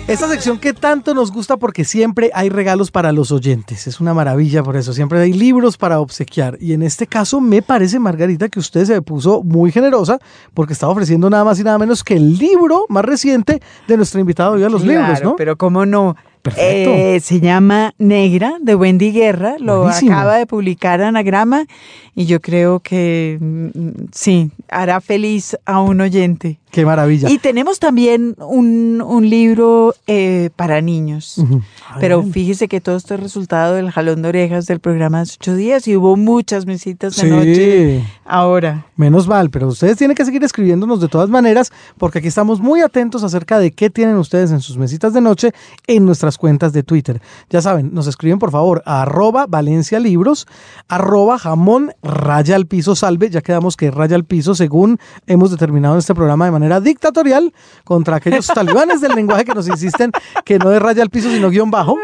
Esta 0.08 0.30
sección 0.30 0.58
que 0.58 0.72
tanto 0.72 1.13
nos 1.13 1.34
gusta 1.34 1.58
porque 1.58 1.84
siempre 1.84 2.32
hay 2.34 2.48
regalos 2.48 2.91
para 2.91 3.12
los 3.12 3.34
oyentes. 3.34 3.88
Es 3.88 4.00
una 4.00 4.13
maravilla 4.13 4.63
por 4.63 4.78
eso. 4.78 4.93
Siempre 4.93 5.20
hay 5.20 5.34
libros 5.34 5.78
para 5.78 6.00
obsequiar. 6.00 6.58
Y 6.62 6.72
en 6.72 6.82
este 6.82 7.08
caso 7.08 7.41
me 7.41 7.62
parece, 7.62 8.00
Margarita, 8.00 8.48
que 8.48 8.58
usted 8.58 8.86
se 8.86 9.02
puso 9.02 9.43
muy 9.43 9.70
generosa 9.70 10.17
porque 10.54 10.72
estaba 10.72 10.93
ofreciendo 10.93 11.30
nada 11.30 11.43
más 11.43 11.60
y 11.60 11.65
nada 11.65 11.78
menos 11.78 12.06
que 12.06 12.13
el 12.13 12.38
libro 12.38 12.86
más 12.88 13.04
reciente 13.04 13.62
de 13.86 13.98
nuestro 13.98 14.22
invitado 14.22 14.54
hoy 14.54 14.63
a 14.63 14.70
los 14.70 14.86
libros, 14.86 15.22
¿no? 15.22 15.36
Pero 15.36 15.58
cómo 15.58 15.86
no. 15.86 16.15
Perfecto. 16.41 16.91
Eh, 16.91 17.20
se 17.20 17.41
llama 17.41 17.93
Negra 17.98 18.54
de 18.62 18.76
Wendy 18.76 19.12
Guerra, 19.12 19.56
lo 19.60 19.82
Buenísimo. 19.82 20.13
acaba 20.13 20.38
de 20.38 20.46
publicar 20.46 21.02
Anagrama 21.02 21.65
y 22.15 22.28
yo 22.28 22.39
creo 22.39 22.80
que 22.80 23.38
mm, 23.41 24.06
sí, 24.13 24.52
hará 24.70 25.02
feliz 25.02 25.58
a 25.65 25.82
un 25.82 26.00
oyente. 26.00 26.60
Qué 26.77 26.85
maravilla. 26.85 27.27
Y 27.27 27.39
tenemos 27.39 27.79
también 27.79 28.35
un, 28.37 29.01
un 29.03 29.27
libro 29.27 29.95
eh, 30.05 30.51
para 30.55 30.79
niños. 30.79 31.39
Ujú. 31.39 31.63
A 31.89 31.97
Pero 31.99 32.21
fíjese 32.21 32.67
que 32.67 32.81
todo 32.81 32.97
esto 32.97 33.15
es 33.15 33.19
resultado 33.19 33.73
del 33.73 33.89
jalón 33.89 34.21
de 34.21 34.29
orejas 34.29 34.67
del 34.67 34.79
programa 34.79 35.17
de 35.17 35.23
hace 35.23 35.37
ocho 35.41 35.55
días 35.55 35.87
y 35.87 35.95
hubo 35.95 36.15
muchas 36.15 36.67
mesitas 36.67 37.15
de 37.15 37.21
Sí. 37.23 37.29
noche 37.31 38.03
ahora. 38.25 38.85
Menos 38.95 39.27
mal, 39.27 39.49
pero 39.49 39.67
ustedes 39.69 39.97
tienen 39.97 40.13
que 40.15 40.23
seguir 40.23 40.43
escribiéndonos 40.43 41.01
de 41.01 41.07
todas 41.07 41.29
maneras, 41.29 41.71
porque 41.97 42.19
aquí 42.19 42.27
estamos 42.27 42.59
muy 42.59 42.81
atentos 42.81 43.23
acerca 43.23 43.57
de 43.57 43.71
qué 43.71 43.89
tienen 43.89 44.17
ustedes 44.17 44.51
en 44.51 44.59
sus 44.59 44.77
mesitas 44.77 45.13
de 45.13 45.21
noche 45.21 45.51
en 45.87 46.05
nuestras 46.05 46.37
cuentas 46.37 46.73
de 46.73 46.83
Twitter. 46.83 47.21
Ya 47.49 47.59
saben, 47.63 47.89
nos 47.91 48.05
escriben 48.05 48.37
por 48.37 48.51
favor 48.51 48.83
a 48.85 49.01
arroba 49.01 49.47
Valencia 49.47 49.99
Libros, 49.99 50.45
arroba 50.87 51.39
jamón 51.39 51.91
raya 52.03 52.55
al 52.55 52.67
piso 52.67 52.95
salve, 52.95 53.31
ya 53.31 53.41
quedamos 53.41 53.75
que 53.77 53.89
raya 53.89 54.15
al 54.15 54.25
piso 54.25 54.53
según 54.53 54.99
hemos 55.25 55.49
determinado 55.49 55.95
en 55.95 55.99
este 55.99 56.13
programa 56.13 56.45
de 56.45 56.51
manera 56.51 56.66
dictatorial 56.80 57.53
contra 57.84 58.17
aquellos 58.17 58.47
talibanes 58.47 59.01
del 59.01 59.13
lenguaje 59.13 59.45
que 59.45 59.53
nos 59.53 59.67
insisten 59.67 60.12
que 60.45 60.60
no 60.60 60.69
de 60.69 60.80
raya 60.80 61.03
al 61.03 61.10
piso 61.10 61.30
sino 61.30 61.49
guion 61.49 61.71
bajo. 61.71 61.97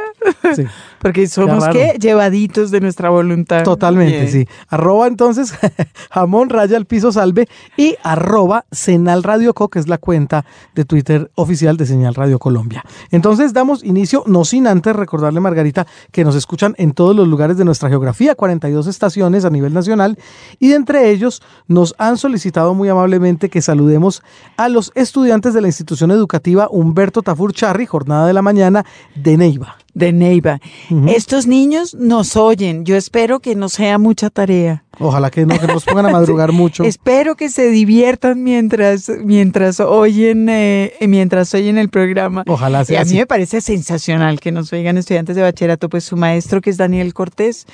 Sí. 0.56 0.66
Porque 1.04 1.28
somos 1.28 1.68
que 1.68 1.98
llevaditos 2.00 2.72
de 2.72 2.80
nuestra 2.80 3.10
voluntad. 3.10 3.64
Totalmente, 3.64 4.22
Bien. 4.22 4.32
sí. 4.32 4.48
Arroba 4.70 5.08
entonces 5.08 5.54
jamón 6.10 6.50
raya 6.50 6.78
al 6.78 6.86
piso 6.86 7.12
salve 7.12 7.48
y 7.78 7.96
arroba 8.04 8.66
Senal 8.72 9.22
Radio 9.22 9.54
Co, 9.54 9.68
que 9.70 9.80
es 9.80 9.90
la 9.90 9.98
cuenta 9.98 10.46
de 10.74 10.86
Twitter 10.86 11.30
oficial 11.36 11.76
de 11.76 11.86
Señal 11.86 12.16
Radio 12.16 12.40
Colombia. 12.40 12.84
Entonces 13.12 13.52
damos 13.52 13.84
inicio, 13.84 14.24
no 14.28 14.46
sin 14.46 14.66
antes 14.66 14.96
recordarle, 14.96 15.42
Margarita, 15.42 15.86
que 16.12 16.24
nos 16.24 16.36
escuchan 16.36 16.74
en 16.78 16.94
todos 16.94 17.14
los 17.16 17.28
lugares 17.28 17.58
de 17.58 17.66
nuestra 17.66 17.90
geografía, 17.90 18.36
42 18.36 18.88
estaciones 18.88 19.44
a 19.44 19.50
nivel 19.50 19.74
nacional, 19.74 20.18
y 20.58 20.70
de 20.70 20.76
entre 20.76 21.12
ellos 21.12 21.42
nos 21.68 21.96
han 21.98 22.18
solicitado 22.18 22.74
muy 22.74 22.88
amablemente 22.88 23.50
que 23.50 23.62
saludemos 23.62 24.24
a 24.56 24.70
los 24.70 24.94
estudiantes 24.96 25.54
de 25.54 25.62
la 25.62 25.68
institución 25.68 26.12
educativa 26.12 26.70
Humberto 26.72 27.22
Tafur 27.22 27.54
Charri, 27.54 27.86
jornada 27.86 28.26
de 28.26 28.34
la 28.34 28.42
mañana 28.42 28.86
de 29.16 29.36
Neiva. 29.38 29.83
De 29.94 30.12
Neiva. 30.12 30.60
Estos 31.08 31.48
niños 31.48 31.94
nos 31.94 32.36
oyen. 32.36 32.86
Yo 32.86 32.96
espero 32.96 33.40
que 33.40 33.56
no 33.56 33.70
sea 33.70 33.98
mucha 33.98 34.30
tarea. 34.30 34.86
Ojalá 35.00 35.32
que 35.32 35.46
no, 35.46 35.58
que 35.60 35.68
no 35.68 35.74
nos 35.74 35.86
pongan 35.86 36.06
a 36.06 36.10
madrugar 36.10 36.52
mucho. 36.54 36.84
Espero 36.84 37.36
que 37.36 37.50
se 37.50 37.70
diviertan 37.70 38.44
mientras 38.44 39.10
mientras 39.24 39.80
oyen 39.80 40.48
eh, 40.50 40.94
mientras 41.08 41.54
oyen 41.54 41.78
el 41.78 41.90
programa. 41.90 42.44
Ojalá 42.48 42.84
Y 42.84 42.86
sea 42.86 43.02
a 43.02 43.04
mí 43.04 43.10
así. 43.10 43.18
me 43.18 43.26
parece 43.26 43.62
sensacional 43.62 44.40
que 44.40 44.52
nos 44.52 44.72
oigan 44.74 44.98
estudiantes 44.98 45.36
de 45.36 45.42
bachillerato, 45.42 45.90
pues 45.90 46.04
su 46.04 46.16
maestro 46.18 46.62
que 46.62 46.70
es 46.70 46.78
Daniel 46.78 47.14
Cortés 47.14 47.66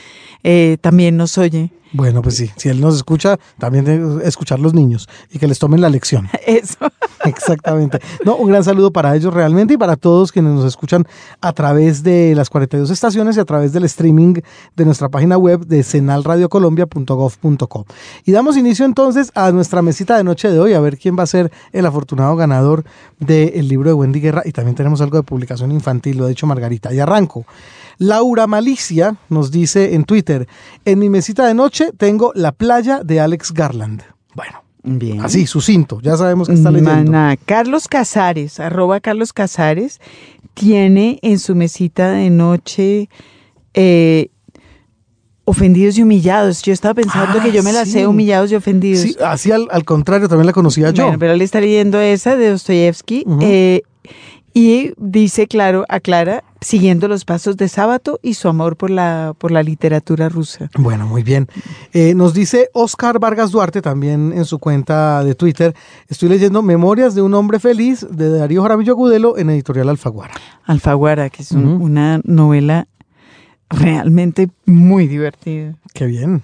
eh, 0.43 0.77
también 0.81 1.17
nos 1.17 1.37
oye. 1.37 1.71
Bueno, 1.91 2.21
pues 2.21 2.35
sí, 2.35 2.51
si 2.55 2.69
él 2.69 2.79
nos 2.81 2.95
escucha, 2.95 3.39
también 3.57 3.83
debe 3.83 4.23
escuchar 4.27 4.59
los 4.59 4.75
niños 4.75 5.09
y 5.31 5.39
que 5.39 5.47
les 5.47 5.57
tomen 5.57 5.81
la 5.81 5.89
lección. 5.89 6.29
Eso. 6.45 6.77
Exactamente. 7.25 7.99
No, 8.23 8.35
un 8.35 8.49
gran 8.49 8.63
saludo 8.63 8.91
para 8.91 9.15
ellos 9.15 9.33
realmente 9.33 9.73
y 9.73 9.77
para 9.77 9.95
todos 9.95 10.31
quienes 10.31 10.53
nos 10.53 10.65
escuchan 10.65 11.05
a 11.41 11.51
través 11.51 12.03
de 12.03 12.35
las 12.35 12.51
42 12.51 12.91
estaciones 12.91 13.37
y 13.37 13.39
a 13.39 13.45
través 13.45 13.73
del 13.73 13.85
streaming 13.85 14.35
de 14.75 14.85
nuestra 14.85 15.09
página 15.09 15.35
web 15.39 15.65
de 15.65 15.81
senalradiocolombia.com 15.81 17.08
Y 18.25 18.31
damos 18.31 18.57
inicio 18.57 18.85
entonces 18.85 19.31
a 19.35 19.51
nuestra 19.51 19.81
mesita 19.81 20.17
de 20.17 20.23
noche 20.23 20.49
de 20.49 20.59
hoy, 20.59 20.73
a 20.73 20.79
ver 20.79 20.97
quién 20.97 21.17
va 21.17 21.23
a 21.23 21.27
ser 21.27 21.51
el 21.71 21.85
afortunado 21.85 22.35
ganador 22.35 22.83
del 23.19 23.67
libro 23.67 23.89
de 23.89 23.93
Wendy 23.93 24.19
Guerra. 24.19 24.43
Y 24.45 24.51
también 24.51 24.75
tenemos 24.75 25.01
algo 25.01 25.17
de 25.17 25.23
publicación 25.23 25.71
infantil, 25.71 26.17
lo 26.17 26.25
ha 26.25 26.29
dicho 26.29 26.47
Margarita. 26.47 26.93
Y 26.93 26.99
arranco. 26.99 27.45
Laura 27.97 28.47
Malicia 28.47 29.17
nos 29.29 29.51
dice 29.51 29.93
en 29.93 30.05
Twitter, 30.05 30.47
en 30.85 30.99
mi 30.99 31.09
mesita 31.09 31.45
de 31.45 31.53
noche 31.53 31.91
tengo 31.97 32.31
La 32.33 32.53
playa 32.53 33.01
de 33.03 33.19
Alex 33.19 33.53
Garland. 33.53 34.03
Bueno, 34.35 34.63
Bien. 34.83 35.21
así, 35.21 35.45
sucinto, 35.45 35.99
ya 36.01 36.15
sabemos 36.15 36.47
que 36.47 36.53
está 36.53 36.71
leyendo. 36.71 37.11
Maná. 37.11 37.35
Carlos 37.45 37.87
Casares, 37.89 38.59
arroba 38.59 39.01
Carlos 39.01 39.33
Casares, 39.33 39.99
tiene 40.53 41.19
en 41.21 41.39
su 41.39 41.55
mesita 41.55 42.11
de 42.11 42.29
noche 42.29 43.09
eh, 43.73 44.31
ofendidos 45.49 45.97
y 45.97 46.03
humillados. 46.03 46.61
Yo 46.61 46.71
estaba 46.73 46.93
pensando 46.93 47.39
Ah, 47.39 47.43
que 47.43 47.51
yo 47.51 47.63
me 47.63 47.73
la 47.73 47.85
sí. 47.85 47.91
sé 47.91 48.07
humillados 48.07 48.51
y 48.51 48.55
ofendidos. 48.55 49.01
Sí, 49.01 49.15
así 49.23 49.51
al, 49.51 49.67
al 49.71 49.83
contrario, 49.85 50.27
también 50.29 50.45
la 50.47 50.53
conocía 50.53 50.91
yo. 50.91 51.03
Bueno, 51.05 51.19
pero 51.19 51.33
él 51.33 51.41
está 51.41 51.59
leyendo 51.59 51.99
esa 51.99 52.35
de 52.35 52.49
Dostoyevsky 52.51 53.25
eh, 53.41 53.81
y 54.53 54.91
dice, 54.97 55.47
claro, 55.47 55.85
aclara, 55.89 56.43
siguiendo 56.59 57.07
los 57.07 57.23
pasos 57.23 57.55
de 57.55 57.67
Sábato 57.69 58.19
y 58.23 58.33
su 58.33 58.47
amor 58.49 58.75
por 58.77 58.89
la, 58.89 59.33
por 59.37 59.51
la 59.51 59.61
literatura 59.63 60.27
rusa. 60.27 60.69
Bueno, 60.77 61.05
muy 61.07 61.23
bien. 61.23 61.47
Eh, 61.93 62.13
nos 62.15 62.33
dice 62.33 62.69
Oscar 62.73 63.19
Vargas 63.19 63.51
Duarte 63.51 63.81
también 63.81 64.33
en 64.35 64.45
su 64.45 64.57
cuenta 64.59 65.23
de 65.23 65.35
Twitter. 65.35 65.73
Estoy 66.09 66.29
leyendo 66.29 66.61
Memorias 66.61 67.15
de 67.15 67.21
un 67.21 67.33
hombre 67.35 67.59
feliz 67.59 68.05
de 68.09 68.29
Darío 68.29 68.63
Jaramillo 68.63 68.93
Agudelo 68.93 69.37
en 69.37 69.49
Editorial 69.51 69.87
Alfaguara. 69.89 70.33
Alfaguara, 70.65 71.29
que 71.29 71.43
es 71.43 71.51
un- 71.51 71.81
una 71.81 72.19
novela 72.23 72.87
realmente 73.69 74.49
muy 74.65 75.07
divertida. 75.07 75.75
Qué 75.93 76.05
bien. 76.05 76.43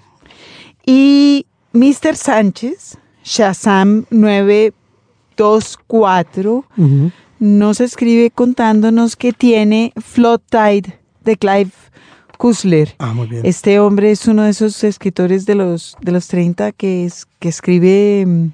Y 0.84 1.46
Mr. 1.72 2.16
Sánchez, 2.16 2.98
Shazam 3.24 4.04
924, 4.10 6.64
Ujú. 6.76 7.10
nos 7.38 7.80
escribe 7.80 8.30
contándonos 8.30 9.16
que 9.16 9.32
tiene 9.32 9.92
Flood 9.96 10.40
Tide 10.48 10.98
de 11.24 11.36
Clive 11.36 11.70
Kusler. 12.38 12.94
Ah, 12.98 13.12
muy 13.12 13.26
bien. 13.26 13.44
Este 13.44 13.78
hombre 13.80 14.10
es 14.10 14.26
uno 14.28 14.42
de 14.42 14.50
esos 14.50 14.84
escritores 14.84 15.46
de 15.46 15.54
los, 15.54 15.96
de 16.00 16.12
los 16.12 16.28
30 16.28 16.72
que, 16.72 17.04
es, 17.04 17.26
que 17.40 17.48
escribe, 17.48 18.24
mm, 18.26 18.48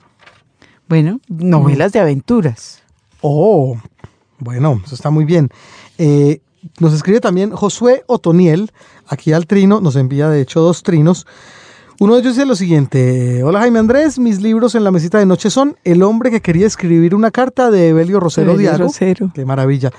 bueno, 0.88 1.20
novelas 1.28 1.92
de 1.92 2.00
aventuras. 2.00 2.82
Oh, 3.20 3.76
bueno, 4.38 4.80
eso 4.84 4.94
está 4.94 5.10
muy 5.10 5.24
bien. 5.24 5.48
Eh, 5.98 6.40
nos 6.80 6.92
escribe 6.92 7.20
también 7.20 7.50
Josué 7.50 8.04
Otoniel, 8.06 8.70
aquí 9.06 9.32
al 9.32 9.46
trino, 9.46 9.80
nos 9.80 9.96
envía 9.96 10.28
de 10.28 10.40
hecho 10.40 10.60
dos 10.60 10.82
trinos. 10.82 11.26
Uno 12.00 12.14
de 12.14 12.20
ellos 12.20 12.34
dice 12.34 12.46
lo 12.46 12.56
siguiente, 12.56 13.44
hola 13.44 13.60
Jaime 13.60 13.78
Andrés, 13.78 14.18
mis 14.18 14.40
libros 14.40 14.74
en 14.74 14.82
la 14.82 14.90
mesita 14.90 15.18
de 15.18 15.26
noche 15.26 15.50
son 15.50 15.76
El 15.84 16.02
hombre 16.02 16.30
que 16.30 16.40
quería 16.40 16.66
escribir 16.66 17.14
una 17.14 17.30
carta 17.30 17.70
de 17.70 17.90
Evelio 17.90 18.18
Rosero 18.18 18.52
Evelio 18.52 18.70
Diago, 18.70 18.84
Rosero. 18.84 19.30
qué 19.32 19.44
maravilla, 19.44 19.92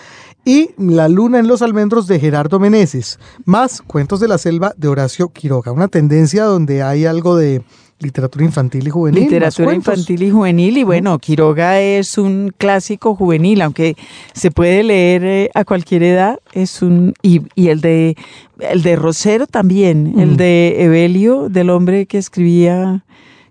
y 0.43 0.71
La 0.77 1.07
luna 1.07 1.39
en 1.39 1.47
los 1.47 1.61
almendros 1.61 2.07
de 2.07 2.19
Gerardo 2.19 2.59
Meneses, 2.59 3.19
más 3.45 3.81
Cuentos 3.81 4.19
de 4.19 4.27
la 4.27 4.37
selva 4.37 4.73
de 4.75 4.89
Horacio 4.89 5.29
Quiroga, 5.29 5.71
una 5.71 5.87
tendencia 5.87 6.43
donde 6.43 6.83
hay 6.83 7.05
algo 7.05 7.37
de 7.37 7.63
literatura 8.03 8.45
infantil 8.45 8.87
y 8.87 8.89
juvenil. 8.91 9.23
Literatura 9.23 9.73
infantil 9.73 10.21
y 10.23 10.29
juvenil. 10.29 10.77
Y 10.77 10.83
bueno, 10.83 11.17
Quiroga 11.19 11.79
es 11.79 12.17
un 12.17 12.53
clásico 12.57 13.15
juvenil, 13.15 13.61
aunque 13.61 13.95
se 14.33 14.51
puede 14.51 14.83
leer 14.83 15.23
eh, 15.25 15.49
a 15.55 15.63
cualquier 15.65 16.03
edad. 16.03 16.39
Es 16.53 16.81
un 16.81 17.13
y, 17.23 17.41
y 17.55 17.69
el 17.69 17.81
de 17.81 18.15
el 18.59 18.83
de 18.83 18.95
Rosero 18.95 19.47
también, 19.47 20.19
el 20.19 20.37
de 20.37 20.83
Evelio, 20.83 21.49
del 21.49 21.69
hombre 21.71 22.05
que 22.05 22.17
escribía 22.19 23.03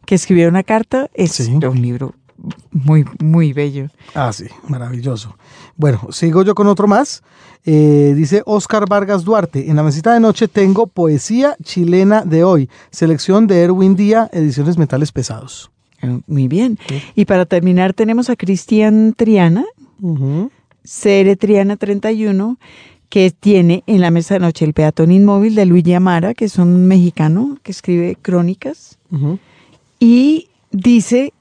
que 0.07 0.15
escribía 0.15 0.49
una 0.49 0.63
carta, 0.63 1.09
es 1.15 1.33
Sí. 1.33 1.51
un 1.53 1.81
libro 1.83 2.15
muy 2.71 3.05
muy 3.23 3.53
bello. 3.53 3.87
Ah, 4.15 4.33
sí, 4.33 4.47
maravilloso. 4.69 5.37
Bueno, 5.77 6.09
sigo 6.11 6.43
yo 6.45 6.55
con 6.55 6.67
otro 6.67 6.87
más. 6.87 7.23
Eh, 7.65 8.15
dice 8.17 8.43
Oscar 8.45 8.89
Vargas 8.89 9.25
Duarte, 9.25 9.71
en 9.71 9.77
la 9.77 9.85
mesita 9.85 10.13
de 10.13 10.21
noche 10.21 10.49
tengo 10.49 10.89
Poesía 10.89 11.57
Chilena 11.63 12.23
de 12.25 12.43
hoy, 12.43 12.69
selección 12.91 13.47
de 13.47 13.61
Erwin 13.63 13.95
Día, 13.95 14.29
ediciones 14.33 14.79
Metales 14.79 15.13
Pesados. 15.13 15.71
Eh, 16.03 16.21
Muy 16.27 16.49
bien. 16.49 16.79
Y 17.15 17.25
para 17.25 17.47
terminar 17.47 17.93
tenemos 17.93 18.31
a 18.31 18.37
Cristian 18.37 19.15
Triana. 19.17 19.65
CR 20.85 21.37
Triana 21.39 21.77
31, 21.77 22.59
que 23.09 23.31
tiene 23.31 23.85
en 23.87 24.01
la 24.01 24.11
mesa 24.11 24.35
de 24.35 24.41
noche 24.41 24.65
el 24.65 24.73
peatón 24.73 25.13
inmóvil 25.13 25.55
de 25.55 25.65
Luigi 25.67 25.95
Amara, 25.95 26.35
que 26.35 26.47
es 26.47 26.59
un 26.59 26.87
mexicano 26.87 27.59
que 27.63 27.71
escribe 27.71 28.17
crónicas. 28.21 28.99
Y 30.01 30.49
dice 30.73 31.33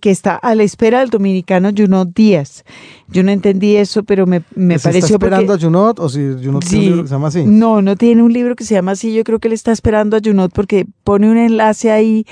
que 0.00 0.10
está 0.10 0.36
a 0.36 0.54
la 0.54 0.62
espera 0.62 1.00
del 1.00 1.10
dominicano 1.10 1.70
Junot 1.76 2.14
Díaz. 2.14 2.64
Yo 3.08 3.22
no 3.22 3.30
entendí 3.32 3.76
eso, 3.76 4.02
pero 4.04 4.26
me, 4.26 4.42
me 4.54 4.78
¿Se 4.78 4.84
pareció 4.88 5.16
está 5.16 5.26
esperando 5.26 5.52
porque- 5.52 5.64
a 5.64 5.66
Junot 5.66 5.98
o 6.00 6.08
si 6.08 6.20
Junot 6.42 6.64
tiene 6.64 6.68
Sí. 6.68 6.76
un 6.76 6.84
libro 6.84 7.02
que 7.02 7.08
se 7.08 7.14
llama 7.14 7.28
así? 7.28 7.44
No, 7.44 7.82
no 7.82 7.96
tiene 7.96 8.22
un 8.22 8.32
libro 8.32 8.54
que 8.56 8.64
se 8.64 8.74
llama 8.74 8.92
así. 8.92 9.12
Yo 9.12 9.24
creo 9.24 9.38
que 9.38 9.48
él 9.48 9.54
está 9.54 9.72
esperando 9.72 10.16
a 10.16 10.20
Junot 10.24 10.52
porque 10.52 10.86
pone 11.04 11.30
un 11.30 11.36
enlace 11.36 11.90
ahí 11.90 12.24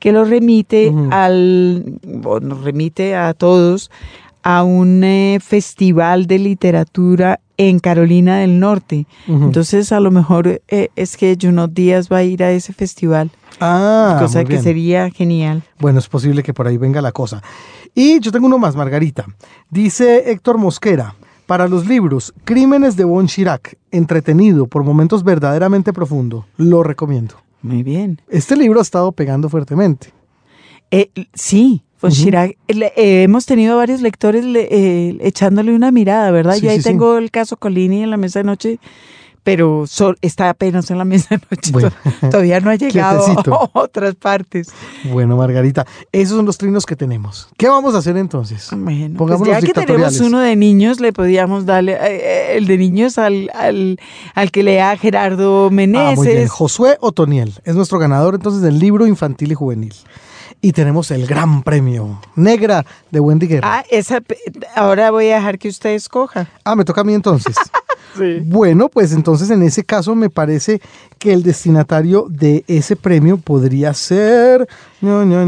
que 0.00 0.12
lo 0.12 0.24
remite 0.24 0.92
al, 1.10 1.98
o 2.24 2.40
nos 2.40 2.62
remite 2.62 3.14
a 3.14 3.32
todos 3.34 3.90
a 4.42 4.62
un 4.62 5.02
eh, 5.04 5.38
festival 5.40 6.26
de 6.26 6.38
literatura 6.38 7.40
en 7.56 7.78
Carolina 7.78 8.38
del 8.38 8.58
Norte. 8.58 9.06
Entonces, 9.26 9.92
a 9.92 10.00
lo 10.00 10.10
mejor 10.10 10.62
eh, 10.68 10.88
es 10.96 11.16
que 11.16 11.36
Junot 11.40 11.72
Díaz 11.72 12.08
va 12.10 12.18
a 12.18 12.22
ir 12.22 12.42
a 12.42 12.50
ese 12.50 12.72
festival, 12.72 13.30
ah, 13.60 14.16
cosa 14.20 14.40
muy 14.40 14.48
que 14.48 14.60
sería 14.60 15.10
genial. 15.10 15.62
Bueno, 15.78 15.98
es 15.98 16.08
posible 16.08 16.42
que 16.42 16.54
por 16.54 16.66
ahí 16.66 16.76
venga 16.76 17.00
la 17.00 17.12
cosa. 17.12 17.42
Y 17.94 18.18
yo 18.20 18.32
tengo 18.32 18.46
uno 18.46 18.58
más, 18.58 18.74
Margarita. 18.74 19.24
Dice 19.70 20.30
Héctor 20.30 20.58
Mosquera, 20.58 21.14
para 21.46 21.68
los 21.68 21.86
libros 21.86 22.34
Crímenes 22.44 22.96
de 22.96 23.04
Bon 23.04 23.26
Chirac, 23.26 23.76
entretenido 23.90 24.66
por 24.66 24.82
momentos 24.82 25.22
verdaderamente 25.22 25.92
profundo, 25.92 26.46
lo 26.56 26.82
recomiendo. 26.82 27.36
Muy 27.62 27.82
bien. 27.82 28.20
Este 28.28 28.56
libro 28.56 28.80
ha 28.80 28.82
estado 28.82 29.12
pegando 29.12 29.48
fuertemente. 29.48 30.12
Eh, 30.90 31.10
sí, 31.32 31.82
pues. 32.10 32.22
Chirac, 32.22 32.56
eh, 32.68 33.22
hemos 33.22 33.46
tenido 33.46 33.76
varios 33.76 34.00
lectores 34.00 34.44
le- 34.44 34.68
eh, 34.70 35.16
echándole 35.20 35.74
una 35.74 35.90
mirada, 35.90 36.30
¿verdad? 36.30 36.54
Sí, 36.54 36.62
Yo 36.62 36.70
ahí 36.70 36.76
sí, 36.76 36.82
sí. 36.82 36.88
tengo 36.90 37.18
el 37.18 37.30
caso 37.30 37.56
Colini 37.56 38.02
en 38.02 38.10
la 38.10 38.16
mesa 38.16 38.40
de 38.40 38.44
noche, 38.44 38.78
pero 39.42 39.86
sol- 39.86 40.16
está 40.22 40.48
apenas 40.48 40.90
en 40.90 40.96
la 40.96 41.04
mesa 41.12 41.36
de 41.36 41.42
noche. 41.50 41.70
Bueno. 41.72 41.90
Todavía 42.30 42.60
no 42.60 42.70
ha 42.70 42.74
llegado 42.76 43.24
a 43.26 43.70
otras 43.78 44.14
partes. 44.14 44.68
Bueno, 45.12 45.36
Margarita, 45.36 45.86
esos 46.12 46.36
son 46.36 46.46
los 46.46 46.56
trinos 46.56 46.86
que 46.86 46.96
tenemos. 46.96 47.48
¿Qué 47.58 47.68
vamos 47.68 47.94
a 47.94 47.98
hacer 47.98 48.16
entonces? 48.16 48.68
Bueno, 48.74 49.18
pues 49.18 49.40
ya 49.46 49.60
que 49.60 49.72
tenemos 49.74 50.18
uno 50.20 50.40
de 50.40 50.56
niños, 50.56 50.98
le 51.00 51.12
podíamos 51.12 51.66
darle 51.66 51.92
eh, 51.92 51.98
eh, 52.00 52.56
el 52.56 52.66
de 52.66 52.78
niños 52.78 53.18
al, 53.18 53.50
al, 53.54 53.98
al 54.34 54.50
que 54.50 54.62
lea 54.62 54.96
Gerardo 54.96 55.66
Ah, 55.66 55.70
muy 55.70 55.86
bien. 55.86 55.90
Meneses. 55.92 56.50
Josué 56.50 56.96
Otoniel 57.00 57.52
es 57.64 57.74
nuestro 57.74 57.98
ganador 57.98 58.34
entonces 58.36 58.62
del 58.62 58.78
libro 58.78 59.06
infantil 59.06 59.52
y 59.52 59.54
juvenil. 59.54 59.92
Y 60.64 60.72
tenemos 60.72 61.10
el 61.10 61.26
gran 61.26 61.62
premio, 61.62 62.22
Negra, 62.36 62.86
de 63.10 63.20
Wendy 63.20 63.46
Guerra. 63.46 63.80
ah, 63.80 63.84
esa, 63.90 64.22
ahora 64.74 65.10
voy 65.10 65.28
a 65.28 65.34
dejar 65.34 65.58
que 65.58 65.68
usted 65.68 65.90
escoja. 65.90 66.48
Ah, 66.64 66.74
me 66.74 66.86
toca 66.86 67.02
a 67.02 67.04
mí 67.04 67.12
entonces. 67.12 67.54
Bueno, 68.44 68.88
pues 68.88 69.12
entonces 69.12 69.50
en 69.50 69.60
ese 69.64 69.82
caso 69.82 70.14
me 70.14 70.30
parece 70.30 70.80
que 71.18 71.32
el 71.32 71.42
destinatario 71.42 72.26
de 72.28 72.62
ese 72.68 72.94
premio 72.94 73.38
podría 73.38 73.92
ser... 73.92 74.68
Bueno, 75.00 75.42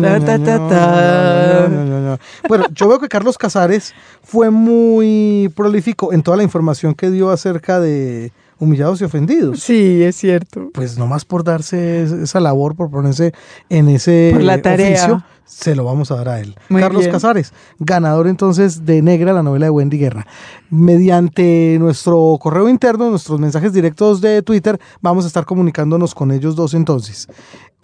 yo 2.75 2.89
veo 2.89 2.99
que 2.99 3.07
Carlos 3.09 3.39
Casares 3.39 3.95
fue 4.25 4.51
muy 4.51 5.49
prolífico 5.55 6.13
en 6.13 6.25
toda 6.25 6.39
la 6.39 6.43
información 6.43 6.93
que 6.97 7.09
dio 7.09 7.31
acerca 7.31 7.79
de 7.79 8.33
humillados 8.59 9.01
y 9.01 9.05
ofendidos. 9.05 9.61
Sí, 9.61 10.03
es 10.03 10.17
cierto. 10.17 10.71
Pues 10.73 10.99
nomás 10.99 11.25
por 11.25 11.45
darse 11.45 12.03
es- 12.03 12.13
esa 12.13 12.41
labor, 12.41 12.75
por 12.77 12.91
ponerse 12.91 13.33
en 13.69 13.89
ese 13.89 14.31
Por 14.33 14.43
la 14.43 14.63
tarea. 14.63 14.91
oficio, 14.97 15.25
se 15.45 15.77
lo 15.77 15.85
vamos 15.85 16.11
a 16.11 16.17
dar 16.17 16.29
a 16.29 16.41
él. 16.41 16.57
Muy 16.69 16.81
Carlos 16.83 17.03
bien. 17.03 17.13
Casares, 17.13 17.53
ganador 17.79 18.27
entonces 18.27 18.85
de 18.85 19.01
Negra, 19.03 19.33
la 19.33 19.43
novela 19.43 19.67
de 19.67 19.71
Wendy 19.71 19.99
Guerra. 19.99 20.27
Mediante 20.71 21.77
nuestro 21.81 22.39
correo 22.41 22.69
interno, 22.69 23.11
nuestros 23.11 23.39
mensajes 23.41 23.73
directos 23.73 24.21
de 24.21 24.41
Twitter, 24.43 24.79
vamos 25.01 25.25
a 25.25 25.29
estar 25.29 25.45
comunicándonos 25.45 26.15
con 26.15 26.31
ellos 26.31 26.55
dos 26.57 26.75
entonces. 26.75 27.27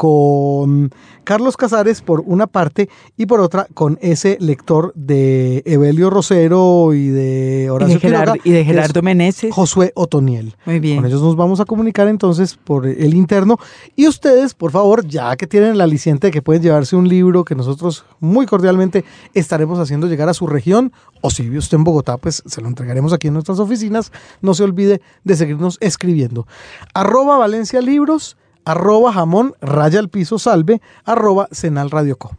Con 0.02 0.90
Carlos 1.22 1.56
Casares 1.56 2.02
por 2.02 2.24
una 2.26 2.48
parte 2.48 2.88
y 3.16 3.26
por 3.26 3.38
otra 3.38 3.68
con 3.72 4.00
ese 4.02 4.36
lector 4.40 4.92
de 4.96 5.62
Evelio 5.64 6.10
Rosero 6.10 6.92
y 6.92 7.06
de 7.06 7.66
Y 7.66 7.68
Horacio 7.68 7.94
de 7.94 8.00
Gerardo, 8.00 8.32
Quiroga, 8.32 8.50
y 8.50 8.52
de 8.52 8.64
Gerardo 8.64 9.00
Meneses. 9.00 9.54
Josué 9.54 9.92
Otoniel. 9.94 10.56
Muy 10.66 10.80
bien. 10.80 10.96
Con 10.96 11.06
ellos 11.06 11.22
nos 11.22 11.36
vamos 11.36 11.60
a 11.60 11.66
comunicar 11.66 12.08
entonces 12.08 12.56
por 12.56 12.84
el 12.88 13.14
interno. 13.14 13.58
Y 13.94 14.08
ustedes, 14.08 14.54
por 14.54 14.72
favor, 14.72 15.06
ya 15.06 15.36
que 15.36 15.46
tienen 15.46 15.74
el 15.74 15.80
aliciente 15.80 16.26
de 16.26 16.30
que 16.32 16.42
pueden 16.42 16.62
llevarse 16.62 16.96
un 16.96 17.06
libro 17.06 17.44
que 17.44 17.54
nosotros 17.54 18.04
muy 18.18 18.46
cordialmente 18.46 19.04
estaremos 19.34 19.78
haciendo 19.78 20.08
llegar 20.08 20.28
a 20.28 20.34
su 20.34 20.48
región, 20.48 20.90
o 21.20 21.30
si 21.30 21.44
vive 21.44 21.58
usted 21.58 21.76
en 21.76 21.84
Bogotá, 21.84 22.16
pues 22.16 22.42
se 22.44 22.60
lo 22.60 22.66
entregaremos 22.66 23.12
aquí 23.12 23.28
en 23.28 23.34
nuestras 23.34 23.60
oficinas. 23.60 24.10
No 24.40 24.52
se 24.52 24.64
olvide 24.64 25.00
de 25.22 25.36
seguirnos 25.36 25.78
escribiendo. 25.80 26.48
Arroba 26.92 27.38
Valencia 27.38 27.80
Libros, 27.80 28.36
arroba 28.64 29.12
jamón 29.12 29.54
raya 29.60 29.98
al 29.98 30.08
piso 30.08 30.38
salve 30.38 30.80
arroba 31.04 31.48
senal 31.50 31.90
radio 31.90 32.16
co. 32.16 32.36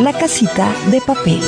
La 0.00 0.12
casita 0.12 0.72
de 0.90 1.00
papel. 1.00 1.40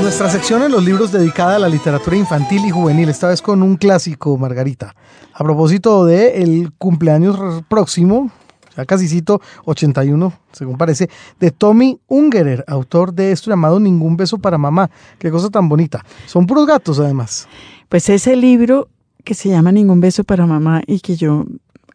Nuestra 0.00 0.30
sección 0.30 0.62
en 0.62 0.70
los 0.70 0.84
libros 0.84 1.10
dedicada 1.10 1.56
a 1.56 1.58
la 1.58 1.68
literatura 1.68 2.16
infantil 2.16 2.64
y 2.64 2.70
juvenil, 2.70 3.08
esta 3.08 3.28
vez 3.28 3.42
con 3.42 3.62
un 3.62 3.76
clásico, 3.76 4.36
Margarita. 4.36 4.94
A 5.32 5.42
propósito 5.42 6.04
de 6.04 6.42
el 6.42 6.72
cumpleaños 6.78 7.64
próximo, 7.68 8.30
ya 8.76 8.84
casi 8.84 9.08
cito 9.08 9.40
81, 9.64 10.32
según 10.52 10.78
parece, 10.78 11.10
de 11.40 11.50
Tommy 11.50 12.00
Ungerer, 12.06 12.64
autor 12.68 13.12
de 13.12 13.32
esto 13.32 13.50
llamado 13.50 13.80
Ningún 13.80 14.16
beso 14.16 14.38
para 14.38 14.58
mamá. 14.58 14.90
Qué 15.18 15.30
cosa 15.30 15.50
tan 15.50 15.68
bonita. 15.68 16.04
Son 16.26 16.46
puros 16.46 16.66
gatos, 16.66 17.00
además. 17.00 17.48
Pues 17.88 18.08
ese 18.08 18.36
libro 18.36 18.88
que 19.24 19.34
se 19.34 19.48
llama 19.48 19.72
Ningún 19.72 20.00
beso 20.00 20.22
para 20.24 20.46
mamá 20.46 20.82
y 20.86 21.00
que 21.00 21.16
yo 21.16 21.46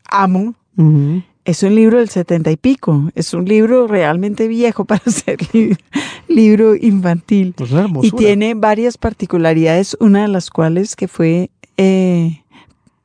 amo, 0.09 0.55
es 1.45 1.63
un 1.63 1.75
libro 1.75 1.97
del 1.99 2.09
setenta 2.09 2.51
y 2.51 2.57
pico. 2.57 3.09
Es 3.15 3.33
un 3.33 3.45
libro 3.45 3.87
realmente 3.87 4.47
viejo 4.47 4.85
para 4.85 5.01
ser 5.11 5.37
li- 5.53 5.75
libro 6.27 6.75
infantil. 6.75 7.53
Pues 7.55 7.71
Y 8.03 8.11
tiene 8.11 8.53
varias 8.53 8.97
particularidades, 8.97 9.95
una 9.99 10.21
de 10.23 10.27
las 10.29 10.49
cuales 10.49 10.95
que 10.95 11.07
fue 11.07 11.49
eh, 11.77 12.41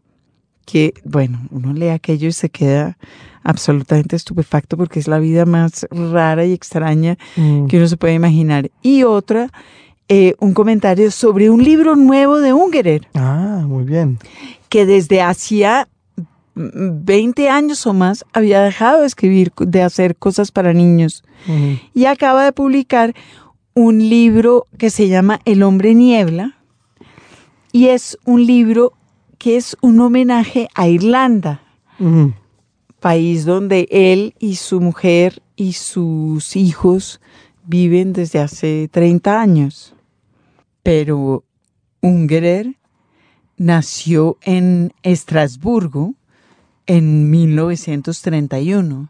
que, 0.66 0.94
bueno, 1.04 1.40
uno 1.50 1.72
lee 1.72 1.88
aquello 1.88 2.28
y 2.28 2.32
se 2.32 2.48
queda 2.50 2.96
absolutamente 3.42 4.14
estupefacto 4.14 4.76
porque 4.76 5.00
es 5.00 5.08
la 5.08 5.18
vida 5.18 5.44
más 5.44 5.86
rara 5.90 6.44
y 6.44 6.52
extraña 6.52 7.18
Mm. 7.36 7.66
que 7.66 7.78
uno 7.78 7.88
se 7.88 7.96
puede 7.96 8.14
imaginar. 8.14 8.70
Y 8.82 9.02
otra, 9.02 9.50
eh, 10.08 10.34
un 10.40 10.52
comentario 10.54 11.10
sobre 11.10 11.48
un 11.50 11.62
libro 11.62 11.96
nuevo 11.96 12.38
de 12.40 12.52
Ungerer, 12.52 13.08
Ah, 13.14 13.62
muy 13.66 13.84
bien. 13.84 14.18
que 14.68 14.84
desde 14.86 15.22
hacía 15.22 15.88
mm, 16.54 17.04
20 17.04 17.48
años 17.48 17.86
o 17.86 17.94
más 17.94 18.24
había 18.32 18.60
dejado 18.62 19.00
de 19.00 19.06
escribir, 19.06 19.52
de 19.58 19.82
hacer 19.82 20.16
cosas 20.16 20.50
para 20.52 20.72
niños. 20.72 21.22
Y 21.94 22.04
acaba 22.04 22.44
de 22.44 22.52
publicar 22.52 23.14
un 23.74 23.98
libro 24.08 24.66
que 24.78 24.90
se 24.90 25.08
llama 25.08 25.40
El 25.44 25.62
hombre 25.62 25.94
niebla. 25.94 26.56
Y 27.72 27.88
es 27.88 28.16
un 28.24 28.46
libro 28.46 28.92
que 29.38 29.56
es 29.56 29.76
un 29.80 29.98
homenaje 30.00 30.68
a 30.74 30.86
Irlanda, 30.88 31.62
país 33.00 33.44
donde 33.44 33.88
él 33.90 34.34
y 34.38 34.56
su 34.56 34.80
mujer 34.80 35.42
y 35.56 35.72
sus 35.72 36.54
hijos 36.54 37.20
viven 37.64 38.12
desde 38.12 38.38
hace 38.40 38.88
30 38.90 39.40
años. 39.40 39.94
Pero 40.82 41.44
Ungerer 42.00 42.76
nació 43.56 44.38
en 44.42 44.92
Estrasburgo 45.02 46.14
en 46.86 47.30
1931. 47.30 49.08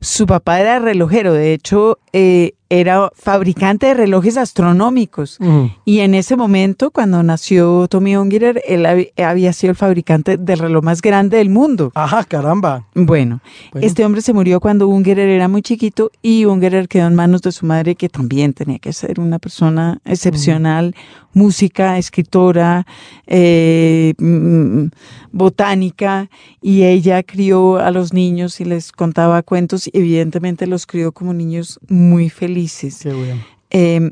Su 0.00 0.26
papá 0.26 0.60
era 0.60 0.78
relojero, 0.78 1.32
de 1.32 1.54
hecho 1.54 1.98
eh, 2.12 2.54
era 2.70 3.10
fabricante 3.14 3.86
de 3.86 3.94
relojes 3.94 4.36
astronómicos. 4.36 5.38
Y 5.84 6.00
en 6.00 6.14
ese 6.14 6.36
momento, 6.36 6.90
cuando 6.90 7.22
nació 7.22 7.88
Tommy 7.88 8.16
Ungerer, 8.16 8.62
él 8.66 8.84
hab- 8.84 9.10
había 9.22 9.52
sido 9.54 9.70
el 9.70 9.76
fabricante 9.76 10.36
del 10.36 10.58
reloj 10.58 10.84
más 10.84 11.00
grande 11.00 11.38
del 11.38 11.48
mundo. 11.48 11.92
Ajá, 11.94 12.24
caramba. 12.24 12.84
Bueno, 12.94 13.40
Bueno. 13.72 13.86
este 13.86 14.04
hombre 14.04 14.20
se 14.20 14.32
murió 14.34 14.60
cuando 14.60 14.86
Ungerer 14.88 15.28
era 15.30 15.48
muy 15.48 15.62
chiquito 15.62 16.10
y 16.22 16.44
Ungerer 16.44 16.88
quedó 16.88 17.06
en 17.06 17.14
manos 17.14 17.40
de 17.42 17.52
su 17.52 17.64
madre, 17.64 17.94
que 17.94 18.08
también 18.10 18.52
tenía 18.52 18.78
que 18.78 18.92
ser 18.92 19.18
una 19.18 19.38
persona 19.38 20.00
excepcional, 20.04 20.94
música, 21.32 21.96
escritora, 21.98 22.86
eh, 23.26 24.14
mm, 24.18 24.86
botánica, 25.32 26.28
y 26.60 26.82
ella 26.82 27.22
crió 27.22 27.76
a 27.76 27.90
los 27.90 28.12
niños 28.12 28.60
y 28.60 28.64
les 28.64 28.92
contaba 28.92 29.42
cuentos 29.42 29.86
y 29.86 29.90
evidentemente 29.94 30.66
los 30.66 30.86
crió 30.86 31.12
como 31.12 31.32
niños 31.32 31.78
muy 31.88 32.28
felices. 32.28 32.57
Qué 33.02 33.12
bien. 33.12 33.44
Eh, 33.70 34.10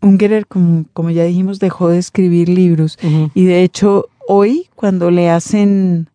Ungerer, 0.00 0.46
como, 0.46 0.84
como 0.92 1.10
ya 1.10 1.24
dijimos, 1.24 1.58
dejó 1.58 1.88
de 1.88 1.98
escribir 1.98 2.48
libros. 2.48 2.98
Y 3.34 3.44
de 3.44 3.62
hecho 3.62 4.08
hoy 4.28 4.68
cuando 4.74 5.10
le 5.10 5.30
hacen 5.30 6.08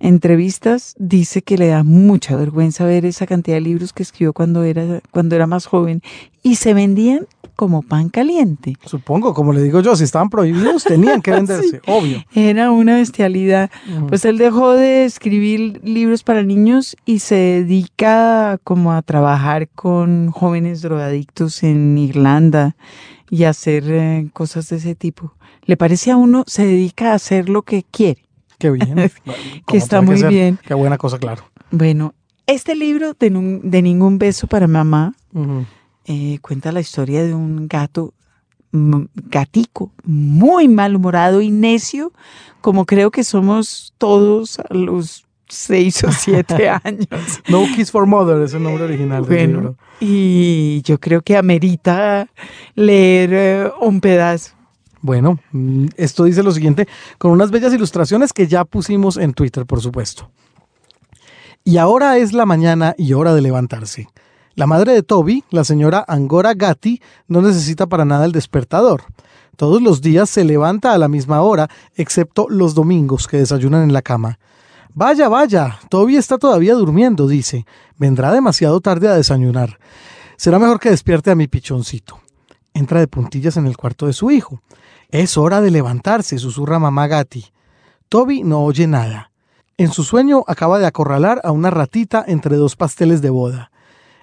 entrevistas 0.00 0.94
dice 0.98 1.42
que 1.42 1.58
le 1.58 1.68
da 1.68 1.82
mucha 1.82 2.36
vergüenza 2.36 2.84
ver 2.84 3.04
esa 3.04 3.26
cantidad 3.26 3.56
de 3.56 3.62
libros 3.62 3.92
que 3.92 4.02
escribió 4.02 4.32
cuando 4.32 4.62
era, 4.62 5.00
cuando 5.10 5.34
era 5.36 5.46
más 5.46 5.66
joven 5.66 6.02
y 6.42 6.56
se 6.56 6.74
vendían 6.74 7.26
como 7.56 7.82
pan 7.82 8.08
caliente. 8.08 8.76
Supongo, 8.84 9.34
como 9.34 9.52
le 9.52 9.60
digo 9.60 9.80
yo, 9.80 9.96
si 9.96 10.04
estaban 10.04 10.30
prohibidos, 10.30 10.84
tenían 10.84 11.20
que 11.20 11.30
venderse, 11.32 11.80
obvio. 11.88 12.24
Era 12.32 12.70
una 12.70 12.94
bestialidad. 12.94 13.70
Pues 14.08 14.24
él 14.24 14.38
dejó 14.38 14.74
de 14.74 15.04
escribir 15.04 15.80
libros 15.82 16.22
para 16.22 16.44
niños 16.44 16.96
y 17.04 17.18
se 17.18 17.34
dedica 17.34 18.60
como 18.62 18.92
a 18.92 19.02
trabajar 19.02 19.68
con 19.68 20.30
jóvenes 20.30 20.82
drogadictos 20.82 21.64
en 21.64 21.98
Irlanda 21.98 22.76
y 23.28 23.42
hacer 23.42 23.84
eh, 23.88 24.30
cosas 24.32 24.68
de 24.68 24.76
ese 24.76 24.94
tipo. 24.94 25.34
Le 25.64 25.76
parece 25.76 26.12
a 26.12 26.16
uno, 26.16 26.44
se 26.46 26.64
dedica 26.64 27.10
a 27.10 27.14
hacer 27.14 27.48
lo 27.48 27.62
que 27.62 27.82
quiere. 27.82 28.27
Qué 28.60 28.70
bien. 28.70 29.10
Que 29.66 29.76
está 29.76 30.00
muy 30.00 30.22
bien. 30.22 30.58
Qué 30.66 30.74
buena 30.74 30.98
cosa, 30.98 31.18
claro. 31.18 31.44
Bueno, 31.70 32.14
este 32.46 32.74
libro 32.74 33.14
de, 33.14 33.60
de 33.62 33.82
Ningún 33.82 34.18
beso 34.18 34.46
para 34.46 34.66
mamá 34.66 35.14
eh, 36.06 36.38
cuenta 36.40 36.72
la 36.72 36.80
historia 36.80 37.22
de 37.22 37.34
un 37.34 37.68
gato, 37.68 38.14
gatico, 38.72 39.92
muy 40.04 40.68
malhumorado 40.68 41.40
y 41.42 41.50
necio, 41.50 42.12
como 42.60 42.86
creo 42.86 43.10
que 43.10 43.24
somos 43.24 43.94
todos 43.98 44.58
a 44.58 44.66
los 44.74 45.26
seis 45.48 46.02
o 46.04 46.12
siete 46.12 46.68
años. 46.84 47.06
No 47.48 47.64
Kiss 47.76 47.90
for 47.90 48.06
Mother 48.06 48.42
es 48.42 48.54
el 48.54 48.62
nombre 48.62 48.84
original 48.84 49.24
del 49.26 49.28
Bueno, 49.34 49.58
libro. 49.60 49.76
y 50.00 50.80
yo 50.82 50.98
creo 50.98 51.20
que 51.22 51.36
amerita 51.36 52.28
leer 52.74 53.30
eh, 53.32 53.70
un 53.80 54.00
pedazo. 54.00 54.52
Bueno, 55.00 55.38
mm, 55.52 55.86
esto 55.96 56.24
dice 56.24 56.42
lo 56.42 56.52
siguiente, 56.52 56.88
con 57.18 57.30
unas 57.30 57.50
bellas 57.50 57.72
ilustraciones 57.72 58.32
que 58.32 58.46
ya 58.46 58.64
pusimos 58.64 59.16
en 59.16 59.32
Twitter, 59.32 59.66
por 59.66 59.80
supuesto. 59.80 60.30
Y 61.64 61.76
ahora 61.76 62.18
es 62.18 62.32
la 62.32 62.46
mañana 62.46 62.94
y 62.96 63.12
hora 63.12 63.34
de 63.34 63.42
levantarse. 63.42 64.08
La 64.54 64.66
madre 64.66 64.92
de 64.92 65.02
Toby, 65.02 65.44
la 65.50 65.64
señora 65.64 66.04
Angora 66.08 66.54
Gatti, 66.54 67.00
no 67.28 67.42
necesita 67.42 67.86
para 67.86 68.04
nada 68.04 68.24
el 68.24 68.32
despertador. 68.32 69.04
Todos 69.56 69.82
los 69.82 70.00
días 70.00 70.30
se 70.30 70.44
levanta 70.44 70.92
a 70.92 70.98
la 70.98 71.08
misma 71.08 71.42
hora, 71.42 71.68
excepto 71.94 72.46
los 72.48 72.74
domingos 72.74 73.28
que 73.28 73.36
desayunan 73.36 73.82
en 73.82 73.92
la 73.92 74.02
cama. 74.02 74.38
Vaya, 74.94 75.28
vaya, 75.28 75.78
Toby 75.90 76.16
está 76.16 76.38
todavía 76.38 76.74
durmiendo, 76.74 77.28
dice. 77.28 77.66
Vendrá 77.98 78.32
demasiado 78.32 78.80
tarde 78.80 79.08
a 79.08 79.14
desayunar. 79.14 79.78
Será 80.36 80.58
mejor 80.58 80.80
que 80.80 80.90
despierte 80.90 81.30
a 81.30 81.34
mi 81.34 81.46
pichoncito. 81.46 82.18
Entra 82.74 83.00
de 83.00 83.08
puntillas 83.08 83.56
en 83.56 83.66
el 83.66 83.76
cuarto 83.76 84.06
de 84.06 84.12
su 84.12 84.30
hijo. 84.30 84.60
Es 85.10 85.38
hora 85.38 85.62
de 85.62 85.70
levantarse, 85.70 86.38
susurra 86.38 86.78
mamá 86.78 87.06
Gatti. 87.06 87.46
Toby 88.10 88.42
no 88.42 88.62
oye 88.62 88.86
nada. 88.86 89.30
En 89.78 89.90
su 89.90 90.04
sueño 90.04 90.44
acaba 90.46 90.78
de 90.78 90.86
acorralar 90.86 91.40
a 91.44 91.50
una 91.50 91.70
ratita 91.70 92.22
entre 92.28 92.56
dos 92.56 92.76
pasteles 92.76 93.22
de 93.22 93.30
boda. 93.30 93.70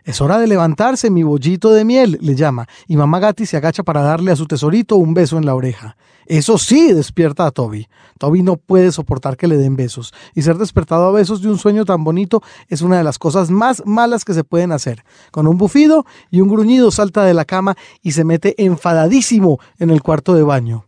Es 0.05 0.21
hora 0.21 0.37
de 0.37 0.45
levantarse, 0.45 1.09
mi 1.09 1.23
bollito 1.23 1.71
de 1.71 1.83
miel, 1.83 2.19
le 2.21 2.35
llama, 2.35 2.67
y 2.87 2.95
mamá 2.95 3.17
Gatti 3.17 3.47
se 3.47 3.57
agacha 3.57 3.81
para 3.81 4.03
darle 4.03 4.31
a 4.31 4.35
su 4.35 4.45
tesorito 4.45 4.97
un 4.97 5.15
beso 5.15 5.39
en 5.39 5.47
la 5.47 5.55
oreja. 5.55 5.97
Eso 6.27 6.59
sí 6.59 6.93
despierta 6.93 7.47
a 7.47 7.49
Toby. 7.49 7.87
Toby 8.19 8.43
no 8.43 8.57
puede 8.57 8.91
soportar 8.91 9.35
que 9.35 9.47
le 9.47 9.57
den 9.57 9.75
besos, 9.75 10.13
y 10.35 10.43
ser 10.43 10.59
despertado 10.59 11.07
a 11.07 11.11
besos 11.11 11.41
de 11.41 11.49
un 11.49 11.57
sueño 11.57 11.85
tan 11.85 12.03
bonito 12.03 12.43
es 12.67 12.83
una 12.83 12.99
de 12.99 13.03
las 13.03 13.17
cosas 13.17 13.49
más 13.49 13.81
malas 13.87 14.23
que 14.25 14.35
se 14.35 14.43
pueden 14.43 14.71
hacer. 14.71 15.03
Con 15.31 15.47
un 15.47 15.57
bufido 15.57 16.05
y 16.29 16.39
un 16.39 16.49
gruñido 16.49 16.91
salta 16.91 17.23
de 17.23 17.33
la 17.33 17.45
cama 17.45 17.75
y 18.03 18.11
se 18.11 18.23
mete 18.23 18.63
enfadadísimo 18.63 19.57
en 19.79 19.89
el 19.89 20.03
cuarto 20.03 20.35
de 20.35 20.43
baño. 20.43 20.85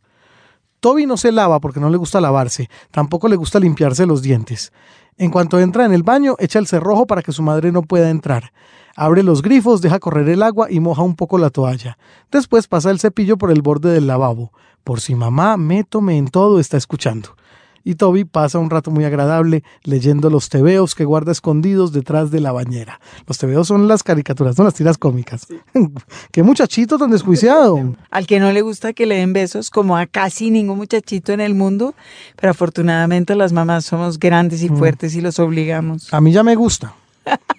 Toby 0.79 1.07
no 1.07 1.17
se 1.17 1.31
lava 1.31 1.59
porque 1.59 1.79
no 1.79 1.89
le 1.89 1.97
gusta 1.97 2.21
lavarse, 2.21 2.69
tampoco 2.91 3.27
le 3.29 3.35
gusta 3.35 3.59
limpiarse 3.59 4.05
los 4.05 4.21
dientes. 4.21 4.71
En 5.17 5.31
cuanto 5.31 5.59
entra 5.59 5.85
en 5.85 5.93
el 5.93 6.03
baño, 6.03 6.35
echa 6.37 6.59
el 6.59 6.67
cerrojo 6.67 7.07
para 7.07 7.23
que 7.23 7.31
su 7.31 7.41
madre 7.41 7.71
no 7.71 7.81
pueda 7.81 8.11
entrar. 8.11 8.51
Abre 8.99 9.21
los 9.21 9.43
grifos, 9.43 9.81
deja 9.81 9.99
correr 9.99 10.27
el 10.27 10.41
agua 10.41 10.71
y 10.71 10.79
moja 10.79 11.03
un 11.03 11.15
poco 11.15 11.37
la 11.37 11.51
toalla. 11.51 11.99
Después 12.31 12.67
pasa 12.67 12.89
el 12.89 12.99
cepillo 12.99 13.37
por 13.37 13.51
el 13.51 13.61
borde 13.61 13.91
del 13.91 14.07
lavabo. 14.07 14.51
Por 14.83 15.01
si 15.01 15.13
mamá, 15.13 15.55
métome 15.55 16.17
en 16.17 16.27
todo, 16.29 16.59
está 16.59 16.77
escuchando. 16.77 17.35
Y 17.83 17.93
Toby 17.93 18.25
pasa 18.25 18.57
un 18.57 18.71
rato 18.71 18.89
muy 18.89 19.05
agradable 19.05 19.63
leyendo 19.83 20.31
los 20.31 20.49
tebeos 20.49 20.95
que 20.95 21.05
guarda 21.05 21.31
escondidos 21.31 21.91
detrás 21.93 22.31
de 22.31 22.41
la 22.41 22.51
bañera. 22.51 22.99
Los 23.27 23.37
tebeos 23.37 23.67
son 23.67 23.87
las 23.87 24.01
caricaturas, 24.01 24.55
son 24.55 24.65
las 24.65 24.73
tiras 24.73 24.97
cómicas. 24.97 25.45
¡Qué 26.31 26.41
muchachito 26.41 26.97
tan 26.97 27.11
desjuiciado! 27.11 27.95
Al 28.09 28.25
que 28.25 28.39
no 28.39 28.51
le 28.51 28.63
gusta 28.63 28.93
que 28.93 29.05
le 29.05 29.17
den 29.17 29.31
besos, 29.31 29.69
como 29.69 29.95
a 29.95 30.07
casi 30.07 30.49
ningún 30.49 30.77
muchachito 30.77 31.33
en 31.33 31.41
el 31.41 31.53
mundo, 31.53 31.93
pero 32.35 32.49
afortunadamente 32.49 33.35
las 33.35 33.53
mamás 33.53 33.85
somos 33.85 34.17
grandes 34.17 34.63
y 34.63 34.69
fuertes 34.69 35.15
y 35.15 35.21
los 35.21 35.37
obligamos. 35.37 36.11
A 36.11 36.19
mí 36.19 36.31
ya 36.31 36.41
me 36.41 36.55
gusta, 36.55 36.95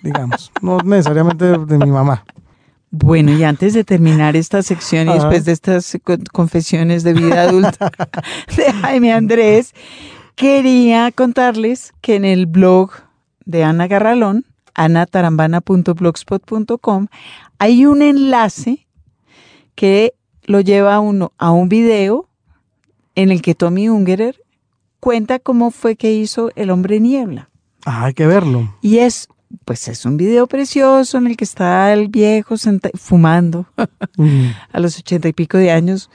digamos, 0.03 0.51
no 0.63 0.79
necesariamente 0.79 1.45
de 1.59 1.79
mi 1.79 1.91
mamá. 1.91 2.25
Bueno, 2.91 3.33
y 3.33 3.45
antes 3.45 3.75
de 3.75 3.85
terminar 3.85 4.35
esta 4.37 4.63
sección 4.63 5.09
y 5.09 5.11
Ajá. 5.11 5.19
después 5.21 5.45
de 5.45 5.53
estas 5.53 5.99
co- 6.03 6.17
confesiones 6.33 7.03
de 7.03 7.13
vida 7.13 7.43
adulta 7.43 7.91
de 8.57 8.73
Jaime 8.73 9.13
Andrés, 9.13 9.75
quería 10.37 11.13
contarles 11.13 11.93
que 12.01 12.17
en 12.17 12.25
el 12.25 12.47
blog 12.47 12.93
de 13.45 13.63
Ana 13.65 13.87
Garralón, 13.89 14.47
anatarambana.blogspot.com, 14.75 17.07
hay 17.59 17.87
un 17.87 18.03
enlace 18.03 18.87
que 19.75 20.15
lo 20.45 20.61
lleva 20.61 20.95
a 20.95 21.01
uno 21.01 21.33
a 21.39 21.51
un 21.51 21.69
video 21.69 22.29
en 23.15 23.31
el 23.31 23.43
que 23.43 23.55
Tommy 23.55 23.89
Ungerer 23.89 24.37
cuenta 25.01 25.39
cómo 25.39 25.71
fue 25.71 25.97
que 25.97 26.13
hizo 26.15 26.51
El 26.57 26.71
Hombre 26.71 27.01
Niebla. 27.01 27.51
Ah, 27.85 28.05
hay 28.05 28.15
que 28.15 28.27
verlo. 28.27 28.75
Y 28.81 28.99
es, 28.99 29.29
pues 29.65 29.89
es 29.89 30.05
un 30.05 30.17
video 30.17 30.47
precioso 30.47 31.19
en 31.19 31.27
el 31.27 31.37
que 31.37 31.45
está 31.45 31.93
el 31.93 32.09
viejo 32.09 32.57
senta- 32.57 32.91
fumando 32.95 33.67
Mm. 34.17 34.49
a 34.73 34.81
los 34.81 34.99
ochenta 34.99 35.29
y 35.29 35.33
pico 35.33 35.59
de 35.59 35.71
años, 35.71 36.11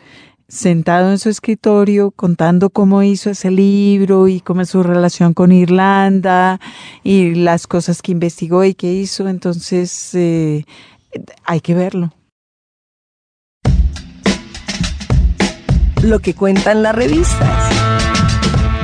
sentado 0.50 1.10
en 1.12 1.20
su 1.20 1.30
escritorio 1.30 2.12
contando 2.12 2.70
cómo 2.70 3.02
hizo 3.02 3.30
ese 3.30 3.50
libro 3.50 4.28
y 4.28 4.42
cómo 4.42 4.62
es 4.62 4.70
su 4.70 4.84
relación 4.84 5.34
con 5.34 5.52
Irlanda 5.54 6.60
y 7.04 7.34
las 7.36 7.66
cosas 7.66 8.02
que 8.02 8.12
investigó 8.12 8.64
y 8.66 8.74
que 8.74 8.94
hizo. 8.94 9.28
Entonces, 9.30 10.14
eh, 10.16 10.66
hay 11.46 11.62
que 11.62 11.74
verlo. 11.74 12.12
Lo 16.04 16.20
que 16.20 16.34
cuentan 16.34 16.84
las 16.84 16.94
revistas. 16.94 17.72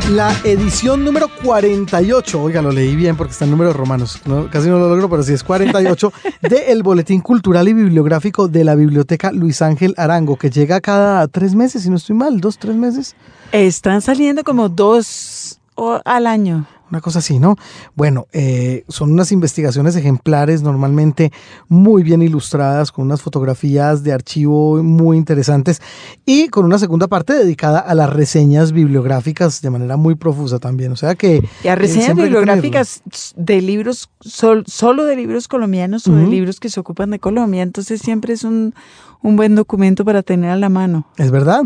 La 0.10 0.34
edición 0.43 1.05
número 1.05 1.28
48, 1.43 2.41
oiga, 2.41 2.62
lo 2.64 2.72
leí 2.72 2.95
bien 2.95 3.16
porque 3.16 3.32
está 3.32 3.45
en 3.45 3.51
números 3.51 3.76
romanos, 3.76 4.20
no- 4.26 4.49
casi 4.49 4.68
no 4.68 4.80
lo 4.80 4.89
logro, 4.89 5.07
pero 5.07 5.22
sí 5.22 5.34
es 5.34 5.43
48, 5.43 6.12
de 6.41 6.72
el 6.72 6.82
Boletín 6.82 7.22
Cultural 7.22 7.68
y 7.68 7.74
Bibliográfico 7.74 8.47
de 8.47 8.64
la 8.64 8.74
Biblioteca 8.74 9.32
Luis 9.32 9.62
Ángel 9.62 9.93
Arango, 9.97 10.36
que 10.36 10.49
llega 10.49 10.82
cada 10.82 11.28
tres 11.28 11.53
meses, 11.53 11.84
si 11.84 11.91
no 11.91 11.97
estoy 11.97 12.16
mal, 12.16 12.39
dos, 12.41 12.57
tres 12.57 12.76
meses, 12.76 13.16
Están 13.51 14.01
saliendo 14.01 14.43
como 14.43 14.68
dos 14.68 15.59
o- 15.80 16.01
al 16.05 16.27
año. 16.27 16.65
una 16.91 17.01
cosa 17.01 17.19
así, 17.19 17.38
¿no? 17.38 17.55
Bueno, 17.93 18.25
eh, 18.34 18.84
son 18.88 19.11
unas 19.11 19.32
investigaciones 19.32 19.95
ejemplares, 19.95 20.63
normalmente 20.63 21.32
muy 21.67 22.01
bien 22.01 22.23
ilustradas, 22.23 22.91
con 22.91 23.05
unas 23.05 23.21
fotografías 23.21 24.01
de 24.01 24.11
archivo 24.11 24.82
muy 24.82 25.15
interesantes 25.15 25.84
y 26.25 26.47
con 26.49 26.65
una 26.65 26.80
segunda 26.80 27.07
parte 27.07 27.34
dedicada 27.34 27.77
a 27.80 27.93
las 27.93 28.09
reseñas 28.11 28.71
bibliográficas 28.71 29.61
de 29.61 29.69
manera 29.69 29.97
muy 29.97 30.15
profusa 30.15 30.57
también, 30.57 30.91
o 30.91 30.95
sea 30.95 31.13
que... 31.13 31.43
Y 31.63 31.67
a 31.67 31.73
eh, 31.73 31.75
reseñas 31.75 32.15
bibliográficas 32.15 33.03
de 33.36 33.61
libros, 33.61 34.09
sol- 34.19 34.63
solo 34.65 35.05
de 35.05 35.15
libros 35.15 35.47
colombianos 35.47 36.07
o 36.07 36.15
de 36.15 36.25
libros 36.25 36.59
que 36.59 36.69
se 36.69 36.80
ocupan 36.80 37.11
de 37.11 37.19
Colombia. 37.19 37.61
Entonces 37.61 38.01
siempre 38.01 38.34
es 38.34 38.43
un, 38.43 38.73
un 39.21 39.36
buen 39.36 39.53
documento 39.53 40.03
para 40.05 40.23
tener 40.23 40.49
a 40.49 40.55
la 40.55 40.69
mano. 40.69 41.05
Es 41.17 41.30
verdad. 41.30 41.61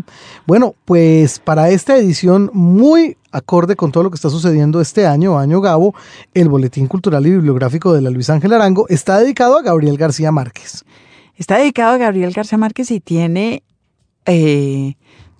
Bueno, 0.46 0.76
pues 0.84 1.40
para 1.40 1.70
esta 1.70 1.96
edición 1.98 2.50
muy 2.54 3.16
acorde 3.34 3.76
con 3.76 3.92
todo 3.92 4.04
lo 4.04 4.12
que 4.12 4.16
está 4.16 4.30
sucediendo 4.30 4.80
este 4.80 5.06
año, 5.06 5.38
año 5.38 5.60
Gabo, 5.60 5.94
el 6.34 6.48
Boletín 6.48 6.88
Cultural 6.88 7.26
y 7.28 7.32
Bibliográfico 7.32 7.92
de 7.94 8.02
la 8.02 8.10
Luis 8.10 8.30
Ángel 8.30 8.54
Arango 8.54 8.86
está 8.88 9.20
dedicado 9.20 9.58
a 9.58 9.62
Gabriel 9.62 9.98
García 9.98 10.32
Márquez. 10.32 10.86
Está 11.36 11.58
dedicado 11.58 11.94
a 11.94 11.98
Gabriel 11.98 12.32
García 12.32 12.58
Márquez 12.58 12.92
y 12.92 13.00
tiene 13.00 13.64
eh, 14.26 14.96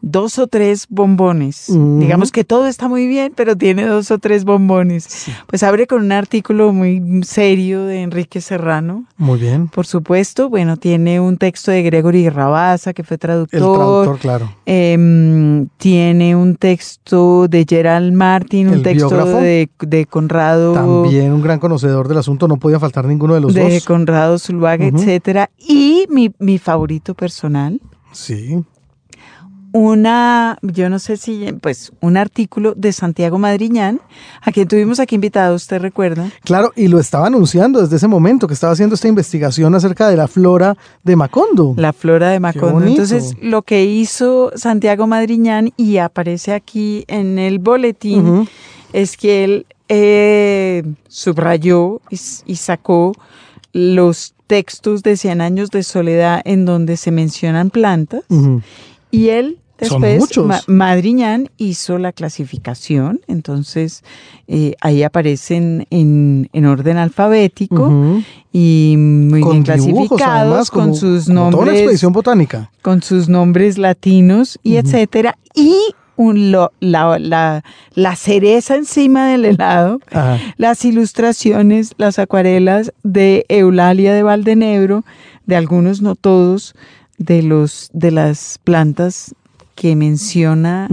dos 0.06 0.38
o 0.38 0.48
tres 0.48 0.86
bombones. 0.90 1.70
Ujú. 1.70 2.00
Digamos 2.00 2.34
que 2.34 2.44
todo 2.44 2.68
está 2.68 2.90
muy 2.90 3.08
bien, 3.08 3.32
pero 3.36 3.56
tiene 3.56 3.86
dos 3.86 4.12
o 4.12 4.20
tres 4.20 4.44
bombones. 4.44 5.28
Pues 5.48 5.64
abre 5.64 5.88
con 5.88 6.04
un 6.04 6.12
artículo 6.12 6.74
muy 6.74 7.02
serio 7.24 7.86
de 7.86 8.02
Enrique 8.02 8.42
Serrano. 8.42 9.06
Muy 9.18 9.40
bien. 9.40 9.70
Por 9.70 9.86
supuesto, 9.88 10.50
bueno, 10.50 10.76
tiene 10.76 11.22
un 11.22 11.38
texto 11.38 11.72
de 11.72 11.84
Gregory 11.84 12.28
Rabasa, 12.30 12.92
que 12.94 13.04
fue 13.06 13.18
traductor. 13.18 13.60
El 13.62 13.66
traductor, 13.66 14.20
claro. 14.20 14.54
Em, 14.66 15.68
tiene 15.78 16.36
un 16.36 16.56
texto 16.58 17.48
de 17.48 17.66
Gerald 17.68 18.14
Martin, 18.14 18.68
un 18.68 18.74
El 18.76 18.84
texto 18.84 19.08
biógrafo. 19.08 19.38
de, 19.38 19.70
de 19.80 20.06
Conrado. 20.06 20.74
También 20.74 21.32
un 21.32 21.42
gran 21.42 21.60
conocedor 21.60 22.10
del 22.10 22.18
asunto, 22.18 22.50
no 22.50 22.58
podía 22.58 22.80
faltar 22.80 23.06
ninguno 23.06 23.36
de 23.36 23.40
los 23.42 23.54
de 23.54 23.76
dos. 23.76 23.86
Conrado 23.86 24.38
Zuluaga, 24.38 24.86
Ujú. 24.86 24.98
etcétera. 24.98 25.50
Y 25.58 26.06
mi, 26.10 26.30
mi 26.40 26.58
favorito 26.58 27.14
personal, 27.16 27.80
Sí. 28.12 28.64
Una, 29.74 30.60
yo 30.62 30.88
no 30.88 31.00
sé 31.00 31.18
si, 31.18 31.52
pues, 31.60 31.92
un 32.00 32.16
artículo 32.16 32.76
de 32.76 32.94
Santiago 32.94 33.40
Madriñán, 33.40 34.00
a 34.42 34.52
quien 34.52 34.68
tuvimos 34.68 35.00
aquí 35.00 35.16
invitado, 35.16 35.56
usted 35.56 35.82
recuerda. 35.82 36.32
Claro, 36.44 36.72
y 36.76 36.88
lo 36.88 37.00
estaba 37.00 37.26
anunciando 37.28 37.82
desde 37.82 37.96
ese 37.96 38.08
momento 38.08 38.48
que 38.48 38.54
estaba 38.54 38.74
haciendo 38.74 38.94
esta 38.94 39.08
investigación 39.08 39.74
acerca 39.74 40.08
de 40.08 40.16
la 40.16 40.28
flora 40.28 40.78
de 41.04 41.16
Macondo. 41.16 41.74
La 41.76 41.92
flora 41.92 42.30
de 42.30 42.40
Macondo. 42.40 42.86
Entonces, 42.86 43.36
lo 43.42 43.64
que 43.64 43.84
hizo 43.84 44.52
Santiago 44.56 45.08
Madriñán 45.08 45.74
y 45.76 45.98
aparece 45.98 46.54
aquí 46.54 47.04
en 47.08 47.40
el 47.40 47.58
boletín 47.58 48.48
es 48.94 49.18
que 49.18 49.44
él 49.44 49.66
eh, 49.90 50.84
subrayó 51.08 52.00
y, 52.12 52.56
sacó 52.56 53.14
los 53.74 54.36
textos 54.46 55.02
de 55.02 55.18
Cien 55.18 55.42
años 55.42 55.72
de 55.72 55.82
soledad 55.82 56.44
en 56.46 56.66
donde 56.66 56.96
se 56.96 57.10
mencionan 57.10 57.72
plantas 57.72 58.22
y 59.10 59.30
él 59.30 59.60
Son 59.90 60.02
muchos. 60.18 60.46
Ma- 60.46 60.62
Madriñán 60.68 61.50
hizo 61.58 61.98
la 61.98 62.12
clasificación, 62.12 63.22
entonces 63.28 64.04
eh, 64.48 64.76
ahí 64.82 65.04
aparecen 65.04 65.88
en, 65.90 66.50
en 66.54 66.66
orden 66.66 66.98
alfabético 66.98 68.22
y 68.52 68.96
muy 68.98 69.42
Con 69.42 69.64
bien 69.64 69.64
dibujos, 69.80 70.08
clasificados 70.08 70.52
además, 70.52 70.72
con 70.72 70.82
como- 70.86 70.96
sus 70.96 71.26
como 71.26 71.36
toda 71.36 71.48
una 71.48 71.52
nombres 71.58 71.80
expedición 71.80 72.14
botánica. 72.14 72.72
con 72.82 73.02
sus 73.02 73.30
nombres 73.30 73.78
latinos 73.78 74.60
y 74.64 74.76
etcétera 74.78 75.38
y 75.56 75.76
un 76.16 76.52
lo- 76.52 76.72
la, 76.80 77.18
la- 77.18 77.64
la 77.96 78.16
cereza 78.16 78.76
encima 78.76 79.28
del 79.30 79.46
helado 79.46 80.00
Ajá. 80.12 80.38
las 80.58 80.86
ilustraciones 80.86 81.94
las 81.98 82.20
acuarelas 82.20 82.94
de 83.04 83.46
Eulalia 83.50 84.14
de 84.14 84.22
Valdenebro 84.22 85.04
de 85.48 85.56
algunos 85.56 86.02
no 86.04 86.16
todos 86.16 86.76
de 87.18 87.42
los 87.42 87.90
de 87.94 88.12
las 88.12 88.60
plantas 88.64 89.34
que 89.76 89.96
menciona. 89.96 90.88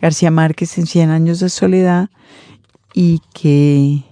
García 0.00 0.30
Márquez 0.30 0.76
en 0.78 0.86
Cien 0.86 1.10
años 1.10 1.40
de 1.40 1.48
soledad 1.48 2.10
y 2.92 3.20
que 3.32 4.04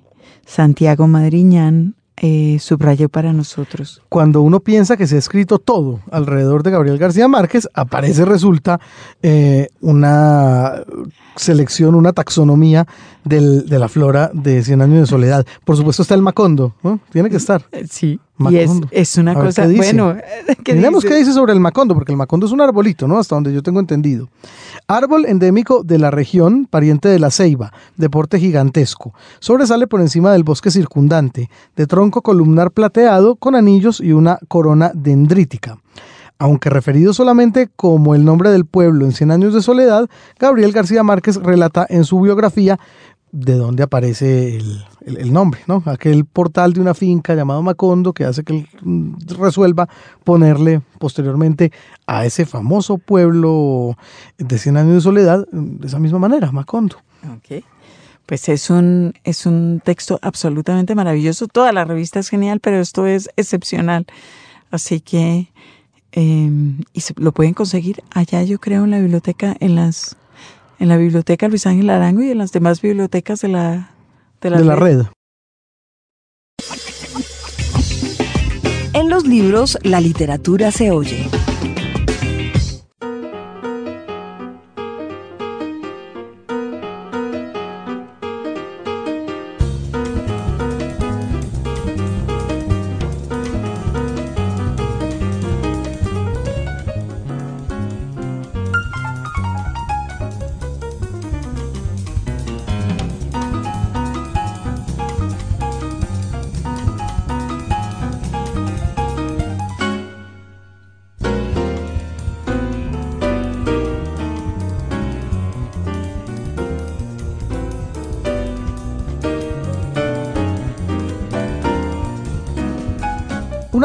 Santiago 0.46 1.06
Madriñán 1.06 1.94
eh, 2.16 2.58
subrayó 2.60 3.08
para 3.08 3.32
nosotros. 3.32 4.00
cuando 4.08 4.42
uno 4.42 4.60
piensa 4.60 4.96
que 4.96 5.08
se 5.08 5.16
ha 5.16 5.18
escrito 5.18 5.58
todo 5.58 6.00
alrededor 6.10 6.62
de 6.62 6.70
Gabriel 6.70 6.98
García 6.98 7.26
Márquez, 7.26 7.68
aparece, 7.74 8.24
resulta, 8.24 8.78
eh, 9.22 9.68
una 9.80 10.84
selección, 11.34 11.94
una 11.94 12.12
taxonomía 12.12 12.86
del- 13.24 13.66
de 13.68 13.78
la 13.78 13.88
flora 13.88 14.30
de 14.34 14.62
Cien 14.62 14.82
Años 14.82 15.00
de 15.00 15.06
Soledad. 15.06 15.46
Por 15.64 15.76
supuesto 15.76 16.02
está 16.02 16.14
el 16.14 16.22
Macondo, 16.22 16.74
¿no? 16.82 17.00
Tiene 17.10 17.30
que 17.30 17.36
estar. 17.36 17.62
Eh, 17.72 17.86
Sí, 17.88 18.18
y 18.50 18.56
es, 18.56 18.66
Macondo. 18.68 18.88
es 18.90 19.16
una 19.18 19.32
A 19.32 19.34
cosa, 19.34 19.68
¿qué 19.68 19.76
bueno, 19.76 20.16
¿qué 20.64 20.74
Miremos 20.74 21.02
dice? 21.02 21.14
qué 21.14 21.18
dice 21.20 21.32
sobre 21.32 21.52
el 21.52 21.60
macondo, 21.60 21.94
porque 21.94 22.10
el 22.12 22.18
macondo 22.18 22.46
es 22.46 22.52
un 22.52 22.60
arbolito, 22.60 23.06
¿no? 23.06 23.18
Hasta 23.18 23.36
donde 23.36 23.52
yo 23.52 23.62
tengo 23.62 23.78
entendido. 23.78 24.28
Árbol 24.88 25.26
endémico 25.26 25.84
de 25.84 25.98
la 25.98 26.10
región, 26.10 26.66
pariente 26.68 27.08
de 27.08 27.18
la 27.20 27.30
ceiba, 27.30 27.72
de 27.96 28.10
porte 28.10 28.40
gigantesco. 28.40 29.14
Sobresale 29.38 29.86
por 29.86 30.00
encima 30.00 30.32
del 30.32 30.42
bosque 30.42 30.70
circundante, 30.72 31.48
de 31.76 31.86
tronco 31.86 32.22
columnar 32.22 32.72
plateado 32.72 33.36
con 33.36 33.54
anillos 33.54 34.00
y 34.00 34.12
una 34.12 34.38
corona 34.48 34.90
dendrítica. 34.94 35.78
Aunque 36.38 36.70
referido 36.70 37.12
solamente 37.14 37.68
como 37.76 38.16
el 38.16 38.24
nombre 38.24 38.50
del 38.50 38.64
pueblo 38.64 39.04
en 39.04 39.12
Cien 39.12 39.30
Años 39.30 39.54
de 39.54 39.62
Soledad, 39.62 40.08
Gabriel 40.40 40.72
García 40.72 41.04
Márquez 41.04 41.36
relata 41.36 41.86
en 41.88 42.02
su 42.04 42.20
biografía 42.20 42.80
de 43.32 43.54
dónde 43.56 43.82
aparece 43.82 44.56
el, 44.56 44.84
el- 45.06 45.32
nombre, 45.32 45.60
¿no? 45.66 45.82
Aquel 45.86 46.26
portal 46.26 46.74
de 46.74 46.80
una 46.80 46.92
finca 46.94 47.34
llamado 47.34 47.62
Macondo 47.62 48.12
que 48.12 48.24
hace 48.24 48.44
que 48.44 48.52
él 48.58 48.68
mm, 48.82 49.14
resuelva 49.38 49.88
ponerle 50.22 50.82
posteriormente 50.98 51.72
a 52.06 52.26
ese 52.26 52.44
famoso 52.44 52.98
pueblo 52.98 53.96
de 54.36 54.58
Cien 54.58 54.76
Años 54.76 54.94
de 54.94 55.00
Soledad 55.00 55.46
mm, 55.50 55.76
de 55.78 55.86
esa 55.86 55.98
misma 55.98 56.18
manera, 56.18 56.52
Macondo. 56.52 56.96
Ok. 57.34 57.64
Pues 58.26 58.48
es 58.48 58.68
un, 58.70 59.14
es 59.24 59.46
un 59.46 59.80
texto 59.84 60.18
absolutamente 60.22 60.94
maravilloso. 60.94 61.48
Toda 61.48 61.72
la 61.72 61.84
revista 61.84 62.20
es 62.20 62.28
genial, 62.28 62.60
pero 62.60 62.78
esto 62.80 63.06
es 63.06 63.30
excepcional. 63.36 64.06
Así 64.70 65.00
que, 65.00 65.48
eh, 66.12 66.50
y 66.92 67.00
se- 67.00 67.14
lo 67.16 67.32
pueden 67.32 67.54
conseguir 67.54 68.02
allá, 68.10 68.42
yo 68.42 68.58
creo, 68.58 68.84
en 68.84 68.90
la 68.90 69.00
biblioteca, 69.00 69.56
en 69.60 69.74
las, 69.74 70.16
en 70.82 70.88
la 70.88 70.96
biblioteca 70.96 71.46
Luis 71.46 71.64
Ángel 71.64 71.90
Arango 71.90 72.22
y 72.24 72.32
en 72.32 72.38
las 72.38 72.50
demás 72.50 72.82
bibliotecas 72.82 73.40
de 73.40 73.46
la, 73.46 73.90
de 74.40 74.50
la, 74.50 74.58
de 74.58 74.64
la 74.64 74.74
red. 74.74 74.98
red. 74.98 75.06
En 78.92 79.08
los 79.08 79.24
libros, 79.24 79.78
la 79.84 80.00
literatura 80.00 80.72
se 80.72 80.90
oye. 80.90 81.28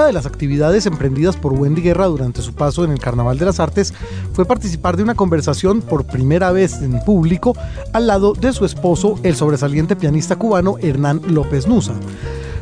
De 0.07 0.13
las 0.13 0.25
actividades 0.25 0.85
emprendidas 0.85 1.35
por 1.35 1.53
Wendy 1.53 1.81
Guerra 1.81 2.05
durante 2.05 2.41
su 2.41 2.53
paso 2.53 2.83
en 2.83 2.91
el 2.91 2.99
Carnaval 2.99 3.37
de 3.37 3.45
las 3.45 3.59
Artes 3.59 3.93
fue 4.33 4.45
participar 4.45 4.95
de 4.95 5.03
una 5.03 5.15
conversación 5.15 5.81
por 5.81 6.05
primera 6.05 6.51
vez 6.51 6.81
en 6.81 6.99
público 7.01 7.55
al 7.93 8.07
lado 8.07 8.33
de 8.33 8.53
su 8.53 8.65
esposo, 8.65 9.19
el 9.23 9.35
sobresaliente 9.35 9.95
pianista 9.95 10.37
cubano 10.37 10.77
Hernán 10.79 11.21
López 11.27 11.67
Nusa. 11.67 11.93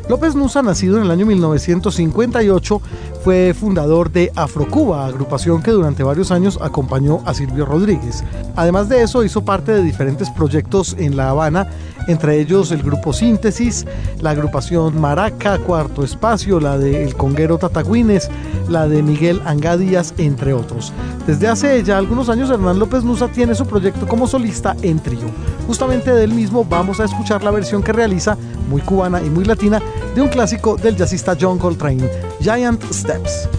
López 0.08 0.34
Nusa, 0.34 0.62
nacido 0.62 0.98
en 0.98 1.04
el 1.04 1.10
año 1.10 1.26
1958, 1.26 2.82
fue 3.26 3.54
fundador 3.54 4.12
de 4.12 4.30
Afrocuba, 4.36 5.04
agrupación 5.04 5.60
que 5.60 5.72
durante 5.72 6.04
varios 6.04 6.30
años 6.30 6.60
acompañó 6.62 7.22
a 7.24 7.34
Silvio 7.34 7.66
Rodríguez. 7.66 8.22
Además 8.54 8.88
de 8.88 9.02
eso, 9.02 9.24
hizo 9.24 9.44
parte 9.44 9.72
de 9.72 9.82
diferentes 9.82 10.30
proyectos 10.30 10.94
en 10.96 11.16
La 11.16 11.30
Habana, 11.30 11.68
entre 12.06 12.38
ellos 12.38 12.70
el 12.70 12.84
grupo 12.84 13.12
Síntesis, 13.12 13.84
la 14.20 14.30
agrupación 14.30 15.00
Maraca, 15.00 15.58
Cuarto 15.58 16.04
Espacio, 16.04 16.60
la 16.60 16.78
de 16.78 17.02
El 17.02 17.16
Conguero 17.16 17.58
Tatagüines, 17.58 18.30
la 18.68 18.86
de 18.86 19.02
Miguel 19.02 19.42
Angadías, 19.44 20.14
entre 20.18 20.52
otros. 20.52 20.92
Desde 21.26 21.48
hace 21.48 21.82
ya 21.82 21.98
algunos 21.98 22.28
años, 22.28 22.48
Hernán 22.48 22.78
López 22.78 23.02
Nusa 23.02 23.26
tiene 23.26 23.56
su 23.56 23.66
proyecto 23.66 24.06
como 24.06 24.28
solista 24.28 24.76
en 24.82 25.00
trío. 25.00 25.26
Justamente 25.66 26.12
de 26.12 26.22
él 26.22 26.32
mismo 26.32 26.64
vamos 26.64 27.00
a 27.00 27.04
escuchar 27.06 27.42
la 27.42 27.50
versión 27.50 27.82
que 27.82 27.92
realiza, 27.92 28.38
muy 28.70 28.82
cubana 28.82 29.20
y 29.20 29.30
muy 29.30 29.44
latina, 29.44 29.82
de 30.14 30.22
un 30.22 30.28
clásico 30.28 30.76
del 30.76 30.96
jazzista 30.96 31.36
John 31.38 31.58
Coltrane, 31.58 32.08
Giant 32.40 32.82
Steps. 32.92 33.55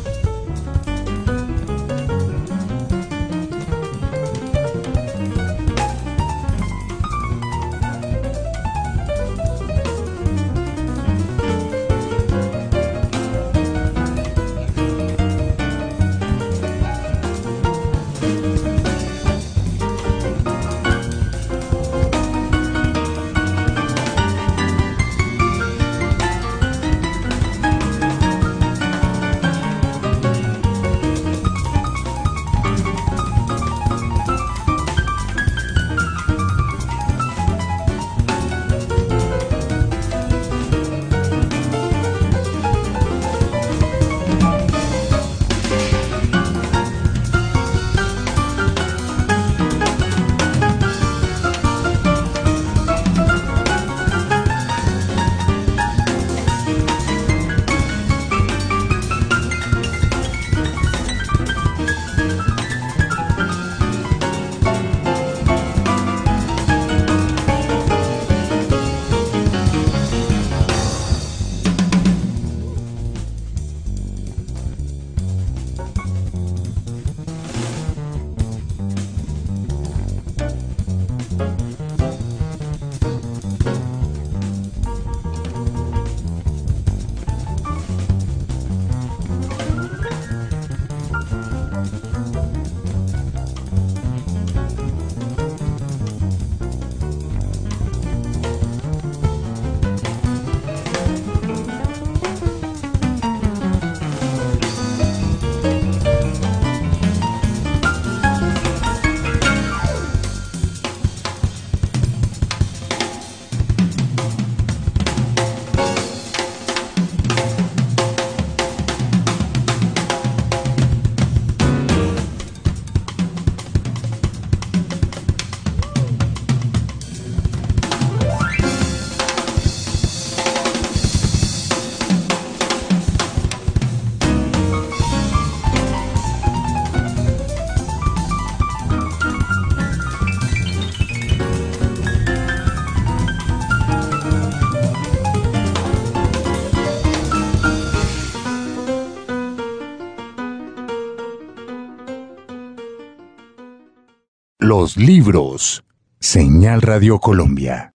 Los 154.59 154.97
libros. 154.97 155.83
Señal 156.19 156.81
Radio 156.81 157.19
Colombia. 157.19 157.93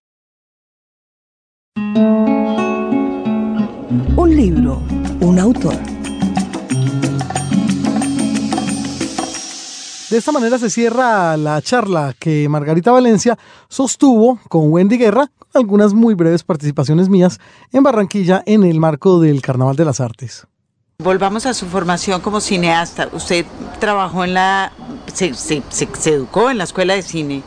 Un 4.16 4.36
libro, 4.36 4.80
un 5.22 5.40
autor. 5.40 5.74
De 10.08 10.16
esta 10.16 10.30
manera 10.30 10.56
se 10.56 10.70
cierra 10.70 11.36
la 11.36 11.60
charla 11.62 12.14
que 12.16 12.48
Margarita 12.48 12.92
Valencia 12.92 13.36
sostuvo 13.68 14.38
con 14.48 14.70
Wendy 14.70 14.98
Guerra, 14.98 15.32
algunas 15.54 15.94
muy 15.94 16.14
breves 16.14 16.44
participaciones 16.44 17.08
mías 17.08 17.40
en 17.72 17.82
Barranquilla 17.82 18.40
en 18.46 18.62
el 18.62 18.78
marco 18.78 19.18
del 19.18 19.42
Carnaval 19.42 19.74
de 19.74 19.84
las 19.84 19.98
Artes. 19.98 20.46
Volvamos 21.02 21.46
a 21.46 21.54
su 21.54 21.66
formación 21.66 22.20
como 22.20 22.40
cineasta. 22.40 23.08
Usted 23.12 23.44
trabajó 23.80 24.24
en 24.24 24.34
la, 24.34 24.72
se, 25.12 25.34
se- 25.34 25.62
se- 25.70 25.88
se 25.98 26.10
educó 26.10 26.50
en 26.50 26.58
la 26.58 26.64
escuela 26.64 26.94
de 26.94 27.02
cine 27.02 27.42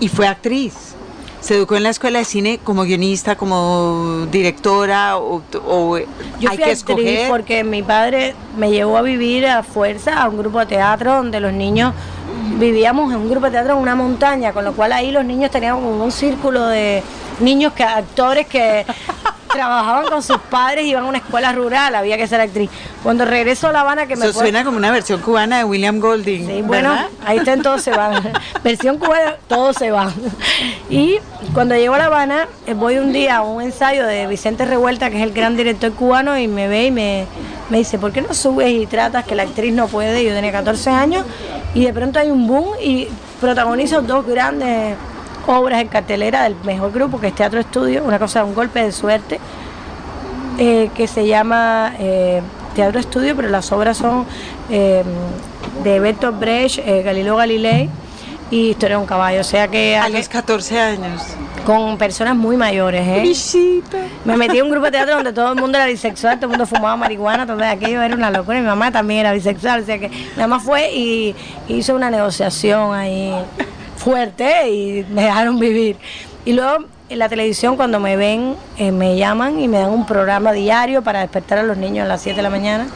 y 0.00 0.08
fue 0.08 0.26
actriz. 0.26 0.74
Se 1.40 1.56
educó 1.56 1.74
en 1.74 1.82
la 1.82 1.90
escuela 1.90 2.20
de 2.20 2.24
cine 2.24 2.60
como 2.62 2.84
guionista, 2.84 3.34
como 3.36 4.26
directora 4.30 5.16
o, 5.18 5.42
o 5.66 5.98
Yo 5.98 6.04
hay 6.38 6.46
fui 6.46 6.56
que 6.58 6.62
actriz 6.64 6.76
escoger. 6.78 7.28
porque 7.28 7.64
mi 7.64 7.82
padre 7.82 8.36
me 8.56 8.70
llevó 8.70 8.96
a 8.96 9.02
vivir 9.02 9.46
a 9.48 9.64
fuerza 9.64 10.22
a 10.22 10.28
un 10.28 10.38
grupo 10.38 10.60
de 10.60 10.66
teatro 10.66 11.14
donde 11.16 11.40
los 11.40 11.52
niños 11.52 11.94
vivíamos 12.60 13.12
en 13.12 13.18
un 13.18 13.28
grupo 13.28 13.46
de 13.46 13.52
teatro 13.52 13.72
en 13.74 13.80
una 13.80 13.96
montaña, 13.96 14.52
con 14.52 14.64
lo 14.64 14.72
cual 14.74 14.92
ahí 14.92 15.10
los 15.10 15.24
niños 15.24 15.50
tenían 15.50 15.74
como 15.74 16.04
un 16.04 16.12
círculo 16.12 16.64
de 16.66 17.02
niños 17.40 17.72
que 17.72 17.82
actores 17.82 18.46
que 18.46 18.86
trabajaban 19.52 20.06
con 20.08 20.22
sus 20.22 20.38
padres, 20.38 20.84
iban 20.86 21.04
a 21.04 21.06
una 21.06 21.18
escuela 21.18 21.52
rural, 21.52 21.94
había 21.94 22.16
que 22.16 22.26
ser 22.26 22.40
actriz. 22.40 22.70
Cuando 23.02 23.24
regreso 23.24 23.68
a 23.68 23.72
La 23.72 23.80
Habana 23.80 24.06
que 24.06 24.16
me 24.16 24.24
Eso 24.24 24.32
fue- 24.34 24.44
suena 24.44 24.64
como 24.64 24.76
una 24.76 24.90
versión 24.90 25.20
cubana 25.20 25.58
de 25.58 25.64
William 25.64 26.00
Golding. 26.00 26.46
Sí, 26.46 26.62
bueno, 26.62 26.90
¿verdad? 26.90 27.06
ahí 27.26 27.38
está 27.38 27.56
Todos 27.58 27.82
se 27.82 27.90
van. 27.90 28.32
Versión 28.64 28.98
cubana, 28.98 29.34
todos 29.48 29.76
se 29.76 29.90
van. 29.90 30.12
Y 30.90 31.18
cuando 31.54 31.74
llego 31.74 31.94
a 31.94 31.98
La 31.98 32.06
Habana, 32.06 32.48
eh, 32.66 32.74
voy 32.74 32.98
un 32.98 33.12
día 33.12 33.36
a 33.38 33.42
un 33.42 33.62
ensayo 33.62 34.06
de 34.06 34.26
Vicente 34.26 34.64
Revuelta, 34.64 35.10
que 35.10 35.16
es 35.18 35.22
el 35.22 35.32
gran 35.32 35.56
director 35.56 35.92
cubano, 35.92 36.36
y 36.38 36.48
me 36.48 36.68
ve 36.68 36.86
y 36.86 36.90
me, 36.90 37.26
me 37.70 37.78
dice, 37.78 37.98
¿por 37.98 38.12
qué 38.12 38.22
no 38.22 38.32
subes 38.34 38.70
y 38.70 38.86
tratas 38.86 39.24
que 39.24 39.34
la 39.34 39.42
actriz 39.44 39.72
no 39.72 39.86
puede? 39.88 40.24
Yo 40.24 40.32
tenía 40.34 40.52
14 40.52 40.90
años 40.90 41.24
y 41.74 41.84
de 41.84 41.92
pronto 41.92 42.18
hay 42.18 42.30
un 42.30 42.46
boom 42.46 42.70
y 42.82 43.08
protagonizo 43.40 44.02
dos 44.02 44.26
grandes 44.26 44.94
obras 45.46 45.80
en 45.80 45.88
cartelera 45.88 46.44
del 46.44 46.56
mejor 46.64 46.92
grupo, 46.92 47.20
que 47.20 47.28
es 47.28 47.34
Teatro 47.34 47.60
Estudio, 47.60 48.02
una 48.04 48.18
cosa, 48.18 48.44
un 48.44 48.54
golpe 48.54 48.82
de 48.82 48.92
suerte 48.92 49.38
eh, 50.58 50.90
que 50.94 51.06
se 51.06 51.26
llama 51.26 51.94
eh, 51.98 52.42
Teatro 52.74 53.00
Estudio, 53.00 53.34
pero 53.36 53.48
las 53.48 53.72
obras 53.72 53.96
son 53.96 54.26
eh, 54.70 55.02
de 55.82 56.00
Bertolt 56.00 56.38
Brecht, 56.38 56.78
Galileo 57.04 57.36
Galilei 57.36 57.88
y 58.50 58.70
Historia 58.70 58.96
de 58.96 59.00
un 59.00 59.06
caballo. 59.06 59.40
O 59.40 59.44
sea 59.44 59.66
que 59.68 59.96
A 59.96 60.08
los 60.10 60.28
14 60.28 60.78
años. 60.78 61.22
con 61.64 61.96
personas 61.96 62.36
muy 62.36 62.56
mayores. 62.56 63.06
¿eh? 63.08 63.20
Visita. 63.22 63.96
Me 64.24 64.36
metí 64.36 64.58
en 64.58 64.64
un 64.64 64.70
grupo 64.70 64.84
de 64.86 64.92
teatro 64.92 65.14
donde 65.14 65.32
todo 65.32 65.52
el 65.52 65.58
mundo 65.58 65.78
era 65.78 65.86
bisexual, 65.86 66.36
todo 66.36 66.46
el 66.46 66.50
mundo 66.58 66.66
fumaba 66.66 66.96
marihuana, 66.96 67.42
entonces 67.44 67.66
aquello 67.66 68.02
era 68.02 68.14
una 68.14 68.30
locura. 68.30 68.60
Mi 68.60 68.66
mamá 68.66 68.92
también 68.92 69.20
era 69.20 69.32
bisexual, 69.32 69.80
o 69.80 69.84
sea 69.86 69.98
que 69.98 70.08
mi 70.10 70.36
mamá 70.36 70.60
fue 70.60 70.92
y 70.92 71.34
hizo 71.68 71.94
una 71.94 72.10
negociación 72.10 72.94
ahí 72.94 73.34
fuerte 74.02 74.70
y 74.70 75.06
me 75.10 75.22
dejaron 75.22 75.58
vivir. 75.58 75.96
Y 76.44 76.52
luego 76.52 76.84
en 77.08 77.18
la 77.18 77.28
televisión 77.28 77.76
cuando 77.76 78.00
me 78.00 78.16
ven, 78.16 78.56
eh, 78.78 78.90
me 78.90 79.16
llaman 79.16 79.60
y 79.60 79.68
me 79.68 79.78
dan 79.78 79.90
un 79.90 80.06
programa 80.06 80.52
diario 80.52 81.02
para 81.02 81.20
despertar 81.20 81.58
a 81.58 81.62
los 81.62 81.76
niños 81.76 82.04
a 82.06 82.08
las 82.08 82.22
7 82.22 82.36
de 82.36 82.42
la 82.42 82.50
mañana. 82.50 82.86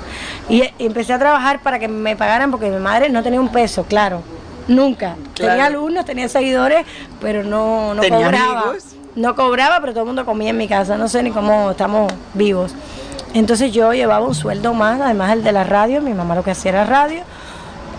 Y, 0.49 0.63
eh, 0.63 0.75
empecé 0.79 1.13
a 1.13 1.19
trabajar 1.19 1.61
para 1.61 1.79
que 1.79 1.87
me 1.87 2.17
pagaran 2.17 2.51
porque 2.51 2.71
mi 2.71 2.79
madre 2.79 3.09
no 3.11 3.23
tenía 3.23 3.41
un 3.41 3.51
peso, 3.51 3.85
claro. 3.85 4.23
Nunca. 4.69 5.17
Claro. 5.35 5.53
Tenía 5.53 5.67
alumnos, 5.67 6.05
tenía 6.05 6.29
seguidores, 6.29 6.85
pero 7.21 7.45
no, 7.45 7.95
no 7.95 8.01
¿Tenía 8.01 8.27
cobraba. 8.27 8.61
amigos? 8.63 8.85
No 9.15 9.37
cobraba, 9.37 9.81
pero 9.81 9.93
todo 9.93 10.03
el 10.03 10.07
mundo 10.07 10.25
comía 10.25 10.51
en 10.51 10.57
mi 10.57 10.67
casa. 10.67 10.97
No 10.97 11.09
sé 11.09 11.23
ni 11.23 11.31
cómo 11.31 11.71
estamos 11.71 12.13
vivos. 12.35 12.75
Entonces 13.35 13.71
yo 13.73 13.93
llevaba 13.93 14.27
un 14.27 14.35
sueldo 14.35 14.73
más, 14.73 15.01
además 15.01 15.33
el 15.33 15.45
de 15.45 15.53
la 15.53 15.65
radio. 15.65 16.01
Mi 16.01 16.15
mamá 16.15 16.35
lo 16.35 16.43
que 16.43 16.53
hacía 16.53 16.71
era 16.71 16.85
radio, 16.85 17.21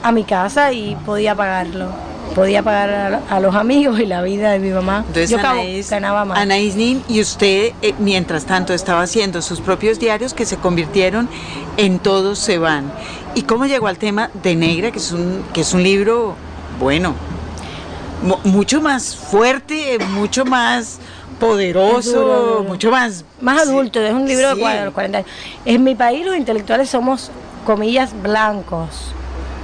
a 0.04 0.12
mi 0.12 0.24
casa 0.24 0.72
y 0.74 0.96
podía 1.06 1.36
pagarlo. 1.36 1.90
Podía 2.36 2.62
pagar 2.62 2.90
a, 3.30 3.36
a 3.36 3.40
los 3.40 3.56
amigos 3.56 4.00
y 4.00 4.06
la 4.06 4.22
vida 4.22 4.52
de 4.52 4.60
mi 4.60 4.70
mamá. 4.70 5.00
Entonces, 5.08 5.30
yo 5.30 5.40
Anaís, 5.40 5.90
ganaba 5.90 6.24
más. 6.26 6.38
Anaís 6.38 6.76
Nin, 6.76 7.04
y 7.10 7.20
usted, 7.22 7.74
eh, 7.82 7.94
mientras 8.00 8.46
tanto, 8.46 8.74
estaba 8.74 9.02
haciendo 9.02 9.42
sus 9.42 9.60
propios 9.60 9.98
diarios 10.00 10.34
que 10.36 10.46
se 10.46 10.58
convirtieron 10.58 11.28
en 11.78 11.98
Todos 12.00 12.38
se 12.38 12.58
van. 12.60 12.92
¿Y 13.34 13.42
cómo 13.44 13.66
llegó 13.66 13.88
al 13.88 13.98
tema 13.98 14.30
de 14.44 14.56
Negra, 14.56 14.92
que 14.92 15.00
es 15.00 15.12
un, 15.12 15.44
que 15.54 15.62
es 15.62 15.74
un 15.74 15.82
libro, 15.82 16.36
bueno, 16.80 17.16
mu- 18.24 18.38
mucho 18.52 18.82
más 18.82 19.16
fuerte, 19.16 19.98
mucho 20.14 20.46
más 20.46 21.00
poderoso, 21.40 22.20
duro, 22.20 22.66
mucho 22.68 22.92
más... 22.92 23.24
más 23.42 23.64
sí, 23.64 23.70
adulto, 23.70 24.00
es 24.02 24.14
un 24.14 24.28
libro 24.28 24.52
sí. 24.52 24.58
de 24.58 24.64
cua- 24.64 24.78
de 24.80 24.86
los 24.86 24.94
40 24.94 25.18
años. 25.20 25.30
En 25.66 25.84
mi 25.84 25.96
país 25.96 26.26
los 26.26 26.36
intelectuales 26.36 26.90
somos, 26.90 27.32
comillas, 27.66 28.12
blancos. 28.22 29.14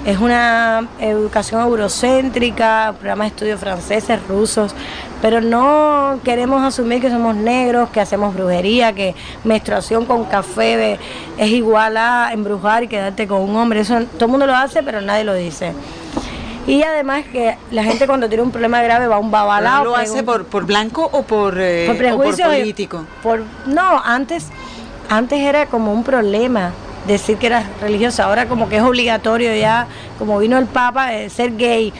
Es 0.06 0.18
una 0.18 0.86
educación 1.00 1.62
eurocéntrica, 1.62 2.94
programas 3.00 3.26
de 3.26 3.30
estudios 3.30 3.60
franceses, 3.60 4.20
rusos, 4.28 4.76
pero 5.22 5.40
no 5.40 6.20
queremos 6.26 6.62
asumir 6.62 7.00
que 7.02 7.10
somos 7.10 7.36
negros, 7.38 7.90
que 7.90 8.02
hacemos 8.02 8.34
brujería, 8.36 8.92
que 8.92 9.16
menstruación 9.46 10.06
con 10.06 10.26
café 10.26 10.76
de- 10.76 11.00
es 11.38 11.50
igual 11.52 11.96
a 11.96 12.32
embrujar 12.34 12.84
y 12.84 12.90
quedarte 12.90 13.28
con 13.28 13.42
un 13.42 13.56
hombre. 13.56 13.80
Eso 13.80 13.98
todo 14.18 14.26
el 14.26 14.32
mundo 14.32 14.46
lo 14.46 14.56
hace, 14.56 14.84
pero 14.84 15.00
nadie 15.00 15.24
lo 15.24 15.34
dice. 15.36 15.72
Y 16.68 16.84
además 16.84 17.24
que 17.32 17.58
la 17.72 17.84
gente 17.84 18.06
cuando 18.06 18.28
tiene 18.28 18.44
un 18.44 18.52
problema 18.52 18.82
grave 18.82 19.08
va 19.08 19.16
a 19.16 19.20
un 19.20 19.32
babalao. 19.32 19.86
¿Lo 19.86 19.96
hace 19.96 20.22
por, 20.24 20.46
por 20.46 20.66
blanco 20.66 21.08
o 21.14 21.24
por, 21.24 21.56
eh, 21.60 21.86
por 21.88 21.96
o 22.14 22.18
por 22.24 22.38
político? 22.38 23.06
por- 23.22 23.44
no, 23.68 24.02
antes, 24.04 24.48
antes 25.10 25.40
era 25.40 25.66
como 25.68 25.94
un 25.94 26.04
problema 26.04 26.72
decir 27.08 27.38
que 27.38 27.48
eras 27.48 27.66
religiosa, 27.82 28.26
ahora 28.26 28.48
como 28.48 28.70
que 28.70 28.78
es 28.78 28.82
obligatorio 28.84 29.54
ya, 29.56 29.88
como 30.20 30.40
vino 30.40 30.58
el 30.58 30.66
Papa, 30.66 31.14
eh, 31.14 31.30
ser 31.30 31.56
gay, 31.58 31.92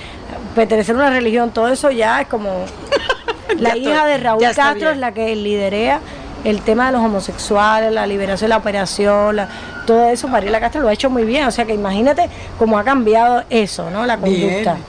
pertenecer 0.56 0.96
a 0.96 1.00
una 1.00 1.10
religión, 1.10 1.52
todo 1.52 1.68
eso 1.70 1.92
ya 1.92 2.22
es 2.22 2.28
como... 2.28 2.66
la 3.60 3.76
hija 3.78 4.06
de 4.06 4.18
Raúl 4.18 4.42
Castro 4.56 4.90
es 4.92 4.98
la 4.98 5.14
que 5.14 5.36
liderea 5.36 6.00
el 6.44 6.62
tema 6.62 6.88
de 6.88 6.94
los 6.94 7.02
homosexuales, 7.02 7.92
la 7.92 8.06
liberación, 8.08 8.50
la 8.50 8.58
operación, 8.58 9.36
la- 9.38 9.48
todo 9.86 10.06
eso, 10.10 10.28
Mariela 10.28 10.60
Castro 10.60 10.82
lo 10.82 10.88
ha 10.90 10.94
hecho 10.94 11.10
muy 11.10 11.24
bien, 11.26 11.46
o 11.46 11.52
sea 11.52 11.66
que 11.66 11.74
imagínate 11.74 12.30
cómo 12.58 12.78
ha 12.80 12.84
cambiado 12.84 13.44
eso, 13.50 13.90
¿no? 13.90 14.06
La 14.06 14.18
conducta. 14.18 14.74
Bien. 14.74 14.84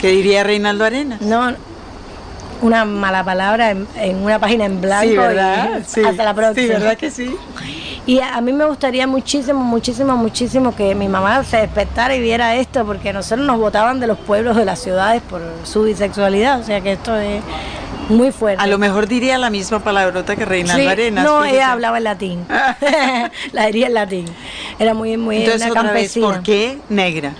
¿Qué 0.00 0.08
diría 0.08 0.44
Reinaldo 0.44 0.84
Arenas? 0.84 1.20
No, 1.22 1.54
una 2.60 2.84
mala 2.84 3.24
palabra 3.24 3.70
en, 3.70 3.86
en 3.96 4.16
una 4.22 4.38
página 4.38 4.64
en 4.66 4.80
blanco. 4.80 5.06
Sí, 5.06 5.12
y 5.14 5.16
¿verdad? 5.16 5.80
Sí. 5.86 6.02
hasta 6.04 6.24
la 6.24 6.34
próxima. 6.34 6.66
Sí, 6.66 6.72
¿verdad 6.72 6.96
que 6.96 7.10
sí? 7.10 7.34
Y 8.06 8.20
a, 8.20 8.36
a 8.36 8.40
mí 8.42 8.52
me 8.52 8.64
gustaría 8.66 9.06
muchísimo, 9.06 9.60
muchísimo, 9.60 10.16
muchísimo 10.16 10.74
que 10.76 10.94
mi 10.94 11.08
mamá 11.08 11.42
se 11.44 11.56
despertara 11.58 12.14
y 12.14 12.20
viera 12.20 12.54
esto, 12.56 12.84
porque 12.84 13.12
nosotros 13.12 13.46
nos 13.46 13.58
votaban 13.58 13.98
de 14.00 14.06
los 14.06 14.18
pueblos 14.18 14.56
de 14.56 14.64
las 14.66 14.78
ciudades 14.80 15.22
por 15.22 15.40
su 15.64 15.84
bisexualidad, 15.84 16.60
o 16.60 16.64
sea 16.64 16.80
que 16.82 16.92
esto 16.92 17.16
es 17.16 17.42
muy 18.10 18.30
fuerte. 18.30 18.62
A 18.62 18.66
lo 18.66 18.76
mejor 18.76 19.06
diría 19.08 19.38
la 19.38 19.48
misma 19.48 19.78
palabrota 19.78 20.36
que 20.36 20.44
Reinaldo 20.44 20.82
Sí, 20.82 20.86
Arenas. 20.86 21.24
no, 21.24 21.44
ella 21.44 21.72
hablaba 21.72 21.96
en 21.96 22.04
latín. 22.04 22.46
la 23.52 23.66
diría 23.66 23.86
en 23.86 23.94
latín. 23.94 24.26
Era 24.78 24.92
muy, 24.92 25.16
muy 25.16 25.38
Entonces, 25.38 25.62
una 25.70 25.80
otra 25.80 25.92
vez, 25.94 26.12
campesina. 26.12 26.26
¿por 26.26 26.42
qué 26.42 26.78
negra? 26.90 27.32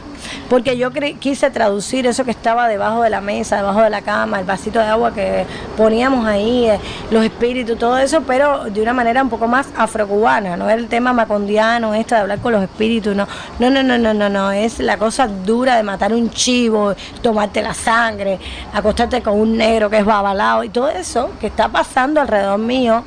Porque 0.49 0.77
yo 0.77 0.91
quise 1.19 1.51
traducir 1.51 2.07
eso 2.07 2.25
que 2.25 2.31
estaba 2.31 2.69
debajo 2.69 3.03
de 3.03 3.11
la 3.11 3.21
mesa, 3.21 3.57
debajo 3.57 3.83
de 3.83 3.91
la 3.91 4.03
cama, 4.03 4.41
el 4.41 4.45
vasito 4.45 4.79
de 4.79 4.87
agua 4.87 5.15
que 5.15 5.47
poníamos 5.77 6.27
ahí, 6.27 6.67
eh, 6.67 6.79
los 7.11 7.25
espíritus, 7.25 7.79
todo 7.79 7.99
eso, 7.99 8.23
pero 8.27 8.65
de 8.65 8.83
una 8.83 8.93
manera 8.93 9.23
un 9.23 9.31
poco 9.31 9.47
más 9.47 9.69
afrocubana, 9.77 10.57
no 10.57 10.69
era 10.69 10.81
el 10.81 10.89
tema 10.89 11.13
macondiano, 11.13 11.95
esto 11.95 12.15
de 12.15 12.23
hablar 12.23 12.39
con 12.41 12.53
los 12.53 12.63
espíritus, 12.63 13.17
no, 13.17 13.27
no, 13.59 13.71
no, 13.71 13.83
no, 13.83 13.99
no, 13.99 14.15
no, 14.15 14.29
no, 14.29 14.53
es 14.53 14.79
la 14.81 14.99
cosa 14.99 15.27
dura 15.27 15.77
de 15.77 15.83
matar 15.83 16.13
un 16.13 16.31
chivo, 16.31 16.95
tomarte 17.23 17.63
la 17.63 17.75
sangre, 17.75 18.39
acostarte 18.73 19.23
con 19.23 19.39
un 19.39 19.57
negro 19.57 19.91
que 19.91 19.99
es 19.99 20.05
babalao 20.05 20.65
y 20.65 20.69
todo 20.69 20.89
eso 20.89 21.31
que 21.41 21.47
está 21.49 21.69
pasando 21.69 22.21
alrededor 22.21 22.59
mío 22.59 23.05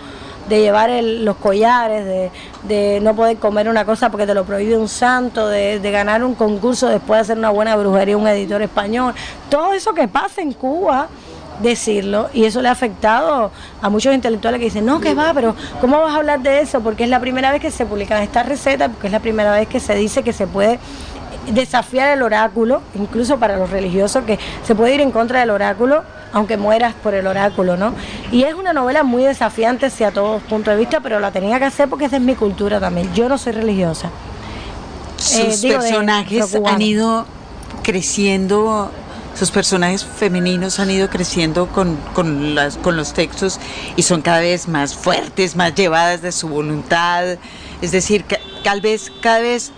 de 0.50 0.62
llevar 0.62 0.90
el- 0.90 1.26
los 1.26 1.36
collares, 1.38 2.06
de, 2.06 2.32
de 2.64 3.00
no 3.02 3.16
poder 3.16 3.38
comer 3.38 3.68
una 3.70 3.86
cosa 3.86 4.10
porque 4.10 4.26
te 4.26 4.34
lo 4.34 4.46
prohíbe 4.46 4.78
un 4.78 4.88
santo, 4.88 5.48
de, 5.48 5.80
de 5.80 5.92
ganar 5.92 6.24
un 6.24 6.36
concurso 6.36 6.88
después 6.88 7.18
de 7.18 7.22
hacer 7.22 7.38
una 7.38 7.50
buena 7.50 7.76
brujería 7.76 8.18
un 8.18 8.28
editor 8.28 8.62
español. 8.62 9.14
Todo 9.50 9.74
eso 9.74 9.94
que 9.94 10.08
pasa 10.08 10.42
en 10.42 10.54
Cuba, 10.54 11.08
decirlo, 11.62 12.30
y 12.34 12.46
eso 12.46 12.62
le 12.62 12.70
ha 12.70 12.72
afectado 12.72 13.52
a 13.82 13.90
muchos 13.90 14.14
intelectuales 14.14 14.60
que 14.60 14.66
dicen, 14.66 14.86
no, 14.86 15.02
que 15.02 15.16
va, 15.16 15.34
pero 15.34 15.56
¿cómo 15.82 16.00
vas 16.00 16.14
a 16.14 16.18
hablar 16.18 16.40
de 16.42 16.62
eso? 16.62 16.82
Porque 16.82 17.04
es 17.04 17.10
la 17.10 17.20
primera 17.20 17.52
vez 17.52 17.60
que 17.62 17.72
se 17.72 17.86
publican 17.86 18.22
estas 18.22 18.46
recetas, 18.48 18.90
porque 18.90 19.08
es 19.08 19.14
la 19.14 19.20
primera 19.20 19.52
vez 19.52 19.68
que 19.68 19.80
se 19.80 19.96
dice 19.96 20.22
que 20.22 20.34
se 20.34 20.46
puede 20.46 20.78
desafiar 21.48 22.10
el 22.10 22.22
oráculo, 22.22 22.82
incluso 22.96 23.38
para 23.38 23.58
los 23.58 23.70
religiosos, 23.70 24.24
que 24.26 24.40
se 24.66 24.76
puede 24.76 24.96
ir 24.96 25.02
en 25.02 25.12
contra 25.12 25.40
del 25.40 25.50
oráculo, 25.50 26.04
aunque 26.34 26.58
mueras 26.58 26.94
por 26.94 27.14
el 27.14 27.28
oráculo, 27.28 27.78
¿no? 27.78 27.94
Y 28.32 28.44
es 28.44 28.54
una 28.54 28.74
novela 28.74 29.04
muy 29.04 29.24
desafiante 29.24 29.88
hacia 29.88 30.12
todos 30.12 30.42
puntos 30.44 30.74
de 30.74 30.80
vista, 30.80 31.00
pero 31.00 31.20
la 31.20 31.32
tenía 31.32 31.60
que 31.60 31.66
hacer 31.66 31.90
porque 31.90 32.06
esa 32.06 32.18
es 32.18 32.22
mi 32.22 32.36
cultura 32.36 32.80
también. 32.80 33.14
Yo 33.14 33.30
no 33.30 33.38
soy 33.38 33.54
religiosa. 33.54 34.10
Sus 35.18 35.64
Eh, 35.64 35.68
de 35.68 35.74
personajes 35.76 36.56
han 36.66 36.82
ido 36.82 37.26
creciendo 37.84 38.92
sus 39.38 39.52
personajes 39.52 40.04
femeninos 40.04 40.80
han 40.80 40.90
ido 40.90 41.10
creciendo 41.10 41.68
con, 41.68 41.96
con, 42.14 42.56
las, 42.56 42.78
con 42.78 42.98
los 42.98 43.14
textos 43.14 43.60
y 43.96 44.02
son 44.02 44.24
cada 44.24 44.40
vez 44.40 44.68
más 44.68 44.96
fuertes, 44.96 45.56
más 45.56 45.76
llevadas 45.76 46.24
de 46.24 46.32
su 46.32 46.50
voluntad. 46.50 47.38
Es 47.84 47.92
decir, 47.92 48.24
que, 48.24 48.40
tal 48.64 48.82
vez 48.82 49.12
cada 49.22 49.40
vez 49.40 49.72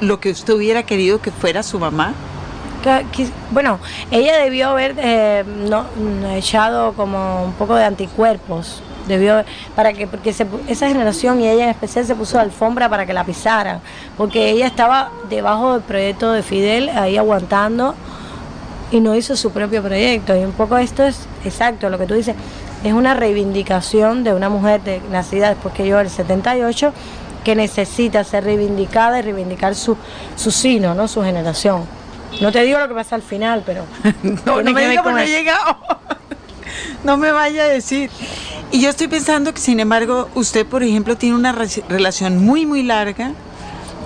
lo 0.00 0.20
que 0.20 0.30
usted 0.30 0.54
hubiera 0.54 0.82
querido 0.82 1.20
que 1.20 1.30
fuera 1.30 1.62
su 1.62 1.78
mamá. 1.78 2.14
Bueno, 3.50 3.78
ella 4.10 4.38
debió 4.38 4.70
haber 4.70 4.94
eh, 4.98 5.44
no, 5.68 5.84
echado 6.34 6.94
como 6.94 7.44
un 7.44 7.52
poco 7.52 7.74
de 7.74 7.84
anticuerpos 7.84 8.82
debió 9.06 9.44
para 9.74 9.92
que 9.92 10.06
porque 10.06 10.30
esa 10.30 10.88
generación 10.88 11.40
y 11.40 11.48
ella 11.48 11.64
en 11.64 11.70
especial 11.70 12.04
se 12.04 12.14
puso 12.14 12.38
alfombra 12.38 12.88
para 12.88 13.06
que 13.06 13.12
la 13.12 13.24
pisaran 13.24 13.80
porque 14.16 14.50
ella 14.50 14.66
estaba 14.66 15.10
debajo 15.28 15.72
del 15.72 15.82
proyecto 15.82 16.32
de 16.32 16.42
Fidel 16.42 16.90
ahí 16.90 17.16
aguantando 17.16 17.94
y 18.92 19.00
no 19.00 19.16
hizo 19.16 19.36
su 19.36 19.50
propio 19.50 19.82
proyecto 19.82 20.36
y 20.36 20.44
un 20.44 20.52
poco 20.52 20.78
esto 20.78 21.02
es 21.02 21.26
exacto 21.44 21.88
lo 21.88 21.98
que 21.98 22.06
tú 22.06 22.14
dices 22.14 22.36
es 22.84 22.92
una 22.92 23.14
reivindicación 23.14 24.22
de 24.22 24.32
una 24.32 24.48
mujer 24.48 24.82
de, 24.82 25.00
nacida 25.10 25.48
después 25.48 25.74
que 25.74 25.86
yo 25.86 25.98
el 25.98 26.08
78 26.08 26.92
que 27.44 27.54
necesita 27.54 28.24
ser 28.24 28.44
reivindicada 28.44 29.18
y 29.18 29.22
reivindicar 29.22 29.74
su, 29.74 29.96
su 30.36 30.50
sino, 30.50 30.94
¿no? 30.94 31.08
su 31.08 31.22
generación. 31.22 31.84
No 32.40 32.52
te 32.52 32.62
digo 32.62 32.78
lo 32.78 32.88
que 32.88 32.94
pasa 32.94 33.16
al 33.16 33.22
final, 33.22 33.62
pero... 33.66 33.84
no, 34.46 34.62
no 34.62 34.72
me 34.72 34.88
diga 34.88 35.02
no 35.02 35.18
he 35.18 35.26
llegado. 35.26 35.78
no 37.04 37.16
me 37.16 37.32
vaya 37.32 37.64
a 37.64 37.66
decir. 37.66 38.10
Y 38.72 38.80
yo 38.80 38.90
estoy 38.90 39.08
pensando 39.08 39.52
que, 39.52 39.60
sin 39.60 39.80
embargo, 39.80 40.28
usted, 40.34 40.64
por 40.64 40.82
ejemplo, 40.82 41.16
tiene 41.16 41.34
una 41.34 41.52
relación 41.52 42.44
muy, 42.44 42.66
muy 42.66 42.82
larga 42.82 43.32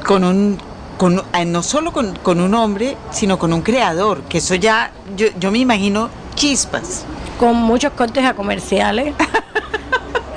con 0.06 0.24
un, 0.24 0.58
con, 0.96 1.22
eh, 1.34 1.44
no 1.44 1.62
solo 1.62 1.92
con, 1.92 2.16
con, 2.16 2.40
un 2.40 2.54
hombre, 2.54 2.96
sino 3.10 3.38
con 3.38 3.52
un 3.52 3.62
creador, 3.62 4.22
que 4.22 4.38
eso 4.38 4.54
ya, 4.54 4.90
yo, 5.16 5.26
yo 5.38 5.50
me 5.50 5.58
imagino 5.58 6.08
chispas. 6.34 7.04
Con 7.38 7.56
muchos 7.56 7.92
cortes 7.92 8.24
a 8.24 8.34
comerciales. 8.34 9.14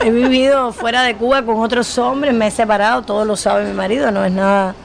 he 0.02 0.12
vivido 0.12 0.72
fuera 0.74 1.04
de 1.04 1.16
Cuba 1.16 1.44
con 1.44 1.60
otros 1.60 1.98
hombres, 1.98 2.34
me 2.34 2.48
he 2.48 2.52
separado, 2.52 3.02
todo 3.02 3.26
lo 3.26 3.36
sabe 3.36 3.66
mi 3.66 3.74
marido, 3.74 4.12
no 4.12 4.24
es 4.26 4.32
nada 4.32 4.76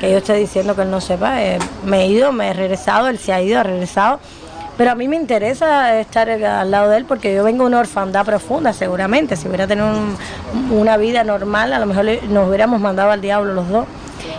que 0.00 0.10
yo 0.10 0.18
esté 0.18 0.34
diciendo 0.34 0.74
que 0.74 0.82
él 0.82 0.90
no 0.90 1.00
sepa. 1.00 1.42
Eh, 1.42 1.58
me 1.84 2.04
he 2.04 2.06
ido, 2.08 2.32
me 2.32 2.48
he 2.48 2.52
regresado, 2.54 3.08
él 3.08 3.18
se 3.18 3.32
ha 3.32 3.42
ido, 3.42 3.60
ha 3.60 3.62
regresado 3.62 4.18
pero 4.80 4.92
a 4.92 4.94
mí 4.94 5.08
me 5.08 5.16
interesa 5.16 6.00
estar 6.00 6.30
al 6.30 6.70
lado 6.70 6.88
de 6.88 6.96
él 6.96 7.04
porque 7.04 7.34
yo 7.34 7.44
vengo 7.44 7.64
de 7.64 7.66
una 7.66 7.80
orfandad 7.80 8.24
profunda, 8.24 8.72
seguramente. 8.72 9.36
Si 9.36 9.46
hubiera 9.46 9.66
tenido 9.66 9.90
una 10.70 10.96
vida 10.96 11.22
normal, 11.22 11.74
a 11.74 11.78
lo 11.78 11.84
mejor 11.84 12.06
nos 12.30 12.48
hubiéramos 12.48 12.80
mandado 12.80 13.10
al 13.10 13.20
diablo 13.20 13.52
los 13.52 13.68
dos. 13.68 13.86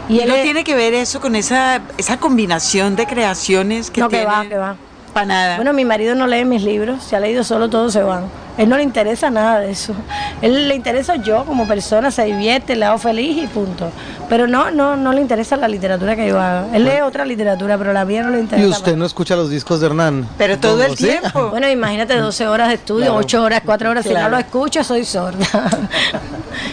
Y, 0.09 0.19
él 0.19 0.29
no 0.29 0.33
tiene 0.33 0.63
que 0.63 0.73
ver 0.73 0.95
eso 0.95 1.21
con 1.21 1.35
esa, 1.35 1.81
esa 1.99 2.17
combinación 2.17 2.95
de 2.95 3.05
creaciones 3.05 3.91
que 3.91 4.01
no, 4.01 4.09
tiene? 4.09 4.23
que 4.23 4.31
va, 4.31 4.45
que 4.45 4.57
va. 4.57 4.75
Para 5.13 5.25
nada. 5.27 5.55
Bueno, 5.57 5.73
mi 5.73 5.85
marido 5.85 6.15
no 6.15 6.25
lee 6.25 6.43
mis 6.43 6.63
libros, 6.63 7.03
se 7.03 7.15
ha 7.15 7.19
leído 7.19 7.43
solo 7.43 7.69
todos 7.69 7.93
se 7.93 8.01
van. 8.01 8.23
Él 8.57 8.69
no 8.69 8.77
le 8.77 8.83
interesa 8.83 9.29
nada 9.29 9.59
de 9.59 9.71
eso. 9.71 9.93
Él 10.41 10.67
le 10.67 10.75
interesa 10.75 11.15
yo 11.15 11.45
como 11.45 11.67
persona, 11.67 12.11
se 12.11 12.25
divierte, 12.25 12.75
le 12.75 12.85
hago 12.85 12.97
feliz 12.97 13.43
y 13.43 13.47
punto. 13.47 13.89
Pero 14.29 14.47
no, 14.47 14.71
no, 14.71 14.95
no 14.95 15.13
le 15.13 15.21
interesa 15.21 15.55
la 15.57 15.67
literatura 15.67 16.15
que 16.15 16.27
yo 16.27 16.39
hago. 16.39 16.69
Él 16.73 16.83
lee 16.83 17.01
otra 17.01 17.25
literatura, 17.25 17.77
pero 17.77 17.93
la 17.93 18.05
mía 18.05 18.23
no 18.23 18.29
le 18.29 18.39
interesa. 18.39 18.67
¿Y 18.67 18.69
usted 18.69 18.95
no 18.95 19.05
escucha 19.05 19.35
los 19.35 19.49
discos 19.49 19.79
de 19.79 19.87
Hernán? 19.87 20.27
Pero 20.37 20.57
todo 20.57 20.83
el 20.83 20.95
tiempo. 20.95 21.49
Bueno, 21.51 21.69
imagínate 21.69 22.17
12 22.17 22.47
horas 22.47 22.69
de 22.69 22.75
estudio, 22.75 23.13
8 23.13 23.43
horas, 23.43 23.61
4 23.65 23.89
horas. 23.89 24.05
Si 24.05 24.13
no 24.13 24.29
lo 24.29 24.37
escucho, 24.37 24.83
soy 24.83 25.03
sorda. 25.03 25.45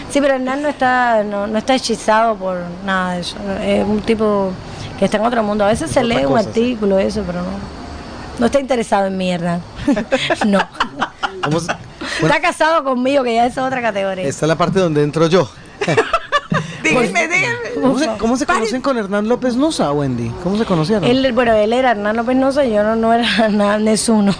sí, 0.09 0.21
pero 0.21 0.35
Hernán 0.35 0.61
no 0.61 0.69
está, 0.69 1.23
no, 1.23 1.47
no 1.47 1.57
está 1.57 1.75
hechizado 1.75 2.35
por 2.35 2.57
nada 2.85 3.13
de 3.13 3.21
eso. 3.21 3.35
Es 3.61 3.83
un 3.83 4.01
tipo 4.01 4.51
que 4.97 5.05
está 5.05 5.17
en 5.17 5.25
otro 5.25 5.43
mundo. 5.43 5.65
A 5.65 5.67
veces 5.67 5.91
se 5.91 6.03
lee 6.03 6.25
un 6.25 6.37
artículo, 6.37 6.97
eso, 6.99 7.23
pero 7.25 7.41
no. 7.41 7.79
No 8.39 8.45
está 8.45 8.59
interesado 8.59 9.07
en 9.07 9.17
mierda. 9.17 9.59
no. 10.45 10.59
Está 11.41 12.41
casado 12.41 12.83
conmigo, 12.83 13.23
que 13.23 13.35
ya 13.35 13.45
es 13.45 13.57
otra 13.57 13.81
categoría. 13.81 14.27
Esta 14.27 14.45
es 14.45 14.47
la 14.47 14.57
parte 14.57 14.79
donde 14.79 15.03
entro 15.03 15.27
yo. 15.27 15.49
dígame, 16.83 17.27
dígame. 17.27 18.17
¿Cómo 18.19 18.37
se, 18.37 18.45
conocen 18.45 18.81
con 18.81 18.97
Hernán 18.97 19.27
López 19.27 19.55
Nosa, 19.55 19.91
Wendy? 19.91 20.31
¿Cómo 20.43 20.57
se 20.57 20.65
conocieron? 20.65 21.03
Él, 21.03 21.31
bueno, 21.33 21.53
él 21.53 21.73
era 21.73 21.91
Hernán 21.91 22.17
López 22.17 22.35
Nosa 22.35 22.65
y 22.65 22.73
yo 22.73 22.83
no, 22.83 22.95
no 22.95 23.13
era 23.13 23.49
nada, 23.49 23.79
Nesuno. 23.79 24.35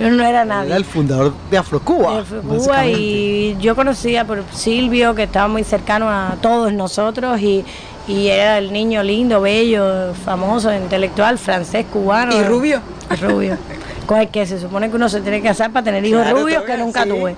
Yo 0.00 0.10
no 0.10 0.24
era 0.24 0.44
nadie. 0.44 0.68
Era 0.68 0.76
el 0.76 0.84
fundador 0.84 1.34
de 1.50 1.58
Afrocuba. 1.58 2.20
Afrocuba 2.20 2.86
y 2.86 3.56
yo 3.60 3.74
conocía 3.76 4.26
por 4.26 4.44
Silvio, 4.52 5.14
que 5.14 5.24
estaba 5.24 5.48
muy 5.48 5.64
cercano 5.64 6.08
a 6.08 6.36
todos 6.40 6.72
nosotros 6.72 7.40
y 7.40 7.64
y 8.08 8.28
era 8.28 8.56
el 8.56 8.72
niño 8.72 9.02
lindo, 9.02 9.42
bello, 9.42 10.14
famoso, 10.24 10.74
intelectual, 10.74 11.38
francés, 11.38 11.84
cubano. 11.92 12.34
¿Y 12.34 12.42
rubio? 12.42 12.80
Rubio. 13.20 13.58
El 14.16 14.28
que 14.28 14.46
se 14.46 14.58
supone 14.58 14.88
que 14.90 14.96
uno 14.96 15.08
se 15.08 15.20
tiene 15.20 15.40
que 15.40 15.48
casar 15.48 15.70
para 15.70 15.84
tener 15.84 16.04
hijos 16.04 16.28
rubios 16.30 16.64
que 16.64 16.76
nunca 16.76 17.04
tuve. 17.04 17.36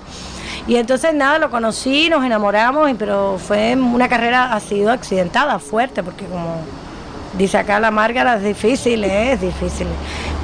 Y 0.67 0.75
entonces 0.75 1.13
nada, 1.13 1.39
lo 1.39 1.49
conocí, 1.49 2.09
nos 2.09 2.23
enamoramos, 2.23 2.89
pero 2.97 3.37
fue 3.37 3.75
una 3.75 4.07
carrera, 4.07 4.53
ha 4.53 4.59
sido 4.59 4.91
accidentada, 4.91 5.59
fuerte, 5.59 6.03
porque 6.03 6.25
como 6.25 6.57
dice 7.37 7.57
acá 7.57 7.79
la 7.79 7.91
Márgara, 7.91 8.35
es 8.35 8.43
difícil, 8.43 9.03
es 9.03 9.41
difícil. 9.41 9.87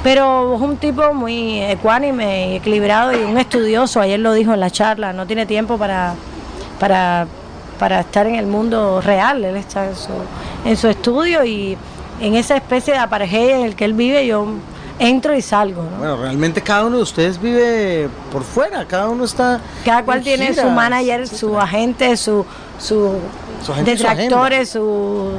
Pero 0.02 0.54
es 0.56 0.60
un 0.60 0.76
tipo 0.76 1.14
muy 1.14 1.62
ecuánime 1.62 2.52
y 2.52 2.56
equilibrado 2.56 3.12
y 3.12 3.24
un 3.24 3.38
estudioso, 3.38 4.00
ayer 4.00 4.20
lo 4.20 4.32
dijo 4.32 4.52
en 4.52 4.60
la 4.60 4.70
charla, 4.70 5.12
no 5.12 5.26
tiene 5.26 5.46
tiempo 5.46 5.78
para, 5.78 6.14
para 6.80 7.26
para 7.78 8.00
estar 8.00 8.26
en 8.26 8.34
el 8.34 8.46
mundo 8.46 9.00
real. 9.00 9.44
Él 9.44 9.56
está 9.56 9.86
en 9.86 9.96
su, 9.96 10.10
en 10.64 10.76
su 10.76 10.88
estudio 10.88 11.44
y 11.44 11.78
en 12.20 12.34
esa 12.34 12.56
especie 12.56 12.94
de 12.94 12.98
apareje 12.98 13.52
en 13.52 13.64
el 13.64 13.76
que 13.76 13.84
él 13.84 13.94
vive, 13.94 14.26
yo 14.26 14.46
entro 14.98 15.34
y 15.34 15.42
salgo. 15.42 15.82
Bueno, 15.98 16.16
realmente 16.16 16.60
cada 16.60 16.86
uno 16.86 16.96
de 16.96 17.02
ustedes 17.02 17.40
vive 17.40 18.08
por 18.32 18.42
fuera, 18.42 18.84
cada 18.86 19.08
uno 19.08 19.24
está. 19.24 19.60
Cada 19.84 20.04
cual 20.04 20.22
tiene 20.22 20.54
su 20.54 20.68
manager, 20.68 21.28
su 21.28 21.58
agente, 21.58 22.16
su, 22.16 22.44
su, 22.78 23.18
su 23.64 23.72
detractores, 23.84 24.70
su, 24.70 25.30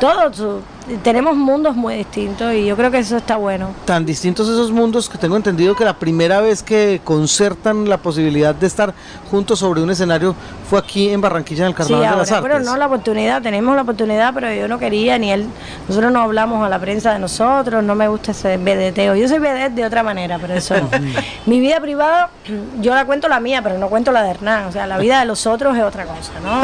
todo, 0.00 0.32
su 0.32 0.60
tenemos 1.02 1.36
mundos 1.36 1.76
muy 1.76 1.96
distintos 1.96 2.52
y 2.54 2.66
yo 2.66 2.76
creo 2.76 2.90
que 2.90 2.98
eso 2.98 3.16
está 3.16 3.36
bueno. 3.36 3.70
Tan 3.84 4.06
distintos 4.06 4.48
esos 4.48 4.70
mundos 4.70 5.08
que 5.08 5.18
tengo 5.18 5.36
entendido 5.36 5.74
que 5.76 5.84
la 5.84 5.98
primera 5.98 6.40
vez 6.40 6.62
que 6.62 7.00
concertan 7.04 7.88
la 7.88 7.98
posibilidad 7.98 8.54
de 8.54 8.66
estar 8.66 8.94
juntos 9.30 9.58
sobre 9.58 9.82
un 9.82 9.90
escenario 9.90 10.34
fue 10.68 10.78
aquí 10.78 11.10
en 11.10 11.20
Barranquilla 11.20 11.64
en 11.64 11.68
el 11.68 11.74
Carnaval 11.74 12.10
de 12.10 12.16
las 12.16 12.32
Artes. 12.32 12.50
Pero 12.50 12.64
no 12.64 12.76
la 12.76 12.86
oportunidad, 12.86 13.42
tenemos 13.42 13.76
la 13.76 13.82
oportunidad, 13.82 14.32
pero 14.34 14.52
yo 14.52 14.68
no 14.68 14.78
quería 14.78 15.18
ni 15.18 15.32
él. 15.32 15.46
Nosotros 15.88 16.12
no 16.12 16.20
hablamos 16.20 16.64
a 16.64 16.68
la 16.68 16.78
prensa 16.78 17.12
de 17.12 17.18
nosotros, 17.18 17.82
no 17.84 17.94
me 17.94 18.08
gusta 18.08 18.32
ese 18.32 18.56
vedeteo. 18.56 19.14
Yo 19.14 19.28
soy 19.28 19.38
vedette 19.38 19.74
de 19.74 19.84
otra 19.84 20.02
manera, 20.02 20.38
pero 20.38 20.54
eso 20.54 20.74
no. 20.76 20.88
Mi 21.46 21.60
vida 21.60 21.80
privada, 21.80 22.30
yo 22.80 22.94
la 22.94 23.04
cuento 23.04 23.28
la 23.28 23.40
mía, 23.40 23.62
pero 23.62 23.78
no 23.78 23.88
cuento 23.88 24.12
la 24.12 24.22
de 24.22 24.30
Hernán. 24.30 24.66
O 24.66 24.72
sea, 24.72 24.86
la 24.86 24.98
vida 24.98 25.20
de 25.20 25.26
los 25.26 25.46
otros 25.46 25.76
es 25.76 25.82
otra 25.82 26.04
cosa, 26.04 26.32
¿no? 26.42 26.60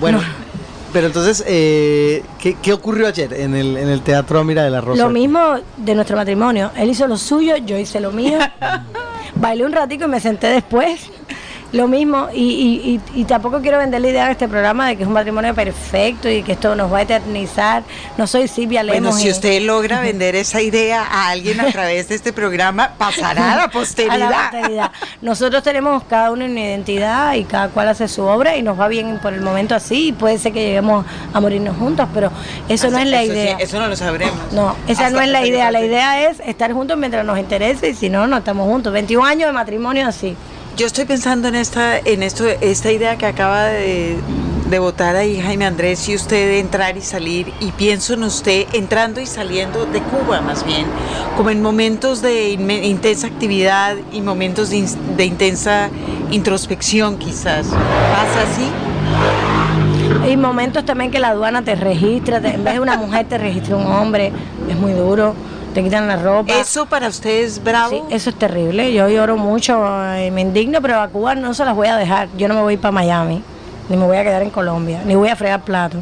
bueno. 0.00 0.20
Pero 0.96 1.08
entonces, 1.08 1.44
eh, 1.46 2.22
¿qué, 2.40 2.72
ocurrió 2.72 3.06
ayer 3.06 3.30
en 3.34 3.54
el, 3.54 3.76
en 3.76 3.90
el 3.90 4.00
Teatro 4.00 4.42
Mira 4.44 4.64
de 4.64 4.70
la 4.70 4.80
Rosa? 4.80 5.02
Lo 5.02 5.10
mismo 5.10 5.56
de 5.76 5.94
nuestro 5.94 6.16
matrimonio. 6.16 6.70
Él 6.74 6.88
hizo 6.88 7.06
lo 7.06 7.18
suyo, 7.18 7.58
yo 7.58 7.76
hice 7.76 8.00
lo 8.00 8.12
mío. 8.12 8.38
Bailé 9.34 9.66
un 9.66 9.72
ratico 9.72 10.06
y 10.06 10.08
me 10.08 10.20
senté 10.20 10.46
después 10.46 11.10
lo 11.72 11.88
mismo, 11.88 12.28
y, 12.32 13.00
y, 13.14 13.20
y, 13.20 13.24
tampoco 13.24 13.60
quiero 13.60 13.78
vender 13.78 14.00
la 14.00 14.08
idea 14.08 14.26
de 14.26 14.32
este 14.32 14.48
programa 14.48 14.88
de 14.88 14.96
que 14.96 15.02
es 15.02 15.06
un 15.06 15.14
matrimonio 15.14 15.54
perfecto 15.54 16.28
y 16.28 16.42
que 16.42 16.52
esto 16.52 16.74
nos 16.74 16.92
va 16.92 16.98
a 16.98 17.02
eternizar. 17.02 17.82
No 18.16 18.26
soy 18.26 18.48
Silvia 18.48 18.82
Lemos. 18.82 19.00
Bueno, 19.00 19.16
si 19.16 19.30
usted 19.30 19.60
logra 19.62 20.00
vender 20.00 20.36
esa 20.36 20.62
idea 20.62 21.02
a 21.02 21.30
alguien 21.30 21.60
a 21.60 21.66
través 21.72 22.08
de 22.08 22.14
este 22.14 22.32
programa, 22.32 22.92
pasará 22.96 23.52
a 23.52 23.56
la 23.56 23.68
posteridad. 23.72 24.90
Nosotros 25.20 25.62
tenemos 25.62 26.04
cada 26.04 26.30
uno 26.30 26.44
una 26.44 26.60
identidad 26.60 27.34
y 27.34 27.44
cada 27.44 27.68
cual 27.68 27.88
hace 27.88 28.08
su 28.08 28.22
obra 28.22 28.56
y 28.56 28.62
nos 28.62 28.78
va 28.78 28.88
bien 28.88 29.18
por 29.20 29.32
el 29.32 29.40
momento 29.40 29.74
así 29.74 30.08
y 30.08 30.12
puede 30.12 30.38
ser 30.38 30.52
que 30.52 30.60
lleguemos 30.60 31.04
a 31.32 31.40
morirnos 31.40 31.76
juntos, 31.76 32.08
pero 32.14 32.30
eso 32.68 32.90
no 32.90 32.98
es 32.98 33.08
la 33.08 33.24
idea. 33.24 33.56
eso 33.58 33.78
no 33.78 33.88
lo 33.88 33.96
sabremos. 33.96 34.36
No, 34.52 34.76
esa 34.86 35.10
no 35.10 35.20
es 35.20 35.28
la 35.28 35.44
idea. 35.44 35.70
La 35.70 35.82
idea 35.82 36.28
es 36.28 36.40
estar 36.40 36.72
juntos 36.72 36.96
mientras 36.96 37.24
nos 37.24 37.38
interese 37.38 37.90
y 37.90 37.94
si 37.94 38.08
no, 38.08 38.26
no 38.26 38.36
estamos 38.36 38.68
juntos. 38.68 38.92
21 38.92 39.24
años 39.24 39.48
de 39.48 39.52
matrimonio 39.52 40.06
así. 40.06 40.36
Yo 40.76 40.84
estoy 40.84 41.06
pensando 41.06 41.48
en 41.48 41.54
esta, 41.54 41.98
en 41.98 42.22
esto, 42.22 42.44
esta 42.60 42.92
idea 42.92 43.16
que 43.16 43.24
acaba 43.24 43.64
de, 43.64 44.18
de 44.68 44.78
votar 44.78 45.16
ahí 45.16 45.40
Jaime 45.40 45.64
Andrés 45.64 46.06
y 46.10 46.14
usted 46.14 46.48
de 46.48 46.60
entrar 46.60 46.98
y 46.98 47.00
salir 47.00 47.50
y 47.60 47.72
pienso 47.72 48.12
en 48.12 48.24
usted 48.24 48.66
entrando 48.74 49.22
y 49.22 49.26
saliendo 49.26 49.86
de 49.86 50.02
Cuba 50.02 50.42
más 50.42 50.66
bien, 50.66 50.84
como 51.34 51.48
en 51.48 51.62
momentos 51.62 52.20
de 52.20 52.50
intensa 52.50 53.26
actividad 53.26 53.96
y 54.12 54.20
momentos 54.20 54.68
de, 54.68 54.86
de 55.16 55.24
intensa 55.24 55.88
introspección 56.30 57.16
quizás. 57.16 57.68
¿Pasa 57.68 58.42
así? 58.42 58.68
Hay 60.24 60.36
momentos 60.36 60.84
también 60.84 61.10
que 61.10 61.20
la 61.20 61.28
aduana 61.28 61.62
te 61.62 61.74
registra, 61.74 62.36
en 62.36 62.64
vez 62.64 62.74
de 62.74 62.80
una 62.80 62.98
mujer 62.98 63.26
te 63.26 63.38
registra 63.38 63.76
un 63.76 63.86
hombre, 63.86 64.30
es 64.68 64.76
muy 64.76 64.92
duro 64.92 65.34
te 65.76 65.82
quitan 65.84 66.08
la 66.08 66.16
ropa. 66.16 66.58
¿Eso 66.58 66.86
para 66.86 67.08
ustedes 67.08 67.52
es 67.58 67.62
bravo? 67.64 67.90
Sí, 68.08 68.14
eso 68.14 68.30
es 68.30 68.36
terrible. 68.36 68.92
Yo 68.94 69.08
lloro 69.10 69.36
mucho 69.36 69.74
y 70.26 70.30
me 70.30 70.40
indigno, 70.40 70.80
pero 70.80 71.00
a 71.00 71.08
Cuba 71.08 71.34
no 71.34 71.52
se 71.52 71.64
las 71.66 71.74
voy 71.76 71.88
a 71.88 71.96
dejar. 71.96 72.28
Yo 72.38 72.48
no 72.48 72.54
me 72.54 72.62
voy 72.62 72.78
para 72.78 72.92
Miami, 72.92 73.42
ni 73.90 73.96
me 73.98 74.06
voy 74.06 74.16
a 74.16 74.24
quedar 74.24 74.42
en 74.42 74.48
Colombia, 74.48 75.02
ni 75.04 75.14
voy 75.14 75.28
a 75.28 75.36
fregar 75.36 75.62
platos. 75.64 76.00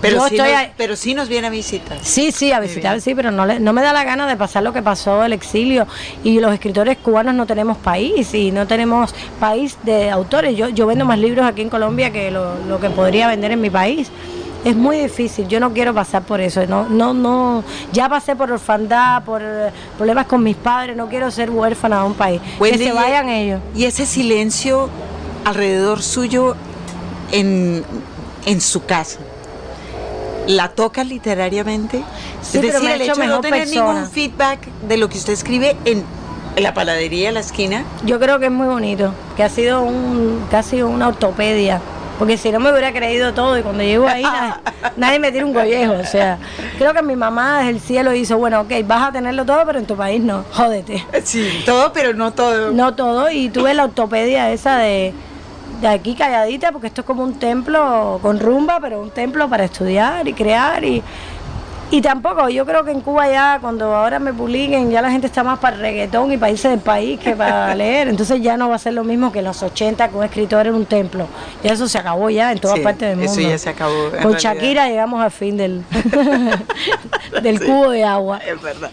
Pero, 0.00 0.26
sí 0.28 0.36
estoy 0.36 0.52
nos, 0.52 0.62
pero 0.78 0.96
sí 0.96 1.12
nos 1.14 1.28
viene 1.28 1.48
a 1.48 1.50
visitar. 1.50 1.98
Sí, 2.02 2.30
sí, 2.32 2.52
a 2.52 2.60
visitar, 2.60 3.00
sí, 3.02 3.14
pero 3.16 3.30
no, 3.32 3.44
le- 3.44 3.58
no 3.60 3.72
me 3.74 3.82
da 3.82 3.92
la 3.92 4.04
gana 4.04 4.26
de 4.28 4.36
pasar 4.36 4.62
lo 4.62 4.72
que 4.72 4.80
pasó 4.80 5.24
el 5.24 5.32
exilio. 5.34 5.86
Y 6.24 6.38
los 6.40 6.54
escritores 6.54 6.96
cubanos 6.98 7.34
no 7.34 7.44
tenemos 7.46 7.76
país 7.78 8.32
y 8.32 8.50
no 8.52 8.66
tenemos 8.66 9.12
país 9.40 9.76
de 9.82 10.08
autores. 10.08 10.56
Yo, 10.56 10.68
yo 10.68 10.86
vendo 10.86 11.04
más 11.04 11.18
libros 11.18 11.44
aquí 11.44 11.60
en 11.62 11.68
Colombia 11.68 12.10
que 12.12 12.30
lo, 12.30 12.54
lo 12.66 12.78
que 12.80 12.88
podría 12.90 13.26
vender 13.26 13.50
en 13.50 13.60
mi 13.60 13.70
país. 13.70 14.08
Es 14.62 14.76
muy 14.76 14.98
difícil, 14.98 15.48
yo 15.48 15.58
no 15.58 15.72
quiero 15.72 15.94
pasar 15.94 16.22
por 16.22 16.38
eso, 16.40 16.66
no, 16.66 16.86
no, 16.86 17.14
no, 17.14 17.64
ya 17.92 18.10
pasé 18.10 18.36
por 18.36 18.52
orfandad, 18.52 19.24
por 19.24 19.40
eh, 19.42 19.70
problemas 19.96 20.26
con 20.26 20.42
mis 20.42 20.56
padres, 20.56 20.94
no 20.96 21.08
quiero 21.08 21.30
ser 21.30 21.48
huérfana 21.48 22.00
de 22.00 22.06
un 22.06 22.14
país. 22.14 22.42
Wendy, 22.58 22.76
que 22.78 22.84
se 22.84 22.92
vayan 22.92 23.30
ellos. 23.30 23.62
Y 23.74 23.84
ese 23.86 24.04
silencio 24.04 24.90
alrededor 25.46 26.02
suyo 26.02 26.56
en, 27.32 27.82
en 28.44 28.60
su 28.60 28.84
casa. 28.84 29.20
¿La 30.46 30.68
toca 30.68 31.04
literariamente? 31.04 32.02
Sí, 32.42 32.58
es 32.58 32.62
decir, 32.62 32.90
el 32.90 33.00
hecho 33.00 33.14
de 33.14 33.26
no 33.28 33.40
tener 33.40 33.60
persona. 33.60 33.92
ningún 33.92 34.10
feedback 34.10 34.66
de 34.86 34.96
lo 34.98 35.08
que 35.08 35.16
usted 35.16 35.32
escribe 35.32 35.76
en, 35.86 36.04
en 36.56 36.62
la 36.62 36.74
panadería 36.74 37.28
de 37.28 37.32
la 37.32 37.40
esquina. 37.40 37.84
Yo 38.04 38.18
creo 38.20 38.38
que 38.38 38.46
es 38.46 38.52
muy 38.52 38.66
bonito, 38.66 39.14
que 39.36 39.42
ha 39.42 39.48
sido 39.48 39.82
un 39.82 40.44
casi 40.50 40.82
una 40.82 41.08
ortopedia. 41.08 41.80
Porque 42.20 42.36
si 42.36 42.52
no 42.52 42.60
me 42.60 42.70
hubiera 42.70 42.92
creído 42.92 43.32
todo 43.32 43.56
y 43.56 43.62
cuando 43.62 43.82
llego 43.82 44.06
ahí 44.06 44.22
nadie, 44.22 44.52
nadie 44.98 45.18
me 45.18 45.32
tira 45.32 45.46
un 45.46 45.54
collejo. 45.54 45.94
O 45.94 46.04
sea, 46.04 46.36
creo 46.76 46.92
que 46.92 47.00
mi 47.00 47.16
mamá 47.16 47.60
desde 47.60 47.70
el 47.70 47.80
cielo 47.80 48.12
hizo, 48.12 48.36
bueno, 48.36 48.60
ok, 48.60 48.70
vas 48.84 49.08
a 49.08 49.12
tenerlo 49.12 49.46
todo, 49.46 49.64
pero 49.64 49.78
en 49.78 49.86
tu 49.86 49.96
país 49.96 50.22
no, 50.22 50.44
jódete. 50.52 51.02
Sí, 51.24 51.62
todo, 51.64 51.94
pero 51.94 52.12
no 52.12 52.34
todo. 52.34 52.72
No 52.72 52.94
todo, 52.94 53.30
y 53.30 53.48
tuve 53.48 53.72
la 53.72 53.84
ortopedia 53.84 54.52
esa 54.52 54.76
de, 54.76 55.14
de 55.80 55.88
aquí 55.88 56.14
calladita, 56.14 56.72
porque 56.72 56.88
esto 56.88 57.00
es 57.00 57.06
como 57.06 57.24
un 57.24 57.38
templo 57.38 58.18
con 58.20 58.38
rumba, 58.38 58.80
pero 58.80 59.00
un 59.00 59.10
templo 59.10 59.48
para 59.48 59.64
estudiar 59.64 60.28
y 60.28 60.34
crear 60.34 60.84
y... 60.84 61.02
Y 61.92 62.00
tampoco, 62.02 62.48
yo 62.48 62.64
creo 62.64 62.84
que 62.84 62.92
en 62.92 63.00
Cuba 63.00 63.28
ya, 63.28 63.58
cuando 63.60 63.94
ahora 63.96 64.20
me 64.20 64.32
publiquen, 64.32 64.90
ya 64.92 65.02
la 65.02 65.10
gente 65.10 65.26
está 65.26 65.42
más 65.42 65.58
para 65.58 65.74
el 65.74 65.82
reggaetón 65.82 66.30
y 66.30 66.36
países 66.36 66.70
del 66.70 66.78
país 66.80 67.18
que 67.18 67.34
para 67.34 67.74
leer. 67.74 68.06
Entonces 68.08 68.40
ya 68.40 68.56
no 68.56 68.68
va 68.68 68.76
a 68.76 68.78
ser 68.78 68.94
lo 68.94 69.02
mismo 69.02 69.32
que 69.32 69.40
en 69.40 69.46
los 69.46 69.60
80 69.62 70.08
con 70.08 70.18
un 70.20 70.24
escritor 70.24 70.68
en 70.68 70.74
un 70.74 70.86
templo. 70.86 71.26
Ya 71.64 71.72
eso 71.72 71.88
se 71.88 71.98
acabó 71.98 72.30
ya 72.30 72.52
en 72.52 72.60
todas 72.60 72.76
Sí, 72.78 72.84
partes 72.84 73.08
del 73.08 73.16
mundo. 73.16 73.32
eso 73.32 73.40
ya 73.40 73.58
se 73.58 73.70
acabó, 73.70 74.04
en 74.06 74.10
Con 74.22 74.32
realidad. 74.32 74.38
Shakira 74.38 74.88
llegamos 74.88 75.20
al 75.20 75.30
fin 75.32 75.56
del, 75.56 75.82
del 77.42 77.58
Sí. 77.58 77.66
cubo 77.66 77.90
de 77.90 78.04
agua. 78.04 78.38
Es 78.38 78.62
verdad. 78.62 78.90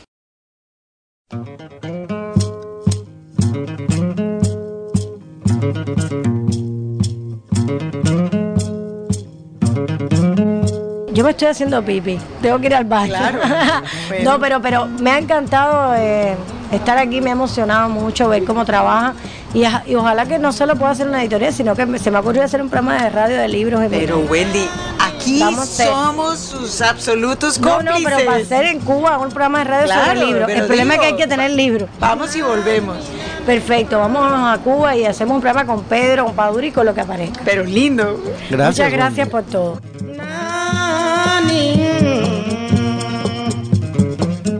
Yo 11.18 11.24
me 11.24 11.32
estoy 11.32 11.48
haciendo 11.48 11.84
pipi, 11.84 12.20
tengo 12.44 12.60
que 12.60 12.68
ir 12.68 12.76
al 12.76 12.86
baño. 12.86 13.16
Claro, 13.16 13.40
no, 14.24 14.40
pero, 14.40 14.62
pero 14.62 14.86
me 14.86 15.10
ha 15.10 15.18
encantado 15.18 15.96
eh, 15.96 16.36
estar 16.72 16.96
aquí, 17.00 17.22
me 17.22 17.32
ha 17.32 17.34
emocionado 17.34 17.90
mucho 17.90 18.30
ver 18.30 18.44
cómo 18.44 18.64
trabaja 18.66 19.16
y, 19.52 19.96
ojalá 19.96 20.28
que 20.28 20.38
no 20.38 20.54
solo 20.54 20.76
pueda 20.76 20.92
hacer 20.92 21.08
una 21.08 21.24
editorial, 21.24 21.52
sino 21.52 21.76
que 21.76 21.98
se 21.98 22.12
me 22.12 22.18
ha 22.18 22.20
ocurrido 22.20 22.44
hacer 22.44 22.62
un 22.62 22.70
programa 22.70 23.02
de 23.02 23.10
radio 23.10 23.36
de 23.36 23.48
libros. 23.48 23.82
Pero. 23.90 24.20
Wendy, 24.30 24.70
aquí 25.00 25.40
Vamos 25.40 25.68
somos 25.70 26.38
sus 26.38 26.82
absolutos 26.82 27.60
no, 27.60 27.78
cómplices. 27.78 28.04
no, 28.04 28.10
pero 28.10 28.26
para 28.28 28.38
hacer 28.38 28.66
en 28.68 28.80
Cuba 28.82 29.18
un 29.18 29.30
programa 29.30 29.58
de 29.58 29.64
radio 29.64 29.86
Claro, 29.86 30.20
sobre 30.20 30.26
libros. 30.28 30.50
El 30.52 30.66
problema 30.68 30.94
es 30.94 31.00
que 31.00 31.06
hay 31.08 31.16
que 31.16 31.28
tener 31.28 31.50
libros. 31.50 31.90
Vamos 32.00 32.36
y 32.36 32.44
volvemos. 32.44 32.98
Perfecto, 33.44 33.98
vamos 33.98 34.24
a 34.24 34.56
Cuba 34.64 34.96
y 34.96 35.04
hacemos 35.04 35.34
un 35.34 35.42
programa 35.42 35.66
con 35.66 35.84
Pedro, 35.86 36.26
con 36.26 36.36
Paduri 36.36 36.68
y 36.68 36.72
con 36.72 36.86
lo 36.86 36.94
que 36.94 37.02
aparezca. 37.02 37.42
Pero 37.44 37.64
lindo. 37.64 38.22
Gracias. 38.52 38.78
Muchas 38.78 38.92
gracias 38.92 39.28
Wendy. 39.28 39.32
por 39.32 39.44
todo. 39.46 39.82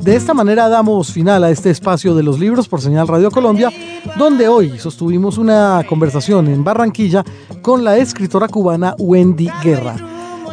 De 0.08 0.16
esta 0.16 0.34
manera 0.34 0.70
damos 0.70 1.12
final 1.12 1.44
a 1.44 1.50
este 1.50 1.70
espacio 1.70 2.16
de 2.16 2.24
los 2.24 2.40
libros 2.40 2.70
por 2.70 2.80
Señal 2.80 3.10
Radio 3.10 3.30
Colombia, 3.30 3.70
donde 4.18 4.48
hoy 4.48 4.80
sostuvimos 4.80 5.38
una 5.38 5.84
conversación 5.86 6.48
en 6.48 6.64
Barranquilla 6.64 7.26
con 7.62 7.84
la 7.84 7.98
escritora 7.98 8.48
cubana 8.48 8.96
Wendy 8.98 9.50
Guerra. 9.62 9.98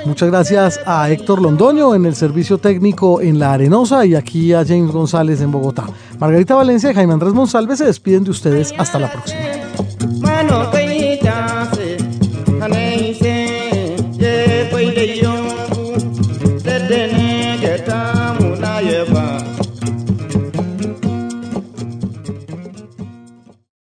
Muchas 0.07 0.29
gracias 0.29 0.81
a 0.85 1.09
Héctor 1.09 1.41
Londoño 1.41 1.95
en 1.95 2.05
el 2.05 2.17
servicio 2.17 2.59
técnico 2.59 3.21
en 3.21 3.39
La 3.39 3.53
Arenosa 3.53 4.05
y 4.05 4.17
aquí 4.17 4.53
a 4.53 4.65
James 4.67 4.91
González 4.91 5.41
en 5.41 5.53
Bogotá. 5.53 5.85
Margarita 6.19 6.57
Valencia 6.57 6.91
y 6.91 6.95
Jaime 6.95 7.13
Andrés 7.13 7.33
Monsalve 7.33 7.77
se 7.77 7.85
despiden 7.85 8.25
de 8.25 8.33
ustedes 8.33 8.75
hasta 8.77 8.99
la 8.99 9.13
próxima. 9.13 9.39